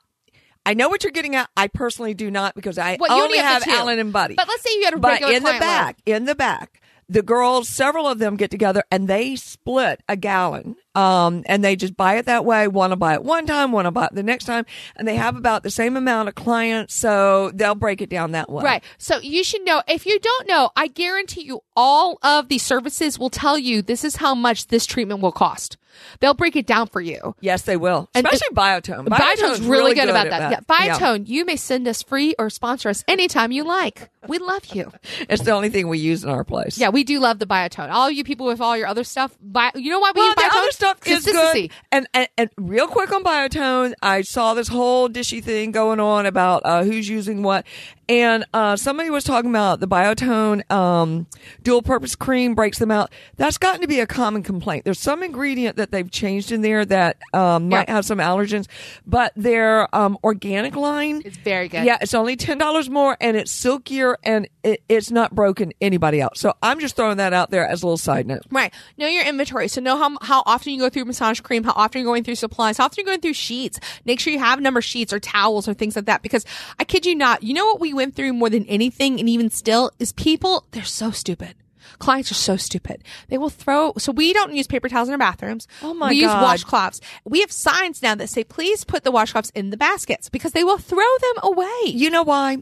I 0.66 0.74
know 0.76 0.90
what 0.90 1.04
you're 1.04 1.12
getting 1.12 1.36
at. 1.36 1.50
I 1.58 1.68
personally 1.68 2.14
do 2.14 2.30
not 2.32 2.56
because 2.56 2.78
I 2.78 2.98
Well, 3.00 3.18
you 3.18 3.24
only 3.24 3.40
have 3.40 3.64
have. 3.64 3.80
Allen 3.80 4.00
and 4.00 4.14
Buddy. 4.14 4.36
But 4.36 4.48
let's 4.48 4.62
say 4.64 4.70
you 4.76 4.86
had 4.86 4.94
a 4.94 5.00
but 5.00 5.14
regular 5.14 5.34
in 5.34 5.44
the 5.44 5.52
back, 5.52 5.98
in 6.06 6.26
the 6.26 6.36
back, 6.36 6.80
the 7.14 7.22
girls, 7.22 7.70
several 7.70 8.08
of 8.08 8.20
them 8.20 8.36
get 8.36 8.50
together 8.52 8.84
and 8.92 9.08
they 9.08 9.36
split 9.36 10.02
a 10.10 10.18
gallon. 10.18 10.76
Um, 10.96 11.44
and 11.48 11.64
they 11.64 11.76
just 11.76 11.96
buy 11.98 12.16
it 12.18 12.26
that 12.26 12.46
way. 12.46 12.68
Want 12.68 12.92
to 12.92 12.96
buy 12.96 13.14
it 13.14 13.24
one 13.24 13.46
time, 13.48 13.72
want 13.72 13.86
to 13.86 13.92
buy 13.92 14.06
it 14.06 14.14
the 14.14 14.22
next 14.22 14.46
time, 14.46 14.66
and 14.96 15.08
they 15.08 15.16
have 15.16 15.36
about 15.36 15.64
the 15.64 15.72
same 15.72 15.98
amount 15.98 16.30
of 16.30 16.36
clients, 16.36 16.94
so 16.94 17.50
they'll 17.56 17.74
break 17.74 18.02
it 18.02 18.12
down 18.12 18.32
that 18.32 18.48
way. 18.48 18.64
Right. 18.64 18.84
So 19.00 19.20
you 19.20 19.44
should 19.44 19.66
know. 19.66 19.82
If 19.88 20.06
you 20.06 20.20
don't 20.20 20.48
know, 20.48 20.70
I 20.76 20.88
guarantee 20.88 21.42
you 21.42 21.62
all 21.76 22.20
of 22.22 22.48
these 22.48 22.62
services 22.62 23.18
will 23.18 23.32
tell 23.32 23.58
you 23.58 23.82
this 23.82 24.04
is 24.04 24.18
how 24.18 24.36
much 24.36 24.68
this 24.68 24.86
treatment 24.86 25.22
will 25.22 25.32
cost. 25.32 25.78
They'll 26.20 26.34
break 26.34 26.56
it 26.56 26.66
down 26.66 26.88
for 26.88 27.02
you. 27.02 27.36
Yes, 27.42 27.64
they 27.64 27.78
will. 27.78 28.10
And- 28.14 28.26
Especially 28.26 28.56
Biotone. 28.56 29.08
Biotone's 29.08 29.62
really, 29.62 29.94
good, 29.94 30.10
about 30.10 30.30
that. 30.30 30.42
at 30.42 30.52
Yeah, 30.52 30.60
Biotone, 30.98 31.28
you 31.28 31.46
may 31.46 31.56
send 31.56 31.88
us 31.88 32.02
free 32.04 32.36
or 32.40 32.50
sponsor 32.50 32.90
us 32.90 33.04
anytime 33.08 33.52
you 33.52 33.64
like. 33.64 34.10
We 34.28 34.38
love 34.38 34.66
you. 34.68 34.92
It's 35.30 35.44
the 35.44 35.52
only 35.52 35.70
thing 35.70 35.88
we 35.88 36.00
use 36.00 36.24
in 36.24 36.30
our 36.30 36.44
place. 36.44 36.78
Yeah, 36.78 36.90
we 36.90 37.04
do 37.04 37.20
love 37.20 37.40
the 37.40 37.46
Biotone. 37.46 37.90
All 37.92 38.10
you 38.12 38.24
people 38.24 38.46
with 38.46 38.62
all 38.62 38.78
your 38.78 38.88
other 38.88 39.04
stuff, 39.04 39.36
bi- 39.42 39.72
you 39.76 39.90
know 39.92 40.00
why 40.00 40.12
we 40.14 40.20
well, 40.22 40.28
use 40.30 40.36
Biotone? 40.36 40.58
other 40.58 40.72
stuff 40.72 40.98
is 41.08 41.24
Consistency. 41.24 41.62
good. 41.68 41.72
And, 41.92 42.08
and 42.14 42.28
and 42.38 42.50
real 42.58 42.88
quick 42.88 43.12
on 43.12 43.24
Biotone, 43.24 43.94
I 44.02 44.22
saw 44.22 44.54
this 44.54 44.68
whole 44.68 45.10
dishy 45.10 45.44
thing 45.44 45.72
going 45.72 46.00
on 46.00 46.26
about 46.26 46.62
uh, 46.66 46.84
who's 46.84 47.08
using 47.10 47.42
what, 47.44 47.66
and 48.10 48.46
uh, 48.54 48.76
somebody 48.76 49.10
was 49.10 49.24
talking 49.24 49.50
about 49.50 49.80
the 49.80 49.88
Biotone 49.88 50.70
um, 50.72 51.28
dual 51.64 51.82
purpose 51.82 52.16
cream 52.16 52.54
breaks 52.56 52.80
them 52.80 52.92
out. 52.92 53.12
That's 53.38 53.58
gotten 53.58 53.82
to 53.82 53.88
be 53.88 54.00
a 54.00 54.08
common 54.08 54.44
complaint. 54.44 54.84
There's 54.86 55.00
some 55.00 55.24
ingredient 55.24 55.78
that 55.78 55.83
they've 55.92 56.10
changed 56.10 56.52
in 56.52 56.62
there 56.62 56.86
that 56.86 57.18
um, 57.34 57.70
might 57.70 57.88
Yeah. 57.88 57.96
have 57.96 58.06
some 58.06 58.20
allergens, 58.20 58.68
but 59.06 59.32
their 59.36 59.94
um, 59.96 60.18
organic 60.24 60.76
line. 60.76 61.22
It's 61.26 61.38
very 61.38 61.68
good. 61.68 61.86
Yeah, 61.86 61.98
it's 62.02 62.14
only 62.14 62.36
ten 62.36 62.58
dollars 62.58 62.90
more, 62.90 63.18
and 63.20 63.36
it's 63.38 63.52
silkier, 63.52 64.18
and 64.24 64.48
it, 64.64 64.84
it's 64.90 65.12
not 65.12 65.34
broken 65.36 65.74
anybody 65.82 66.22
out. 66.22 66.38
So 66.38 66.54
I'm 66.62 66.80
just 66.80 66.96
throwing 66.96 67.18
that 67.18 67.34
out 67.34 67.50
there 67.52 67.68
as 67.68 67.84
a 67.84 67.86
little 67.86 67.98
side 67.98 68.28
note. 68.28 68.44
Right. 68.50 68.74
Know 68.98 69.08
your 69.08 69.26
inventory. 69.26 69.68
So 69.68 69.82
know 69.82 69.98
how 69.98 70.18
how 70.22 70.44
often 70.46 70.74
you 70.74 70.80
go 70.80 70.90
through 70.90 71.06
massage 71.06 71.40
cream, 71.42 71.64
how 71.64 71.74
often 71.76 72.00
you're 72.02 72.10
going 72.10 72.24
through 72.24 72.36
supplies, 72.36 72.78
how 72.78 72.86
often 72.86 72.96
you're 72.98 73.06
going 73.12 73.22
through 73.22 73.34
sheets. 73.34 73.80
Make 74.06 74.20
sure 74.20 74.32
you 74.34 74.40
have 74.40 74.62
number 74.62 74.82
sheets 74.82 75.12
or 75.14 75.20
towels 75.20 75.68
or 75.68 75.74
things 75.74 75.96
like 75.96 76.06
that. 76.06 76.22
Because 76.22 76.46
I 76.80 76.84
kid 76.84 77.06
you 77.06 77.16
not, 77.16 77.44
you 77.44 77.54
know 77.54 77.66
what 77.66 77.80
we 77.80 77.94
went 77.94 78.16
through 78.16 78.34
more 78.34 78.50
than 78.50 78.66
anything, 78.66 79.20
and 79.20 79.28
even 79.28 79.50
still, 79.50 79.92
is 80.00 80.12
people. 80.14 80.66
They're 80.72 80.84
so 80.84 81.12
stupid. 81.12 81.56
Clients 82.00 82.32
are 82.32 82.36
so 82.36 82.58
stupid. 82.58 83.04
They 83.30 83.38
will 83.38 83.50
throw. 83.50 83.94
So 83.98 84.12
we 84.12 84.34
don't 84.34 84.54
use 84.54 84.68
paper 84.68 84.90
towels 84.90 85.08
in 85.08 85.14
our 85.14 85.18
bathrooms. 85.18 85.68
Oh 85.82 85.94
my 85.94 86.10
We 86.10 86.22
use 86.22 86.32
washcloths. 86.32 87.00
We 87.26 87.42
have 87.42 87.52
signs 87.52 88.02
now 88.02 88.16
that 88.16 88.30
say, 88.30 88.44
"Please 88.44 88.84
put 88.84 89.04
the 89.04 89.12
washcloths 89.12 89.52
in 89.56 89.70
the 89.70 89.78
baskets," 89.78 90.30
because 90.30 90.52
they 90.52 90.64
will 90.64 90.78
throw 90.78 90.98
them 90.98 91.44
away. 91.44 91.82
You 91.86 92.10
know 92.10 92.24
why? 92.24 92.58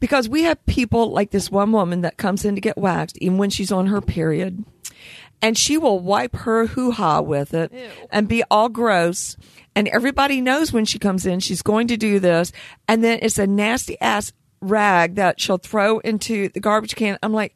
Because 0.00 0.28
we 0.28 0.42
have 0.42 0.64
people 0.66 1.10
like 1.10 1.30
this 1.30 1.50
one 1.50 1.72
woman 1.72 2.02
that 2.02 2.16
comes 2.16 2.44
in 2.44 2.54
to 2.54 2.60
get 2.60 2.78
waxed, 2.78 3.18
even 3.18 3.38
when 3.38 3.50
she's 3.50 3.72
on 3.72 3.86
her 3.86 4.00
period, 4.00 4.64
and 5.40 5.58
she 5.58 5.76
will 5.76 5.98
wipe 5.98 6.36
her 6.36 6.66
hoo 6.66 6.92
ha 6.92 7.20
with 7.20 7.52
it 7.52 7.72
and 8.10 8.28
be 8.28 8.44
all 8.50 8.68
gross. 8.68 9.36
And 9.74 9.88
everybody 9.88 10.40
knows 10.40 10.72
when 10.72 10.84
she 10.84 10.98
comes 10.98 11.24
in, 11.26 11.40
she's 11.40 11.62
going 11.62 11.88
to 11.88 11.96
do 11.96 12.20
this. 12.20 12.52
And 12.86 13.02
then 13.02 13.18
it's 13.22 13.38
a 13.38 13.46
nasty 13.46 13.98
ass 14.00 14.32
rag 14.60 15.14
that 15.16 15.40
she'll 15.40 15.58
throw 15.58 15.98
into 16.00 16.50
the 16.50 16.60
garbage 16.60 16.94
can. 16.94 17.18
I'm 17.22 17.32
like, 17.32 17.54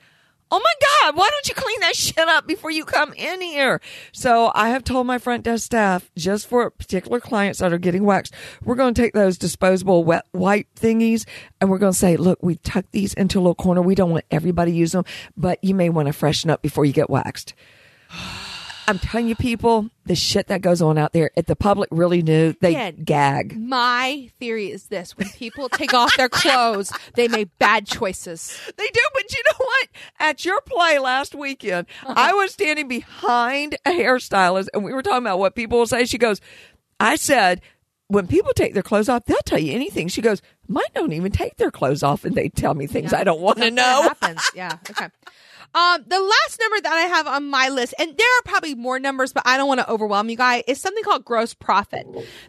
Oh 0.48 0.60
my 0.62 1.10
God, 1.10 1.16
why 1.16 1.28
don't 1.28 1.48
you 1.48 1.54
clean 1.54 1.80
that 1.80 1.96
shit 1.96 2.28
up 2.28 2.46
before 2.46 2.70
you 2.70 2.84
come 2.84 3.12
in 3.14 3.40
here? 3.40 3.80
So 4.12 4.52
I 4.54 4.68
have 4.68 4.84
told 4.84 5.06
my 5.06 5.18
front 5.18 5.42
desk 5.42 5.64
staff, 5.64 6.08
just 6.16 6.46
for 6.46 6.70
particular 6.70 7.18
clients 7.18 7.58
that 7.58 7.72
are 7.72 7.78
getting 7.78 8.04
waxed, 8.04 8.32
we're 8.62 8.76
going 8.76 8.94
to 8.94 9.02
take 9.02 9.12
those 9.12 9.38
disposable 9.38 10.04
wet 10.04 10.24
wipe 10.32 10.68
thingies 10.76 11.26
and 11.60 11.68
we're 11.68 11.78
going 11.78 11.92
to 11.92 11.98
say, 11.98 12.16
look, 12.16 12.38
we've 12.42 12.62
tucked 12.62 12.92
these 12.92 13.12
into 13.14 13.38
a 13.38 13.40
little 13.40 13.56
corner. 13.56 13.82
We 13.82 13.96
don't 13.96 14.12
want 14.12 14.24
everybody 14.30 14.70
to 14.70 14.78
use 14.78 14.92
them, 14.92 15.04
but 15.36 15.62
you 15.64 15.74
may 15.74 15.88
want 15.88 16.06
to 16.06 16.12
freshen 16.12 16.48
up 16.48 16.62
before 16.62 16.84
you 16.84 16.92
get 16.92 17.10
waxed. 17.10 17.54
I'm 18.88 18.98
telling 18.98 19.28
you, 19.28 19.34
people, 19.34 19.90
the 20.04 20.14
shit 20.14 20.46
that 20.48 20.60
goes 20.62 20.80
on 20.80 20.96
out 20.98 21.12
there, 21.12 21.30
if 21.36 21.46
the 21.46 21.56
public 21.56 21.88
really 21.90 22.22
knew, 22.22 22.54
they 22.60 22.74
Ken. 22.74 23.02
gag. 23.04 23.58
My 23.58 24.30
theory 24.38 24.70
is 24.70 24.84
this: 24.86 25.16
when 25.16 25.28
people 25.30 25.68
take 25.68 25.92
off 25.94 26.16
their 26.16 26.28
clothes, 26.28 26.92
they 27.14 27.28
make 27.28 27.48
bad 27.58 27.86
choices. 27.86 28.56
They 28.76 28.86
do, 28.86 29.00
but 29.14 29.32
you 29.32 29.42
know 29.46 29.64
what? 29.64 29.88
At 30.20 30.44
your 30.44 30.60
play 30.62 30.98
last 30.98 31.34
weekend, 31.34 31.86
uh-huh. 32.04 32.14
I 32.16 32.32
was 32.34 32.52
standing 32.52 32.88
behind 32.88 33.76
a 33.84 33.90
hairstylist 33.90 34.68
and 34.74 34.84
we 34.84 34.92
were 34.92 35.02
talking 35.02 35.18
about 35.24 35.38
what 35.38 35.54
people 35.54 35.78
will 35.78 35.86
say. 35.86 36.04
She 36.04 36.18
goes, 36.18 36.40
I 37.00 37.16
said, 37.16 37.60
when 38.08 38.26
people 38.28 38.52
take 38.54 38.74
their 38.74 38.82
clothes 38.84 39.08
off, 39.08 39.24
they'll 39.24 39.36
tell 39.44 39.58
you 39.58 39.72
anything. 39.72 40.08
She 40.08 40.22
goes, 40.22 40.40
mine 40.68 40.84
don't 40.94 41.12
even 41.12 41.32
take 41.32 41.56
their 41.56 41.70
clothes 41.72 42.02
off 42.02 42.24
and 42.24 42.34
they 42.36 42.48
tell 42.48 42.74
me 42.74 42.86
things 42.86 43.12
I 43.12 43.24
don't 43.24 43.40
want 43.40 43.58
to 43.58 43.64
That 43.64 43.72
know. 43.72 44.02
happens. 44.02 44.40
Yeah. 44.54 44.78
Okay. 44.90 45.08
Um, 45.74 46.04
the 46.06 46.20
last 46.20 46.60
number 46.60 46.80
that 46.82 46.92
I 46.92 47.02
have 47.02 47.26
on 47.26 47.50
my 47.50 47.68
list, 47.68 47.94
and 47.98 48.16
there 48.16 48.38
are 48.38 48.42
probably 48.44 48.74
more 48.74 48.98
numbers, 48.98 49.32
but 49.32 49.42
I 49.46 49.56
don't 49.56 49.68
want 49.68 49.80
to 49.80 49.90
overwhelm 49.90 50.30
you 50.30 50.36
guys, 50.36 50.64
is 50.66 50.80
something 50.80 51.04
called 51.04 51.24
gross 51.24 51.54
profit. 51.54 52.06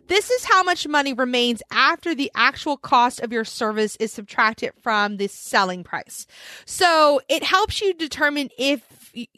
This 0.07 0.29
is 0.29 0.45
how 0.45 0.63
much 0.63 0.87
money 0.87 1.13
remains 1.13 1.61
after 1.71 2.15
the 2.15 2.31
actual 2.35 2.77
cost 2.77 3.19
of 3.19 3.31
your 3.33 3.45
service 3.45 3.95
is 3.97 4.13
subtracted 4.13 4.71
from 4.81 5.17
the 5.17 5.27
selling 5.27 5.83
price. 5.83 6.27
So 6.65 7.21
it 7.29 7.43
helps 7.43 7.81
you 7.81 7.93
determine 7.93 8.49
if 8.57 8.81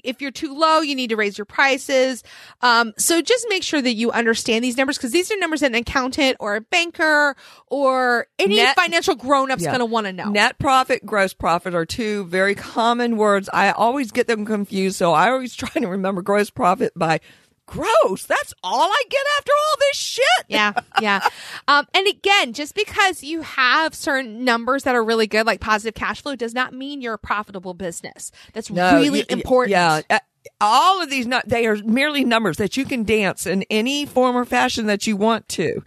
if 0.04 0.22
you're 0.22 0.32
too 0.32 0.54
low, 0.54 0.80
you 0.82 0.96
need 0.96 1.10
to 1.10 1.16
raise 1.16 1.38
your 1.38 1.46
prices. 1.46 2.24
Um, 2.62 2.94
so 2.98 3.22
just 3.22 3.46
make 3.50 3.64
sure 3.64 3.82
that 3.82 3.94
you 3.94 4.12
understand 4.12 4.64
these 4.64 4.78
numbers 4.78 4.98
because 4.98 5.12
these 5.12 5.32
are 5.32 5.38
numbers 5.38 5.62
that 5.62 5.68
an 5.72 5.76
accountant 5.76 6.38
or 6.40 6.56
a 6.56 6.62
banker 6.62 7.36
or 7.68 8.28
any 8.38 8.58
Net- 8.58 8.76
financial 8.76 9.16
grown 9.16 9.52
up's 9.52 9.64
Yeah. 9.64 9.70
going 9.70 9.80
to 9.80 9.86
want 9.86 10.08
to 10.08 10.14
know. 10.14 10.30
Net 10.30 10.58
profit, 10.60 11.06
gross 11.06 11.34
profit 11.34 11.74
are 11.76 11.86
two 11.86 12.26
very 12.26 12.56
common 12.56 13.18
words. 13.18 13.50
I 13.54 13.72
always 13.72 14.12
get 14.12 14.28
them 14.28 14.46
confused, 14.46 14.96
so 14.98 15.14
I 15.14 15.30
always 15.32 15.56
try 15.56 15.70
to 15.70 15.88
remember 15.88 16.22
gross 16.22 16.50
profit 16.50 16.94
by 16.96 17.20
gross. 17.70 18.26
That's 18.26 18.54
all 18.64 18.90
I 18.90 19.04
get 19.10 19.22
after 19.38 19.52
all 19.52 19.76
this 19.80 19.98
shit. 19.98 20.26
Yeah, 20.48 20.74
yeah. 21.02 21.28
Um, 21.68 21.86
and 21.94 22.08
again, 22.08 22.54
just 22.54 22.74
because 22.76 23.24
you 23.24 23.42
have 23.42 23.94
certain 23.94 24.44
numbers 24.44 24.84
that 24.84 24.96
are 24.96 25.04
really 25.04 25.28
good, 25.28 25.46
like 25.46 25.62
positive 25.62 25.94
cash 25.94 26.22
flow, 26.24 26.36
does 26.36 26.54
not 26.54 26.74
mean 26.74 27.02
you're 27.02 27.14
a 27.14 27.20
profitable 27.20 27.74
business. 27.74 28.32
That's 28.54 28.70
No, 28.70 28.96
really 28.96 29.26
important. 29.30 29.72
Yeah. 29.72 30.02
Uh, 30.10 30.20
all 30.62 31.02
of 31.02 31.10
these, 31.10 31.28
they 31.46 31.68
are 31.68 31.76
merely 31.84 32.24
numbers 32.24 32.58
that 32.58 32.76
you 32.76 32.86
can 32.86 33.04
dance 33.04 33.46
in 33.46 33.64
any 33.70 34.06
form 34.06 34.36
or 34.36 34.46
fashion 34.46 34.88
that 34.88 35.06
you 35.06 35.16
want 35.16 35.48
to. 35.50 35.84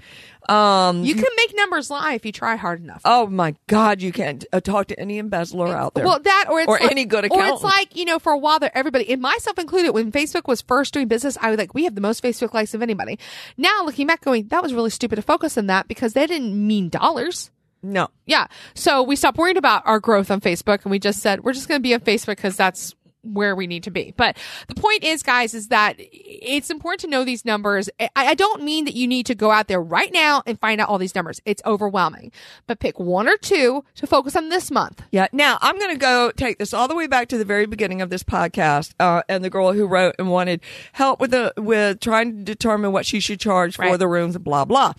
Um, 0.48 1.04
You 1.04 1.14
can 1.14 1.24
make 1.36 1.54
numbers 1.56 1.90
lie 1.90 2.14
if 2.14 2.26
you 2.26 2.32
try 2.32 2.56
hard 2.56 2.82
enough. 2.82 3.02
oh 3.04 3.26
my 3.26 3.54
God, 3.68 4.02
you 4.02 4.12
can 4.12 4.40
uh, 4.52 4.60
talk 4.60 4.88
to 4.88 4.98
any 4.98 5.18
embezzler 5.18 5.68
out 5.68 5.94
there. 5.94 6.04
Well, 6.04 6.18
that 6.20 6.46
or 6.50 6.60
it's 6.60 6.68
Or 6.68 6.78
like- 6.80 6.90
any 6.90 7.04
good 7.04 7.24
account. 7.24 7.40
Or 7.40 7.54
it's 7.54 7.62
like 7.62 7.94
you 7.96 8.04
know, 8.04 8.18
for 8.18 8.32
a 8.32 8.38
while 8.38 8.58
there, 8.58 8.76
everybody, 8.76 9.10
and 9.12 9.22
myself 9.22 9.58
included, 9.58 9.92
when 9.92 10.10
Facebook 10.12 10.48
was 10.48 10.60
first 10.62 10.92
doing 10.94 11.08
business, 11.08 11.38
I 11.40 11.50
was 11.50 11.58
like, 11.58 11.74
we 11.74 11.84
have 11.84 11.94
the 11.94 12.00
most 12.00 12.22
Facebook 12.22 12.54
likes 12.54 12.74
of 12.74 12.82
anybody. 12.82 13.18
Now 13.56 13.84
looking 13.84 14.06
back, 14.06 14.20
going 14.22 14.48
that 14.48 14.62
was 14.62 14.74
really 14.74 14.90
stupid 14.90 15.16
to 15.16 15.22
focus 15.22 15.56
on 15.56 15.66
that 15.66 15.86
because 15.88 16.12
they 16.14 16.26
didn't 16.26 16.54
mean 16.66 16.88
dollars. 16.88 17.50
no. 17.82 18.08
Yeah, 18.26 18.46
so 18.74 19.02
we 19.02 19.16
stopped 19.16 19.36
worrying 19.38 19.56
about 19.56 19.82
our 19.86 20.00
growth 20.00 20.30
on 20.30 20.40
Facebook, 20.40 20.82
and 20.84 20.90
we 20.90 20.98
just 20.98 21.20
said 21.20 21.42
we're 21.44 21.52
just 21.52 21.68
going 21.68 21.78
to 21.80 21.82
be 21.82 21.94
on 21.94 22.00
Facebook 22.00 22.36
because 22.36 22.56
that's 22.56 22.94
where 23.22 23.54
we 23.54 23.66
need 23.66 23.82
to 23.84 23.90
be. 23.90 24.12
But 24.16 24.36
the 24.68 24.74
point 24.74 25.04
is, 25.04 25.22
guys, 25.22 25.54
is 25.54 25.68
that 25.68 25.94
it's 25.98 26.70
important 26.70 27.00
to 27.02 27.06
know 27.08 27.24
these 27.24 27.44
numbers. 27.44 27.88
I, 28.00 28.08
I 28.16 28.34
don't 28.34 28.62
mean 28.62 28.84
that 28.84 28.94
you 28.94 29.06
need 29.06 29.26
to 29.26 29.34
go 29.34 29.50
out 29.50 29.68
there 29.68 29.80
right 29.80 30.12
now 30.12 30.42
and 30.46 30.58
find 30.60 30.80
out 30.80 30.88
all 30.88 30.98
these 30.98 31.14
numbers. 31.14 31.40
It's 31.44 31.62
overwhelming. 31.64 32.32
But 32.66 32.80
pick 32.80 32.98
one 32.98 33.28
or 33.28 33.36
two 33.36 33.84
to 33.96 34.06
focus 34.06 34.34
on 34.36 34.48
this 34.48 34.70
month. 34.70 35.02
Yeah. 35.12 35.28
Now 35.32 35.58
I'm 35.60 35.78
going 35.78 35.92
to 35.94 35.98
go 35.98 36.32
take 36.36 36.58
this 36.58 36.74
all 36.74 36.88
the 36.88 36.94
way 36.96 37.06
back 37.06 37.28
to 37.28 37.38
the 37.38 37.44
very 37.44 37.66
beginning 37.66 38.02
of 38.02 38.10
this 38.10 38.22
podcast, 38.22 38.94
uh, 38.98 39.22
and 39.28 39.44
the 39.44 39.50
girl 39.50 39.72
who 39.72 39.86
wrote 39.86 40.14
and 40.18 40.30
wanted 40.30 40.60
help 40.92 41.20
with 41.20 41.30
the 41.30 41.52
with 41.56 42.00
trying 42.00 42.38
to 42.38 42.42
determine 42.44 42.92
what 42.92 43.06
she 43.06 43.20
should 43.20 43.40
charge 43.40 43.76
for 43.76 43.82
Right. 43.82 43.98
the 43.98 44.08
rooms. 44.08 44.36
Blah 44.38 44.64
blah. 44.64 44.94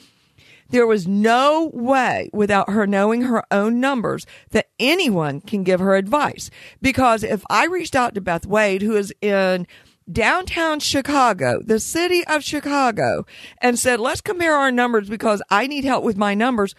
There 0.74 0.88
was 0.88 1.08
no 1.08 1.70
way 1.72 2.32
without 2.34 2.72
her 2.72 2.88
knowing 2.88 3.22
her 3.22 3.44
own 3.52 3.80
numbers 3.80 4.26
that 4.50 4.70
anyone 4.80 5.40
can 5.40 5.62
give 5.62 5.80
her 5.80 5.96
advice. 5.96 6.50
Because 6.82 7.24
if 7.24 7.44
I 7.48 7.68
reached 7.68 7.96
out 7.96 8.16
to 8.16 8.22
Beth 8.22 8.48
Wade, 8.48 8.82
who 8.82 8.96
is 8.96 9.14
in 9.22 9.68
downtown 10.12 10.80
Chicago, 10.80 11.62
the 11.64 11.80
city 11.80 12.26
of 12.26 12.44
Chicago, 12.44 13.28
and 13.62 13.78
said, 13.78 14.00
let's 14.00 14.20
compare 14.20 14.56
our 14.56 14.72
numbers 14.72 15.10
because 15.10 15.44
I 15.52 15.68
need 15.68 15.86
help 15.86 16.04
with 16.04 16.18
my 16.18 16.34
numbers, 16.34 16.74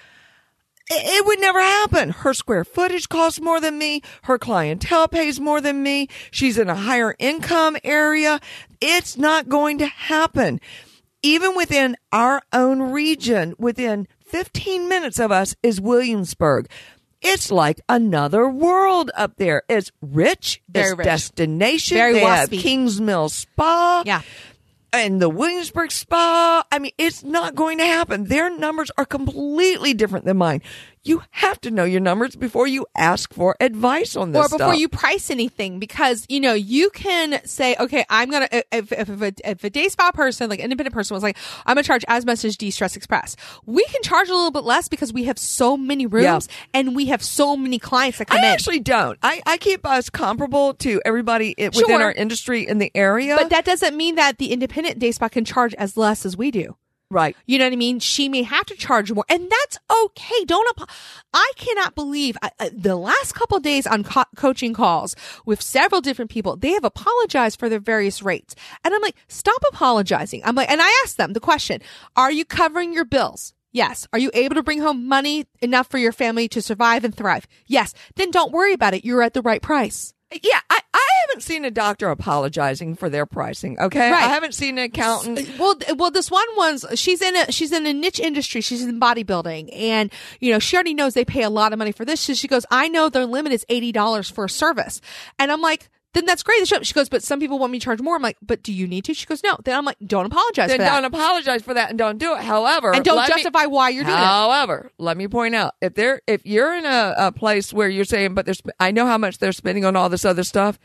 it 0.91 1.25
would 1.25 1.41
never 1.41 1.61
happen. 1.61 2.11
Her 2.11 2.35
square 2.35 2.65
footage 2.65 3.09
costs 3.09 3.41
more 3.41 3.61
than 3.61 3.79
me. 3.79 4.03
Her 4.25 4.41
clientele 4.41 5.07
pays 5.07 5.39
more 5.39 5.61
than 5.61 5.85
me. 5.85 6.09
She's 6.33 6.59
in 6.59 6.69
a 6.69 6.75
higher 6.75 7.15
income 7.21 7.77
area. 7.85 8.41
It's 8.81 9.17
not 9.17 9.49
going 9.49 9.79
to 9.79 9.87
happen. 9.87 10.61
Even 11.25 11.57
within 11.57 11.97
our 12.13 12.43
own 12.53 12.93
region, 12.93 13.55
within 13.59 14.07
15 14.27 14.91
minutes 14.91 15.19
of 15.19 15.33
us 15.33 15.57
is 15.63 15.81
Williamsburg. 15.81 16.69
It's 17.23 17.51
like 17.51 17.81
another 17.89 18.47
world 18.47 19.11
up 19.17 19.37
there. 19.39 19.63
It's 19.67 19.91
rich. 20.03 20.61
Very 20.69 20.91
it's 20.91 20.99
rich. 20.99 21.05
destination. 21.07 21.97
Very 21.97 22.13
they 22.13 22.21
have 22.21 22.51
waspy. 22.51 22.61
Kingsmill 22.61 23.31
Spa 23.31 24.03
Yeah. 24.05 24.21
and 24.93 25.23
the 25.23 25.31
Williamsburg 25.31 25.91
Spa. 25.93 26.63
I 26.71 26.79
mean, 26.79 26.93
it's 26.99 27.25
not 27.25 27.55
going 27.55 27.79
to 27.79 27.87
happen. 27.87 28.25
Their 28.25 28.55
numbers 28.55 28.91
are 28.99 29.07
completely 29.07 29.95
different 29.95 30.27
than 30.27 30.37
mine. 30.37 30.61
You 31.05 31.23
have 31.33 31.61
to 31.63 31.71
know 31.71 31.85
your 31.85 32.01
numbers 32.01 32.35
before 32.35 32.67
you 32.67 32.87
ask 32.97 33.33
for 33.33 33.57
advice 33.61 34.17
on 34.17 34.33
this 34.33 34.41
or 34.41 34.49
before 34.49 34.71
stuff. 34.73 34.79
you 34.79 34.89
price 34.89 35.31
anything 35.31 35.79
because 35.79 36.25
you 36.29 36.41
know 36.41 36.55
you 36.55 36.91
can 36.91 37.41
say 37.45 37.77
okay 37.79 38.05
i'm 38.09 38.31
gonna 38.31 38.49
if, 38.51 38.91
if, 38.93 39.09
if, 39.11 39.21
a, 39.23 39.33
if 39.51 39.65
a 39.65 39.71
day 39.71 39.89
spa 39.89 40.11
person 40.13 40.49
like 40.49 40.61
independent 40.61 40.95
person 40.95 41.15
was 41.15 41.23
like 41.23 41.37
i'm 41.67 41.75
gonna 41.75 41.83
charge 41.83 42.05
as 42.09 42.25
much 42.25 42.45
as 42.45 42.57
de-stress 42.57 42.97
express 42.97 43.37
we 43.67 43.85
can 43.87 44.03
charge 44.03 44.29
a 44.29 44.33
little 44.35 44.51
bit 44.51 44.65
less 44.65 44.89
because 44.89 45.13
we 45.13 45.25
have 45.25 45.39
so 45.39 45.77
many 45.77 46.07
rooms 46.07 46.49
and 46.73 46.97
we 46.97 47.07
have 47.07 47.23
so 47.23 47.57
many 47.57 47.79
clients 47.79 48.19
that 48.19 48.27
come 48.29 48.39
in. 48.39 48.45
I 48.45 48.49
in 48.49 48.53
actually 48.55 48.81
don't. 48.81 49.19
I, 49.23 49.43
I 49.47 49.59
keep 49.59 49.85
us 49.87 50.09
comparable 50.11 50.75
to 50.75 51.01
everybody 51.05 51.55
within 51.59 51.73
Sure. 51.73 52.03
our 52.03 52.13
industry 52.13 52.67
in 52.67 52.79
the 52.79 52.91
area. 52.95 53.37
but 53.37 53.51
that 53.51 53.65
doesn't 53.65 53.97
mean 53.97 54.15
that 54.17 54.39
the 54.39 54.53
independent 54.53 54.99
day 54.99 55.13
spa 55.13 55.29
can 55.29 55.45
charge 55.45 55.75
as 55.75 55.97
less 55.97 56.25
as 56.25 56.37
we 56.37 56.51
do 56.51 56.77
right. 57.11 57.37
You 57.47 57.59
know 57.59 57.67
what 57.67 57.73
I 57.73 57.77
mean? 57.77 57.99
She 58.01 58.29
may 58.29 58.43
have 58.43 58.67
to 58.67 58.75
charge 58.75 59.11
more, 59.13 59.25
and 59.29 59.51
that's 59.51 59.79
okay. 60.05 60.45
Don't. 60.47 60.67
apo- 60.77 60.91
I 61.33 61.53
cannot 61.57 61.95
believe 61.95 62.37
I, 62.43 62.51
I- 62.59 62.71
the 62.75 62.97
last 62.97 63.35
couple 63.35 63.57
of 63.57 63.63
days 63.63 63.87
on 63.87 64.05
co- 64.05 64.25
coaching 64.37 64.75
calls 64.75 65.15
with 65.47 65.63
several 65.63 66.01
different 66.01 66.31
people. 66.31 66.57
They 66.57 66.73
have 66.73 66.85
apologized 66.85 67.59
for 67.59 67.69
their 67.69 67.81
various 67.81 68.23
rates, 68.23 68.55
and 68.85 68.95
I'm 68.95 69.03
like, 69.03 69.17
stop 69.29 69.63
apologizing. 69.73 70.43
I'm 70.45 70.55
like, 70.55 70.71
and 70.71 70.81
I 70.83 71.01
asked 71.05 71.17
them 71.17 71.33
the 71.33 71.41
question: 71.41 71.81
Are 72.17 72.33
you 72.33 72.45
covering 72.45 72.93
your 72.93 73.05
bills? 73.05 73.53
Yes. 73.73 74.07
Are 74.13 74.21
you 74.21 74.31
able 74.35 74.55
to 74.55 74.63
bring 74.63 74.81
home 74.81 75.09
money 75.09 75.47
enough 75.61 75.89
for 75.91 75.99
your 75.99 76.13
family 76.13 76.47
to 76.51 76.63
survive 76.63 77.03
and 77.05 77.13
thrive? 77.13 77.49
Yes. 77.67 77.93
Then 78.15 78.31
don't 78.31 78.53
worry 78.53 78.73
about 78.73 78.95
it. 78.95 79.05
You're 79.05 79.21
at 79.23 79.35
the 79.35 79.43
right 79.43 79.61
price. 79.61 80.15
Yeah, 80.43 80.61
haven't 81.29 81.43
seen 81.43 81.65
a 81.65 81.71
doctor 81.71 82.09
apologizing 82.09 82.95
for 82.97 83.09
their 83.09 83.27
pricing. 83.27 83.79
Okay, 83.81 84.11
Right. 84.11 84.25
I 84.25 84.29
haven't 84.29 84.55
seen 84.55 84.79
an 84.79 84.85
accountant. 84.85 85.49
Well, 85.59 85.75
well, 85.97 86.11
this 86.11 86.31
one 86.31 86.47
one's 86.57 86.85
she's 86.95 87.21
in 87.23 87.37
a 87.37 87.53
she's 87.53 87.73
in 87.73 87.87
a 87.87 87.93
niche 87.93 88.21
industry. 88.21 88.61
She's 88.61 88.83
in 88.85 89.01
bodybuilding, 89.01 89.71
and 89.75 90.13
you 90.41 90.53
know 90.53 90.59
she 90.59 90.77
already 90.77 90.95
knows 90.95 91.15
they 91.15 91.25
pay 91.25 91.43
a 91.43 91.51
lot 91.51 91.73
of 91.73 91.79
money 91.79 91.93
for 91.93 92.05
this. 92.05 92.21
So 92.21 92.35
she 92.35 92.49
goes, 92.49 92.67
I 92.71 92.89
know 92.89 93.09
their 93.09 93.27
limit 93.27 93.53
is 93.53 93.65
eighty 93.69 93.93
dollars 93.93 94.31
for 94.31 94.45
a 94.45 94.51
service, 94.51 95.01
and 95.39 95.51
I'm 95.53 95.61
like. 95.61 95.91
Then 96.13 96.27
that's 96.27 96.45
great. 96.45 96.65
She 96.69 96.95
goes, 96.95 97.09
but 97.09 97.25
some 97.25 97.41
people 97.41 97.59
want 97.59 97.73
me 97.73 97.81
to 97.81 97.85
charge 97.85 98.01
more. 98.01 98.15
I'm 98.15 98.23
like, 98.23 98.37
but 98.41 98.63
do 98.63 98.73
you 98.73 98.87
need 98.87 99.05
to? 99.07 99.15
She 99.15 99.27
goes, 99.27 99.43
no. 99.43 99.57
Then 99.65 99.77
I'm 99.77 99.85
like, 99.85 99.97
don't 100.07 100.27
apologize 100.27 100.69
Then 100.69 100.79
for 100.79 100.85
that, 100.85 100.95
don't 100.95 101.05
apologize 101.07 101.63
for 101.63 101.75
that 101.75 101.91
and 101.91 101.99
don't 101.99 102.19
do 102.19 102.37
it. 102.37 102.43
However, 102.45 102.95
and 102.95 103.05
don't 103.05 103.17
let 103.17 103.31
me- 103.31 103.35
justify 103.35 103.67
why 103.67 103.89
you're 103.89 104.05
doing 104.05 104.17
it. 104.17 104.21
However, 104.21 104.93
let 104.97 105.17
me 105.17 105.27
point 105.27 105.57
out 105.57 105.75
if 105.81 105.95
they're 105.97 106.23
if 106.29 106.47
you're 106.47 106.73
in 106.77 106.87
a, 106.87 107.15
a 107.19 107.33
place 107.33 107.73
where 107.73 107.89
you're 107.89 108.05
saying, 108.05 108.35
but 108.35 108.45
there's 108.47 108.63
I 108.79 108.93
know 108.93 109.07
how 109.07 109.19
much 109.19 109.39
they're 109.39 109.51
spending 109.51 109.85
on 109.85 109.97
all 109.97 110.09
this 110.09 110.25
other 110.25 110.45
stuff, 110.45 110.79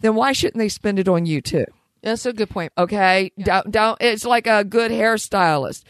then 0.00 0.14
why 0.14 0.32
shouldn't 0.32 0.58
they 0.58 0.68
spend 0.68 0.98
it 0.98 1.08
on 1.08 1.26
you 1.26 1.40
too? 1.40 1.66
That's 2.02 2.24
a 2.24 2.32
good 2.32 2.50
point. 2.50 2.72
Okay, 2.78 3.32
don't 3.38 3.70
don't. 3.70 4.00
It's 4.00 4.24
like 4.24 4.46
a 4.46 4.62
good 4.62 4.92
hairstylist. 4.92 5.82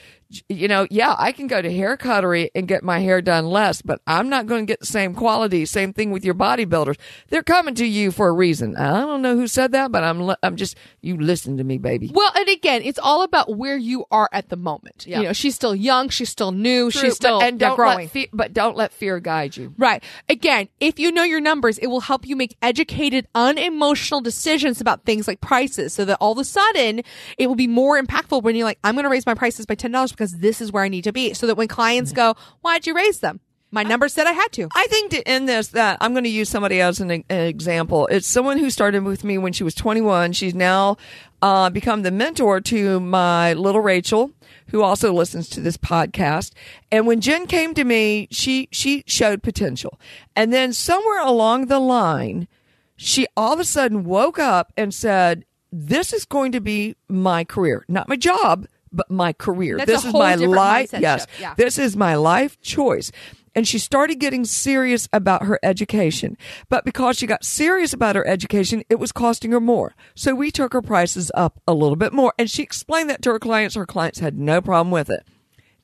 You 0.49 0.67
know, 0.67 0.89
yeah, 0.91 1.15
I 1.17 1.31
can 1.31 1.47
go 1.47 1.63
to 1.63 1.73
hair 1.73 1.97
cuttery 1.97 2.51
and 2.55 2.67
get 2.67 2.83
my 2.83 2.99
hair 2.99 3.23
done 3.23 3.47
less, 3.47 3.81
but 3.81 4.01
I'm 4.09 4.29
not 4.29 4.47
going 4.47 4.67
to 4.67 4.71
get 4.71 4.81
the 4.81 4.87
same 4.87 5.15
quality. 5.15 5.65
Same 5.67 5.93
thing 5.93 6.11
with 6.11 6.25
your 6.25 6.35
bodybuilders. 6.35 6.97
They're 7.29 7.45
coming 7.45 7.77
to 7.77 7.87
you 7.87 8.11
for 8.11 8.29
a 8.29 8.33
reason. 8.33 8.77
I 8.77 9.01
don't 9.01 9.23
know 9.23 9.37
who 9.37 9.47
said 9.47 9.71
that, 9.73 9.93
but 9.93 10.03
I'm 10.03 10.35
I'm 10.43 10.57
just 10.57 10.77
you 11.01 11.17
listen 11.17 11.59
to 11.59 11.65
me, 11.65 11.79
baby. 11.79 12.11
Well, 12.13 12.33
and 12.35 12.49
again, 12.49 12.83
it's 12.83 12.99
all 12.99 13.23
about 13.23 13.57
where 13.57 13.77
you 13.77 14.05
are 14.11 14.29
at 14.33 14.49
the 14.49 14.57
moment. 14.57 15.07
Yeah. 15.07 15.19
You 15.21 15.27
know, 15.27 15.33
she's 15.33 15.55
still 15.55 15.77
young. 15.77 16.09
She's 16.09 16.31
still 16.31 16.51
new. 16.51 16.91
True, 16.91 17.03
she's 17.03 17.15
still 17.15 17.41
and 17.41 17.61
don't 17.61 17.77
growing. 17.77 17.99
let 17.99 18.11
fe- 18.11 18.31
but 18.33 18.53
don't 18.53 18.77
let 18.77 18.93
fear 18.93 19.21
guide 19.21 19.57
you. 19.57 19.75
Right. 19.79 20.03
Again, 20.29 20.69
if 20.81 20.99
you 20.99 21.13
know 21.13 21.23
your 21.23 21.41
numbers, 21.41 21.79
it 21.79 21.87
will 21.87 22.01
help 22.01 22.27
you 22.27 22.35
make 22.35 22.57
educated, 22.63 23.29
unemotional 23.35 24.21
decisions 24.21 24.81
about 24.81 25.05
things 25.05 25.29
like 25.29 25.41
prices 25.41 25.93
so 25.93 26.05
that 26.05 26.19
all 26.21 26.33
of 26.33 26.39
a 26.39 26.45
sudden 26.45 27.03
it 27.39 27.47
will 27.47 27.55
be 27.55 27.69
more 27.69 28.01
impactful 28.01 28.43
when 28.43 28.57
you're 28.57 28.65
like, 28.65 28.81
I'm 28.83 28.95
going 28.95 29.05
to 29.05 29.11
raise 29.11 29.27
my 29.27 29.35
prices 29.35 29.67
by 29.67 29.77
$10 29.77 30.16
because 30.17 30.39
this 30.39 30.61
is 30.61 30.73
where 30.73 30.83
I 30.83 30.89
need 30.89 31.05
to 31.05 31.13
be. 31.13 31.35
So 31.35 31.47
that 31.47 31.57
when 31.57 31.69
clients 31.69 32.13
go, 32.13 32.35
why'd 32.63 32.87
you 32.87 32.95
raise 32.95 33.21
them? 33.21 33.41
My 33.73 33.83
number 33.83 34.09
said 34.09 34.27
I 34.27 34.33
had 34.33 34.53
to. 34.53 34.69
I 34.75 34.87
think 34.87 35.11
to 35.11 35.29
end 35.29 35.49
this, 35.49 35.69
that 35.69 35.99
I'm 36.01 36.13
going 36.13 36.25
to 36.25 36.31
use 36.31 36.49
somebody 36.49 36.81
as 36.81 37.01
an, 37.01 37.11
an 37.11 37.25
example. 37.29 38.07
It's 38.07 38.27
someone 38.27 38.59
who 38.59 38.71
started 38.71 39.03
with 39.03 39.25
me 39.25 39.39
when 39.39 39.53
she 39.53 39.65
was 39.65 39.75
21. 39.75 40.33
She's 40.33 40.55
now 40.55 40.97
uh, 41.43 41.69
become 41.71 42.03
the 42.03 42.11
mentor 42.11 42.61
to 42.61 43.01
my 43.01 43.55
little 43.55 43.81
Rachel, 43.81 44.31
who 44.69 44.83
also 44.83 45.13
listens 45.13 45.49
to 45.51 45.61
this 45.61 45.77
podcast. 45.77 46.53
And 46.91 47.07
when 47.07 47.21
Jen 47.21 47.47
came 47.47 47.75
to 47.75 47.85
me, 47.85 48.29
she 48.31 48.69
she 48.71 49.03
showed 49.07 49.43
potential, 49.43 50.01
and 50.35 50.53
then 50.53 50.73
somewhere 50.73 51.21
along 51.21 51.67
the 51.67 51.81
line, 51.81 52.49
she 52.97 53.27
all 53.37 53.53
of 53.53 53.61
a 53.61 53.65
sudden 53.65 54.05
woke 54.05 54.39
up 54.39 54.73
and 54.77 54.95
said, 54.95 55.45
"This 55.73 56.13
is 56.13 56.25
going 56.25 56.53
to 56.53 56.61
be 56.61 56.95
my 57.09 57.45
career, 57.45 57.85
not 57.89 58.09
my 58.09 58.17
job." 58.17 58.67
But 58.97 59.11
my 59.11 59.33
career. 59.33 59.77
That's 59.77 59.91
this 59.91 60.05
is 60.07 60.13
my 60.13 60.35
life. 60.35 60.93
Yes. 60.93 61.27
Yeah. 61.39 61.55
This 61.55 61.79
is 61.79 61.97
my 61.97 62.15
life 62.17 62.61
choice. 62.61 63.13
And 63.55 63.67
she 63.67 63.79
started 63.79 64.17
getting 64.17 64.45
serious 64.45 65.09
about 65.15 65.45
her 65.45 65.59
education. 65.63 66.37
But 66.69 66.85
because 66.85 67.17
she 67.17 67.27
got 67.27 67.45
serious 67.45 67.95
about 67.95 68.17
her 68.17 68.27
education, 68.27 68.83
it 68.91 68.99
was 68.99 69.13
costing 69.13 69.53
her 69.53 69.61
more. 69.61 69.95
So 70.15 70.35
we 70.35 70.51
took 70.51 70.75
her 70.75 70.83
prices 70.83 71.31
up 71.35 71.61
a 71.67 71.73
little 71.73 71.97
bit 71.97 72.13
more. 72.13 72.35
And 72.39 72.51
she 72.51 72.63
explained 72.63 73.09
that 73.09 73.23
to 73.23 73.31
her 73.31 73.39
clients. 73.39 73.75
Her 73.75 73.87
clients 73.87 74.19
had 74.19 74.37
no 74.37 74.61
problem 74.61 74.91
with 74.91 75.09
it. 75.09 75.27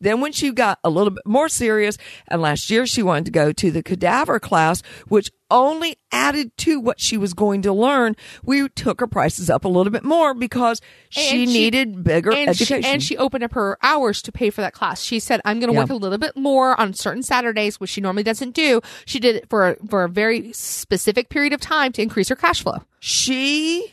Then 0.03 0.21
when 0.21 0.33
she 0.33 0.53
got 0.53 0.79
a 0.85 0.91
little 0.91 1.11
bit 1.11 1.25
more 1.25 1.49
serious, 1.49 1.97
and 2.29 2.43
last 2.43 2.69
year 2.71 2.87
she 2.87 3.03
wanted 3.03 3.25
to 3.27 3.31
go 3.31 3.53
to 3.53 3.71
the 3.71 3.83
cadaver 3.83 4.39
class, 4.39 4.83
which 5.09 5.31
only 5.51 5.97
added 6.11 6.57
to 6.57 6.81
what 6.81 6.99
she 7.01 7.17
was 7.17 7.35
going 7.35 7.63
to 7.63 7.73
learn, 7.73 8.17
we 8.43 8.69
took 8.71 9.01
her 9.01 9.07
prices 9.07 9.49
up 9.51 9.65
a 9.65 9.69
little 9.69 9.91
bit 9.93 10.03
more 10.05 10.35
because 10.35 10.81
she, 11.09 11.21
she- 11.21 11.47
needed 11.47 12.03
bigger 12.05 12.33
and 12.33 12.51
education. 12.51 12.83
She, 12.83 12.89
and 12.89 13.03
she 13.03 13.17
opened 13.17 13.45
up 13.45 13.53
her 13.53 13.79
hours 13.83 14.21
to 14.23 14.33
pay 14.33 14.51
for 14.51 14.61
that 14.61 14.73
class. 14.73 15.03
She 15.03 15.21
said, 15.21 15.41
"I'm 15.45 15.61
going 15.61 15.69
to 15.71 15.75
Yeah. 15.75 15.81
work 15.83 15.91
a 15.91 15.95
little 15.95 16.19
bit 16.19 16.37
more 16.37 16.79
on 16.81 16.95
certain 16.95 17.23
Saturdays, 17.23 17.79
which 17.81 17.91
she 17.91 18.01
normally 18.01 18.23
doesn't 18.23 18.55
do." 18.55 18.81
She 19.05 19.21
did 19.21 19.37
it 19.37 19.49
for 19.49 19.69
a, 19.71 19.77
for 19.89 20.05
a 20.05 20.09
very 20.09 20.53
specific 20.53 21.29
period 21.29 21.53
of 21.53 21.61
time 21.61 21.93
to 21.93 22.03
increase 22.03 22.29
her 22.29 22.37
cash 22.37 22.63
flow. 22.63 22.83
she 22.99 23.93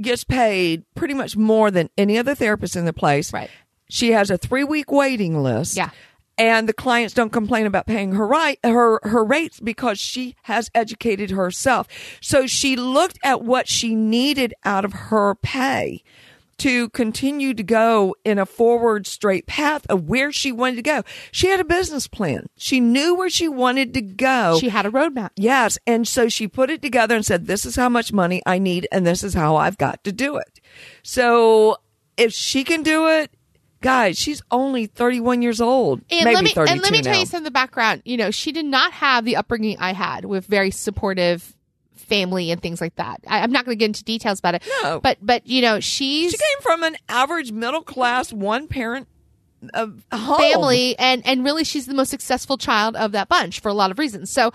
gets 0.00 0.22
paid 0.22 0.84
pretty 0.94 1.12
much 1.14 1.36
more 1.36 1.72
than 1.72 1.90
any 1.98 2.16
other 2.18 2.32
therapist 2.34 2.76
in 2.76 2.84
the 2.84 2.92
place. 2.92 3.32
Right. 3.32 3.50
She 3.88 4.12
has 4.12 4.30
a 4.30 4.38
three 4.38 4.64
week 4.64 4.90
waiting 4.90 5.42
list. 5.42 5.76
Yeah. 5.76 5.90
And 6.36 6.68
the 6.68 6.72
clients 6.72 7.14
don't 7.14 7.32
complain 7.32 7.66
about 7.66 7.86
paying 7.86 8.12
her 8.12 8.26
right 8.26 8.60
her 8.62 9.00
her 9.02 9.24
rates 9.24 9.58
because 9.58 9.98
she 9.98 10.36
has 10.42 10.70
educated 10.74 11.30
herself. 11.30 11.88
So 12.20 12.46
she 12.46 12.76
looked 12.76 13.18
at 13.24 13.42
what 13.42 13.66
she 13.68 13.96
needed 13.96 14.54
out 14.64 14.84
of 14.84 14.92
her 14.92 15.34
pay 15.34 16.04
to 16.58 16.88
continue 16.90 17.54
to 17.54 17.62
go 17.62 18.14
in 18.24 18.38
a 18.38 18.44
forward 18.46 19.06
straight 19.06 19.46
path 19.46 19.86
of 19.88 20.08
where 20.08 20.30
she 20.32 20.52
wanted 20.52 20.76
to 20.76 20.82
go. 20.82 21.02
She 21.30 21.48
had 21.48 21.60
a 21.60 21.64
business 21.64 22.08
plan. 22.08 22.48
She 22.56 22.80
knew 22.80 23.14
where 23.14 23.30
she 23.30 23.48
wanted 23.48 23.94
to 23.94 24.00
go. 24.00 24.58
She 24.60 24.68
had 24.68 24.84
a 24.84 24.90
roadmap. 24.90 25.30
Yes. 25.36 25.78
And 25.86 26.06
so 26.06 26.28
she 26.28 26.48
put 26.48 26.68
it 26.68 26.82
together 26.82 27.14
and 27.14 27.24
said, 27.24 27.46
this 27.46 27.64
is 27.64 27.76
how 27.76 27.88
much 27.88 28.12
money 28.12 28.42
I 28.44 28.58
need 28.58 28.88
and 28.90 29.06
this 29.06 29.22
is 29.22 29.34
how 29.34 29.56
I've 29.56 29.78
got 29.78 30.02
to 30.04 30.12
do 30.12 30.36
it. 30.36 30.60
So 31.04 31.78
if 32.16 32.32
she 32.32 32.64
can 32.64 32.82
do 32.82 33.08
it, 33.08 33.32
guys, 33.80 34.18
she's 34.18 34.42
only 34.50 34.86
31 34.86 35.42
years 35.42 35.60
old. 35.60 36.00
And 36.10 36.24
maybe 36.24 36.34
let 36.34 36.44
me 36.44 36.50
32 36.52 36.72
and 36.72 36.82
let 36.82 36.92
me 36.92 37.02
tell 37.02 37.14
now. 37.14 37.20
you 37.20 37.26
some 37.26 37.38
of 37.38 37.44
the 37.44 37.50
background. 37.50 38.02
You 38.04 38.16
know, 38.16 38.30
she 38.30 38.52
did 38.52 38.64
not 38.64 38.92
have 38.92 39.24
the 39.24 39.36
upbringing 39.36 39.76
I 39.78 39.92
had 39.92 40.24
with 40.24 40.46
very 40.46 40.70
supportive 40.70 41.54
family 41.96 42.50
and 42.50 42.60
things 42.60 42.80
like 42.80 42.96
that. 42.96 43.20
I, 43.26 43.40
I'm 43.40 43.52
not 43.52 43.64
going 43.64 43.76
to 43.76 43.78
get 43.78 43.86
into 43.86 44.04
details 44.04 44.38
about 44.38 44.54
it. 44.56 44.68
No. 44.82 45.00
but 45.00 45.18
but 45.22 45.46
you 45.46 45.62
know, 45.62 45.80
she's 45.80 46.32
She 46.32 46.38
came 46.38 46.62
from 46.62 46.82
an 46.82 46.96
average 47.08 47.52
middle 47.52 47.82
class, 47.82 48.32
one 48.32 48.66
parent 48.66 49.08
uh, 49.74 49.86
home. 50.12 50.38
family 50.38 50.98
and 50.98 51.26
and 51.26 51.44
really 51.44 51.64
she's 51.64 51.86
the 51.86 51.94
most 51.94 52.10
successful 52.10 52.56
child 52.58 52.94
of 52.96 53.12
that 53.12 53.28
bunch 53.28 53.60
for 53.60 53.68
a 53.68 53.74
lot 53.74 53.90
of 53.90 53.98
reasons 53.98 54.30
so 54.30 54.52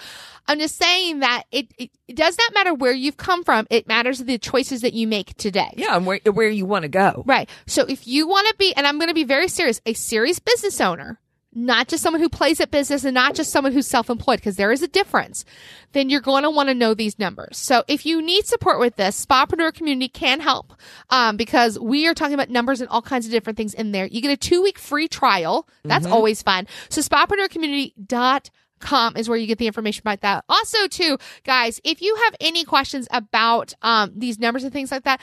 i'm 0.47 0.60
just 0.60 0.78
saying 0.78 1.20
that 1.20 1.43
it, 1.51 1.68
it, 1.78 1.89
it 2.08 2.16
does 2.16 2.38
not 2.38 2.54
matter 2.54 2.74
where 2.74 2.93
you've 2.93 3.18
come 3.18 3.43
from 3.43 3.68
it 3.70 3.88
matters 3.88 4.20
the 4.20 4.38
choices 4.38 4.82
that 4.82 4.93
you 4.93 5.06
make 5.08 5.36
today 5.36 5.74
Yeah, 5.76 5.95
and 5.97 6.06
where, 6.06 6.20
where 6.32 6.49
you 6.49 6.66
want 6.66 6.84
to 6.84 6.89
go. 6.89 7.24
right 7.26 7.49
so 7.68 7.84
if 7.86 8.08
you 8.08 8.28
want 8.28 8.47
to 8.47 8.56
be 8.58 8.74
and 8.76 8.88
i'm 8.88 8.97
going 8.97 9.10
to 9.10 9.14
be 9.14 9.26
very 9.26 9.47
serious 9.49 9.82
a 9.86 9.93
serious 9.93 10.39
business 10.39 10.80
owner 10.80 11.20
not 11.56 11.88
just 11.88 12.04
someone 12.04 12.22
who 12.22 12.30
plays 12.30 12.60
at 12.60 12.72
business 12.72 13.04
and 13.04 13.14
not 13.14 13.36
just 13.36 13.51
someone 13.51 13.74
who's 13.74 13.88
self-employed 13.88 14.39
because 14.39 14.56
there 14.56 14.72
is 14.72 14.82
a 14.82 14.88
difference 14.88 15.45
then 15.93 16.10
you're 16.10 16.22
going 16.22 16.43
to 16.43 16.49
want 16.49 16.68
to 16.70 16.76
know 16.76 16.93
these 16.93 17.18
numbers. 17.18 17.58
So 17.58 17.86
if 17.88 18.06
you 18.06 18.22
need 18.22 18.45
support 18.45 18.80
with 18.80 18.97
this 18.97 19.26
spapreneur 19.26 19.74
community 19.74 20.10
can 20.10 20.41
help 20.41 20.74
um, 21.10 21.38
because 21.38 21.80
we 21.80 22.06
are 22.08 22.14
talking 22.14 22.34
about 22.34 22.49
numbers 22.49 22.82
and 22.82 22.89
all 22.89 23.01
kinds 23.01 23.26
of 23.26 23.32
different 23.32 23.56
things 23.58 23.74
in 23.74 23.93
there. 23.93 24.06
You 24.06 24.22
get 24.22 24.32
a 24.32 24.38
two-week 24.38 24.78
free 24.78 25.08
trial. 25.08 25.66
That's 25.84 26.06
always 26.06 26.43
fun. 26.43 26.68
So 26.89 27.01
spapreneurcommunity.com 27.01 29.16
is 29.16 29.30
where 29.30 29.38
you 29.38 29.47
get 29.47 29.60
the 29.60 29.68
information 29.68 30.01
about 30.01 30.20
that. 30.22 30.43
Also 30.49 30.88
too 30.88 31.18
guys 31.43 31.80
if 31.84 32.01
you 32.01 32.16
have 32.26 32.36
any 32.41 32.66
questions 32.66 33.08
about 33.12 33.74
um, 33.82 34.12
these 34.16 34.39
numbers 34.39 34.64
and 34.64 34.74
things 34.74 34.91
like 34.91 35.04
that 35.04 35.22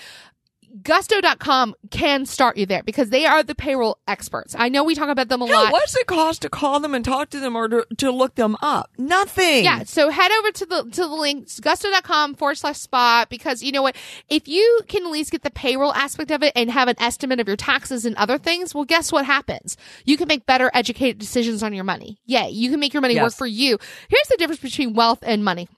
gusto.com 0.82 1.74
can 1.90 2.26
start 2.26 2.56
you 2.56 2.66
there 2.66 2.82
because 2.82 3.10
they 3.10 3.26
are 3.26 3.42
the 3.42 3.54
payroll 3.54 3.98
experts. 4.06 4.54
I 4.58 4.68
know 4.68 4.84
we 4.84 4.94
talk 4.94 5.08
about 5.08 5.28
them 5.28 5.42
a 5.42 5.46
Hell, 5.46 5.64
lot. 5.64 5.72
what's 5.72 5.96
it 5.96 6.06
cost 6.06 6.42
to 6.42 6.48
call 6.48 6.80
them 6.80 6.94
and 6.94 7.04
talk 7.04 7.30
to 7.30 7.40
them 7.40 7.56
or 7.56 7.68
to, 7.68 7.86
to 7.98 8.10
look 8.10 8.34
them 8.36 8.56
up? 8.62 8.90
Nothing. 8.98 9.64
Yeah, 9.64 9.84
so 9.84 10.10
head 10.10 10.30
over 10.38 10.50
to 10.52 10.66
the 10.66 10.82
to 10.92 11.00
the 11.02 11.08
link 11.08 11.48
gusto.com 11.60 12.34
forward 12.34 12.56
slash 12.58 12.78
spot 12.78 13.28
because 13.30 13.62
you 13.62 13.72
know 13.72 13.82
what? 13.82 13.96
If 14.28 14.48
you 14.48 14.80
can 14.88 15.04
at 15.04 15.10
least 15.10 15.30
get 15.32 15.42
the 15.42 15.50
payroll 15.50 15.92
aspect 15.92 16.30
of 16.30 16.42
it 16.42 16.52
and 16.56 16.70
have 16.70 16.88
an 16.88 16.96
estimate 16.98 17.40
of 17.40 17.46
your 17.48 17.56
taxes 17.56 18.04
and 18.04 18.16
other 18.16 18.38
things, 18.38 18.74
well, 18.74 18.84
guess 18.84 19.10
what 19.12 19.24
happens? 19.26 19.76
You 20.04 20.16
can 20.16 20.28
make 20.28 20.46
better 20.46 20.70
educated 20.74 21.18
decisions 21.18 21.62
on 21.62 21.72
your 21.72 21.84
money. 21.84 22.18
Yeah, 22.26 22.46
you 22.46 22.70
can 22.70 22.80
make 22.80 22.92
your 22.94 23.00
money 23.00 23.14
Yes. 23.14 23.22
work 23.22 23.32
for 23.34 23.46
you. 23.46 23.78
Here's 24.08 24.28
the 24.28 24.36
difference 24.38 24.60
between 24.60 24.94
wealth 24.94 25.18
and 25.22 25.44
money. 25.44 25.68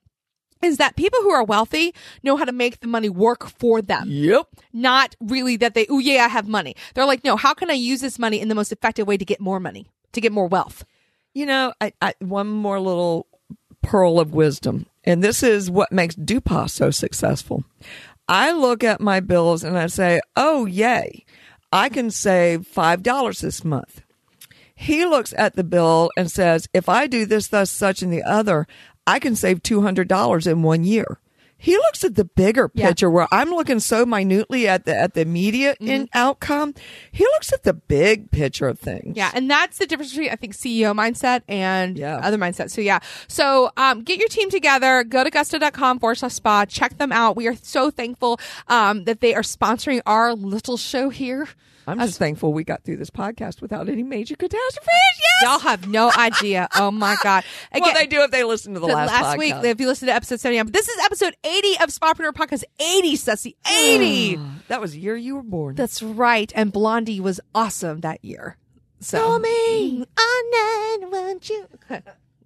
Is 0.62 0.76
that 0.76 0.96
people 0.96 1.20
who 1.22 1.30
are 1.30 1.42
wealthy 1.42 1.92
know 2.22 2.36
how 2.36 2.44
to 2.44 2.52
make 2.52 2.80
the 2.80 2.86
money 2.86 3.08
work 3.08 3.48
for 3.48 3.82
them. 3.82 4.08
Yep. 4.08 4.46
not 4.72 5.16
really 5.20 5.56
that 5.56 5.74
they, 5.74 5.86
oh 5.90 5.98
yeah, 5.98 6.24
I 6.24 6.28
have 6.28 6.48
money. 6.48 6.76
They're 6.94 7.06
like, 7.06 7.24
no, 7.24 7.36
how 7.36 7.52
can 7.52 7.70
I 7.70 7.74
use 7.74 8.00
this 8.00 8.18
money 8.18 8.40
in 8.40 8.48
the 8.48 8.54
most 8.54 8.72
effective 8.72 9.06
way 9.06 9.16
to 9.16 9.24
get 9.24 9.40
more 9.40 9.60
money, 9.60 9.86
to 10.12 10.20
get 10.20 10.32
more 10.32 10.46
wealth? 10.46 10.84
You 11.34 11.46
know, 11.46 11.72
I, 11.80 11.92
I, 12.00 12.14
one 12.20 12.48
more 12.48 12.78
little 12.78 13.26
pearl 13.82 14.20
of 14.20 14.34
wisdom, 14.34 14.86
and 15.04 15.22
this 15.22 15.42
is 15.42 15.70
what 15.70 15.90
makes 15.90 16.14
DuPas 16.14 16.70
so 16.70 16.90
successful. 16.90 17.64
I 18.28 18.52
look 18.52 18.84
at 18.84 19.00
my 19.00 19.20
bills 19.20 19.64
and 19.64 19.76
I 19.76 19.88
say, 19.88 20.20
oh, 20.36 20.66
yay, 20.66 21.24
I 21.72 21.88
can 21.88 22.10
save 22.10 22.60
$5 22.60 23.40
this 23.40 23.64
month. 23.64 24.02
He 24.74 25.04
looks 25.04 25.34
at 25.36 25.54
the 25.54 25.64
bill 25.64 26.10
and 26.16 26.30
says, 26.30 26.68
if 26.72 26.88
I 26.88 27.06
do 27.06 27.24
this, 27.24 27.48
thus, 27.48 27.70
such, 27.70 28.02
and 28.02 28.12
the 28.12 28.22
other, 28.22 28.66
I 29.06 29.18
can 29.18 29.34
save 29.36 29.62
$200 29.62 30.46
in 30.50 30.62
one 30.62 30.84
year. 30.84 31.18
He 31.56 31.76
looks 31.76 32.02
at 32.02 32.16
the 32.16 32.24
bigger 32.24 32.72
Yeah. 32.74 32.88
picture 32.88 33.08
where 33.08 33.28
I'm 33.30 33.50
looking 33.50 33.78
so 33.78 34.04
minutely 34.04 34.66
at 34.66 34.84
the 34.84 34.96
at 34.98 35.14
the 35.14 35.20
immediate 35.20 35.76
in 35.80 36.08
outcome. 36.12 36.74
He 37.12 37.22
looks 37.22 37.52
at 37.52 37.62
the 37.62 37.72
big 37.72 38.32
picture 38.32 38.66
of 38.66 38.80
things. 38.80 39.16
Yeah, 39.16 39.30
and 39.32 39.48
that's 39.48 39.78
the 39.78 39.86
difference 39.86 40.10
between 40.10 40.30
I 40.30 40.34
think 40.34 40.54
CEO 40.54 40.92
mindset 40.92 41.42
and 41.46 41.96
Yeah. 41.96 42.16
other 42.16 42.36
mindsets. 42.36 42.70
So 42.72 42.80
yeah, 42.80 42.98
so 43.28 43.70
um, 43.76 44.02
get 44.02 44.18
your 44.18 44.26
team 44.26 44.50
together. 44.50 45.04
Go 45.04 45.22
to 45.22 45.30
gusto.com 45.30 46.00
forward 46.00 46.16
slash 46.16 46.32
spa. 46.32 46.64
Check 46.64 46.98
them 46.98 47.12
out. 47.12 47.36
We 47.36 47.46
are 47.46 47.54
so 47.62 47.92
thankful 47.92 48.40
um, 48.66 49.04
that 49.04 49.20
they 49.20 49.32
are 49.32 49.42
sponsoring 49.42 50.00
our 50.04 50.34
little 50.34 50.76
show 50.76 51.10
here. 51.10 51.46
I'm 51.86 51.98
just 51.98 52.18
thankful 52.18 52.52
we 52.52 52.64
got 52.64 52.84
through 52.84 52.98
this 52.98 53.10
podcast 53.10 53.60
without 53.60 53.88
any 53.88 54.02
major 54.02 54.36
catastrophes. 54.36 54.88
Yes. 54.88 55.42
Y'all 55.42 55.58
have 55.58 55.88
no 55.88 56.10
idea. 56.16 56.68
Oh 56.74 56.90
my 56.90 57.16
god! 57.22 57.44
well, 57.74 57.94
they 57.94 58.06
do 58.06 58.22
if 58.22 58.30
they 58.30 58.44
listen 58.44 58.74
to 58.74 58.80
the, 58.80 58.86
last, 58.86 59.10
last, 59.10 59.38
week, 59.38 59.54
if 59.54 59.80
you 59.80 59.86
listen 59.86 60.08
to 60.08 60.14
episode 60.14 60.40
79, 60.40 60.66
but 60.66 60.72
this 60.72 60.88
is 60.88 60.98
episode 61.04 61.36
80 61.44 61.68
of 61.80 61.90
Spapreneur 61.90 62.32
Podcast. 62.32 62.64
80, 62.78 63.16
Sussy. 63.16 63.54
80. 63.66 64.36
Ah, 64.38 64.62
that 64.68 64.80
was 64.80 64.92
the 64.92 65.00
year 65.00 65.16
you 65.16 65.36
were 65.36 65.42
born. 65.42 65.74
That's 65.74 66.02
right. 66.02 66.52
And 66.54 66.72
Blondie 66.72 67.20
was 67.20 67.40
awesome 67.54 68.00
that 68.00 68.24
year. 68.24 68.56
So 69.00 69.18
Call 69.18 69.38
me. 69.40 69.98
Mm. 69.98 70.06
I 70.16 70.98
want 71.10 71.50
you. 71.50 71.66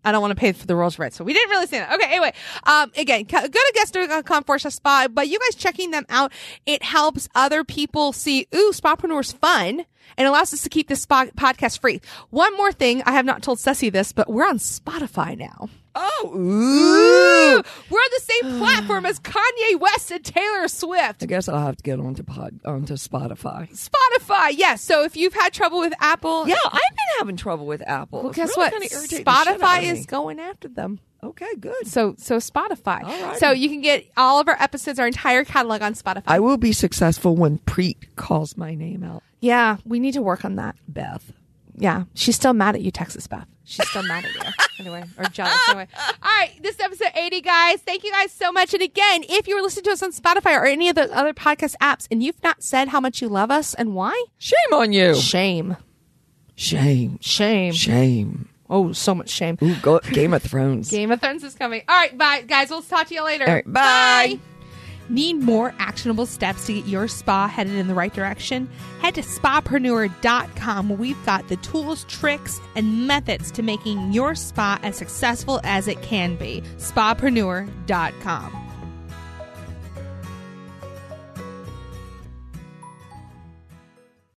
I 0.06 0.12
don't 0.12 0.20
want 0.20 0.30
to 0.30 0.36
pay 0.36 0.52
for 0.52 0.66
the 0.66 0.76
Rolls 0.76 1.00
Royce, 1.00 1.16
so 1.16 1.24
we 1.24 1.32
didn't 1.32 1.50
really 1.50 1.66
say 1.66 1.80
that. 1.80 1.92
Okay, 1.92 2.06
anyway, 2.06 2.32
um, 2.62 2.92
again, 2.96 3.24
go 3.24 3.40
to 3.40 3.72
gusto.com 3.74 4.44
for 4.44 4.54
a 4.54 4.70
spa. 4.70 5.08
But 5.10 5.26
you 5.26 5.40
guys 5.40 5.56
checking 5.56 5.90
them 5.90 6.06
out, 6.08 6.32
it 6.64 6.84
helps 6.84 7.28
other 7.34 7.64
people 7.64 8.12
see, 8.12 8.46
ooh, 8.54 8.70
Spapreneur's 8.72 9.32
fun 9.32 9.84
and 10.16 10.26
allows 10.28 10.52
us 10.52 10.62
to 10.62 10.68
keep 10.68 10.88
this 10.88 11.02
spa 11.02 11.26
podcast 11.36 11.80
free. 11.80 12.00
One 12.30 12.56
more 12.56 12.72
thing, 12.72 13.02
I 13.04 13.12
have 13.12 13.24
not 13.24 13.42
told 13.42 13.58
Ceci 13.58 13.90
this, 13.90 14.12
but 14.12 14.28
we're 14.30 14.46
on 14.46 14.58
Spotify 14.58 15.36
now. 15.38 15.68
oh, 15.94 16.30
Ooh, 16.34 17.62
we're 17.90 17.98
on 17.98 18.10
the 18.10 18.20
same 18.22 18.58
platform 18.58 19.06
as 19.06 19.18
Kanye 19.20 19.78
West 19.80 20.10
and 20.10 20.24
Taylor 20.24 20.68
Swift. 20.68 21.22
I 21.22 21.26
guess 21.26 21.48
I'll 21.48 21.58
have 21.64 21.76
to 21.76 21.82
get 21.82 21.98
onto 22.00 22.22
pod 22.22 22.60
onto 22.64 22.94
Spotify. 22.94 23.68
Spotify, 23.72 24.50
yes. 24.56 24.82
So 24.82 25.04
if 25.04 25.16
you've 25.16 25.32
had 25.34 25.52
trouble 25.52 25.78
with 25.80 25.94
Apple, 26.00 26.46
Yeah, 26.48 26.56
I've 26.64 26.72
been 26.72 27.18
having 27.18 27.36
trouble 27.36 27.66
with 27.66 27.82
Apple. 27.86 28.20
Well, 28.20 28.28
It's 28.30 28.36
guess 28.36 28.48
really 28.56 28.64
what? 28.64 28.72
kinda 28.72 28.94
irritating 28.94 29.24
the 29.24 29.32
shit 29.32 29.48
out 29.48 29.60
Spotify 29.60 29.76
of 29.78 29.82
me. 29.84 29.88
is 30.00 30.06
going 30.06 30.38
after 30.40 30.68
them. 30.68 31.00
okay. 31.22 31.48
Good. 31.58 31.86
So 31.86 32.14
so 32.18 32.36
Spotify. 32.36 33.02
All 33.02 33.22
right. 33.28 33.38
So 33.38 33.50
you 33.52 33.68
can 33.70 33.80
get 33.80 34.04
all 34.18 34.38
of 34.40 34.48
our 34.48 34.56
episodes, 34.60 34.98
our 34.98 35.06
entire 35.06 35.44
catalog 35.44 35.80
on 35.82 35.94
Spotify. 35.94 36.24
I 36.26 36.40
will 36.40 36.58
be 36.58 36.72
successful 36.72 37.36
when 37.36 37.58
Preet 37.60 37.96
calls 38.16 38.56
my 38.56 38.74
name 38.74 39.02
out. 39.02 39.22
Yeah, 39.46 39.76
we 39.84 40.00
need 40.00 40.14
to 40.14 40.22
work 40.22 40.44
on 40.44 40.56
that. 40.56 40.76
Beth. 40.88 41.32
Yeah, 41.78 42.04
she's 42.14 42.36
still 42.36 42.52
mad 42.54 42.74
at 42.74 42.80
you, 42.82 42.90
Texas 42.90 43.26
Beth. 43.26 43.46
She's 43.64 43.88
still 43.88 44.02
mad 44.02 44.24
at 44.24 44.34
you. 44.34 44.40
Anyway, 44.78 45.02
or 45.16 45.24
jealous. 45.30 45.56
Anyway. 45.70 45.88
All 46.22 46.30
right, 46.38 46.52
this 46.62 46.74
is 46.74 46.80
episode 46.82 47.08
80, 47.14 47.40
guys. 47.40 47.80
Thank 47.80 48.04
you 48.04 48.10
guys 48.12 48.30
so 48.30 48.52
much. 48.52 48.74
And 48.74 48.82
again, 48.82 49.24
if 49.26 49.48
you 49.48 49.56
were 49.56 49.62
listening 49.62 49.84
to 49.84 49.90
us 49.92 50.02
on 50.02 50.12
Spotify 50.12 50.54
or 50.54 50.66
any 50.66 50.90
of 50.90 50.96
the 50.96 51.10
other 51.16 51.32
podcast 51.32 51.76
apps 51.80 52.06
and 52.10 52.22
you've 52.22 52.42
not 52.42 52.62
said 52.62 52.88
how 52.88 53.00
much 53.00 53.22
you 53.22 53.28
love 53.30 53.50
us 53.50 53.72
and 53.72 53.94
why, 53.94 54.22
Shame 54.36 54.74
on 54.74 54.92
you. 54.92 55.14
shame. 55.14 55.78
Shame. 56.56 57.18
Shame. 57.22 57.72
Shame. 57.72 58.48
Oh, 58.68 58.92
so 58.92 59.14
much 59.14 59.30
shame. 59.30 59.56
Ooh, 59.62 59.76
go, 59.76 59.98
Game 60.00 60.34
of 60.34 60.42
Thrones. 60.42 60.90
Game 60.90 61.10
of 61.10 61.20
Thrones 61.22 61.42
is 61.42 61.54
coming. 61.54 61.82
All 61.88 61.96
right, 61.96 62.16
bye, 62.18 62.42
guys. 62.46 62.68
We'll 62.68 62.82
talk 62.82 63.06
to 63.06 63.14
you 63.14 63.24
later. 63.24 63.46
All 63.46 63.54
right, 63.54 63.72
bye. 63.72 64.38
Need 65.08 65.34
more 65.34 65.74
actionable 65.78 66.26
steps 66.26 66.66
to 66.66 66.74
get 66.74 66.86
your 66.86 67.08
spa 67.08 67.46
headed 67.48 67.74
in 67.74 67.86
the 67.86 67.94
right 67.94 68.12
direction? 68.12 68.68
Head 69.00 69.14
to 69.14 69.22
spapreneur.com 69.22 70.88
where 70.88 70.98
we've 70.98 71.26
got 71.26 71.48
the 71.48 71.56
tools, 71.56 72.04
tricks, 72.04 72.60
and 72.74 73.06
methods 73.06 73.50
to 73.52 73.62
making 73.62 74.12
your 74.12 74.34
spa 74.34 74.78
as 74.82 74.96
successful 74.96 75.60
as 75.62 75.88
it 75.88 76.02
can 76.02 76.36
be. 76.36 76.62
Spapreneur.com. 76.78 78.65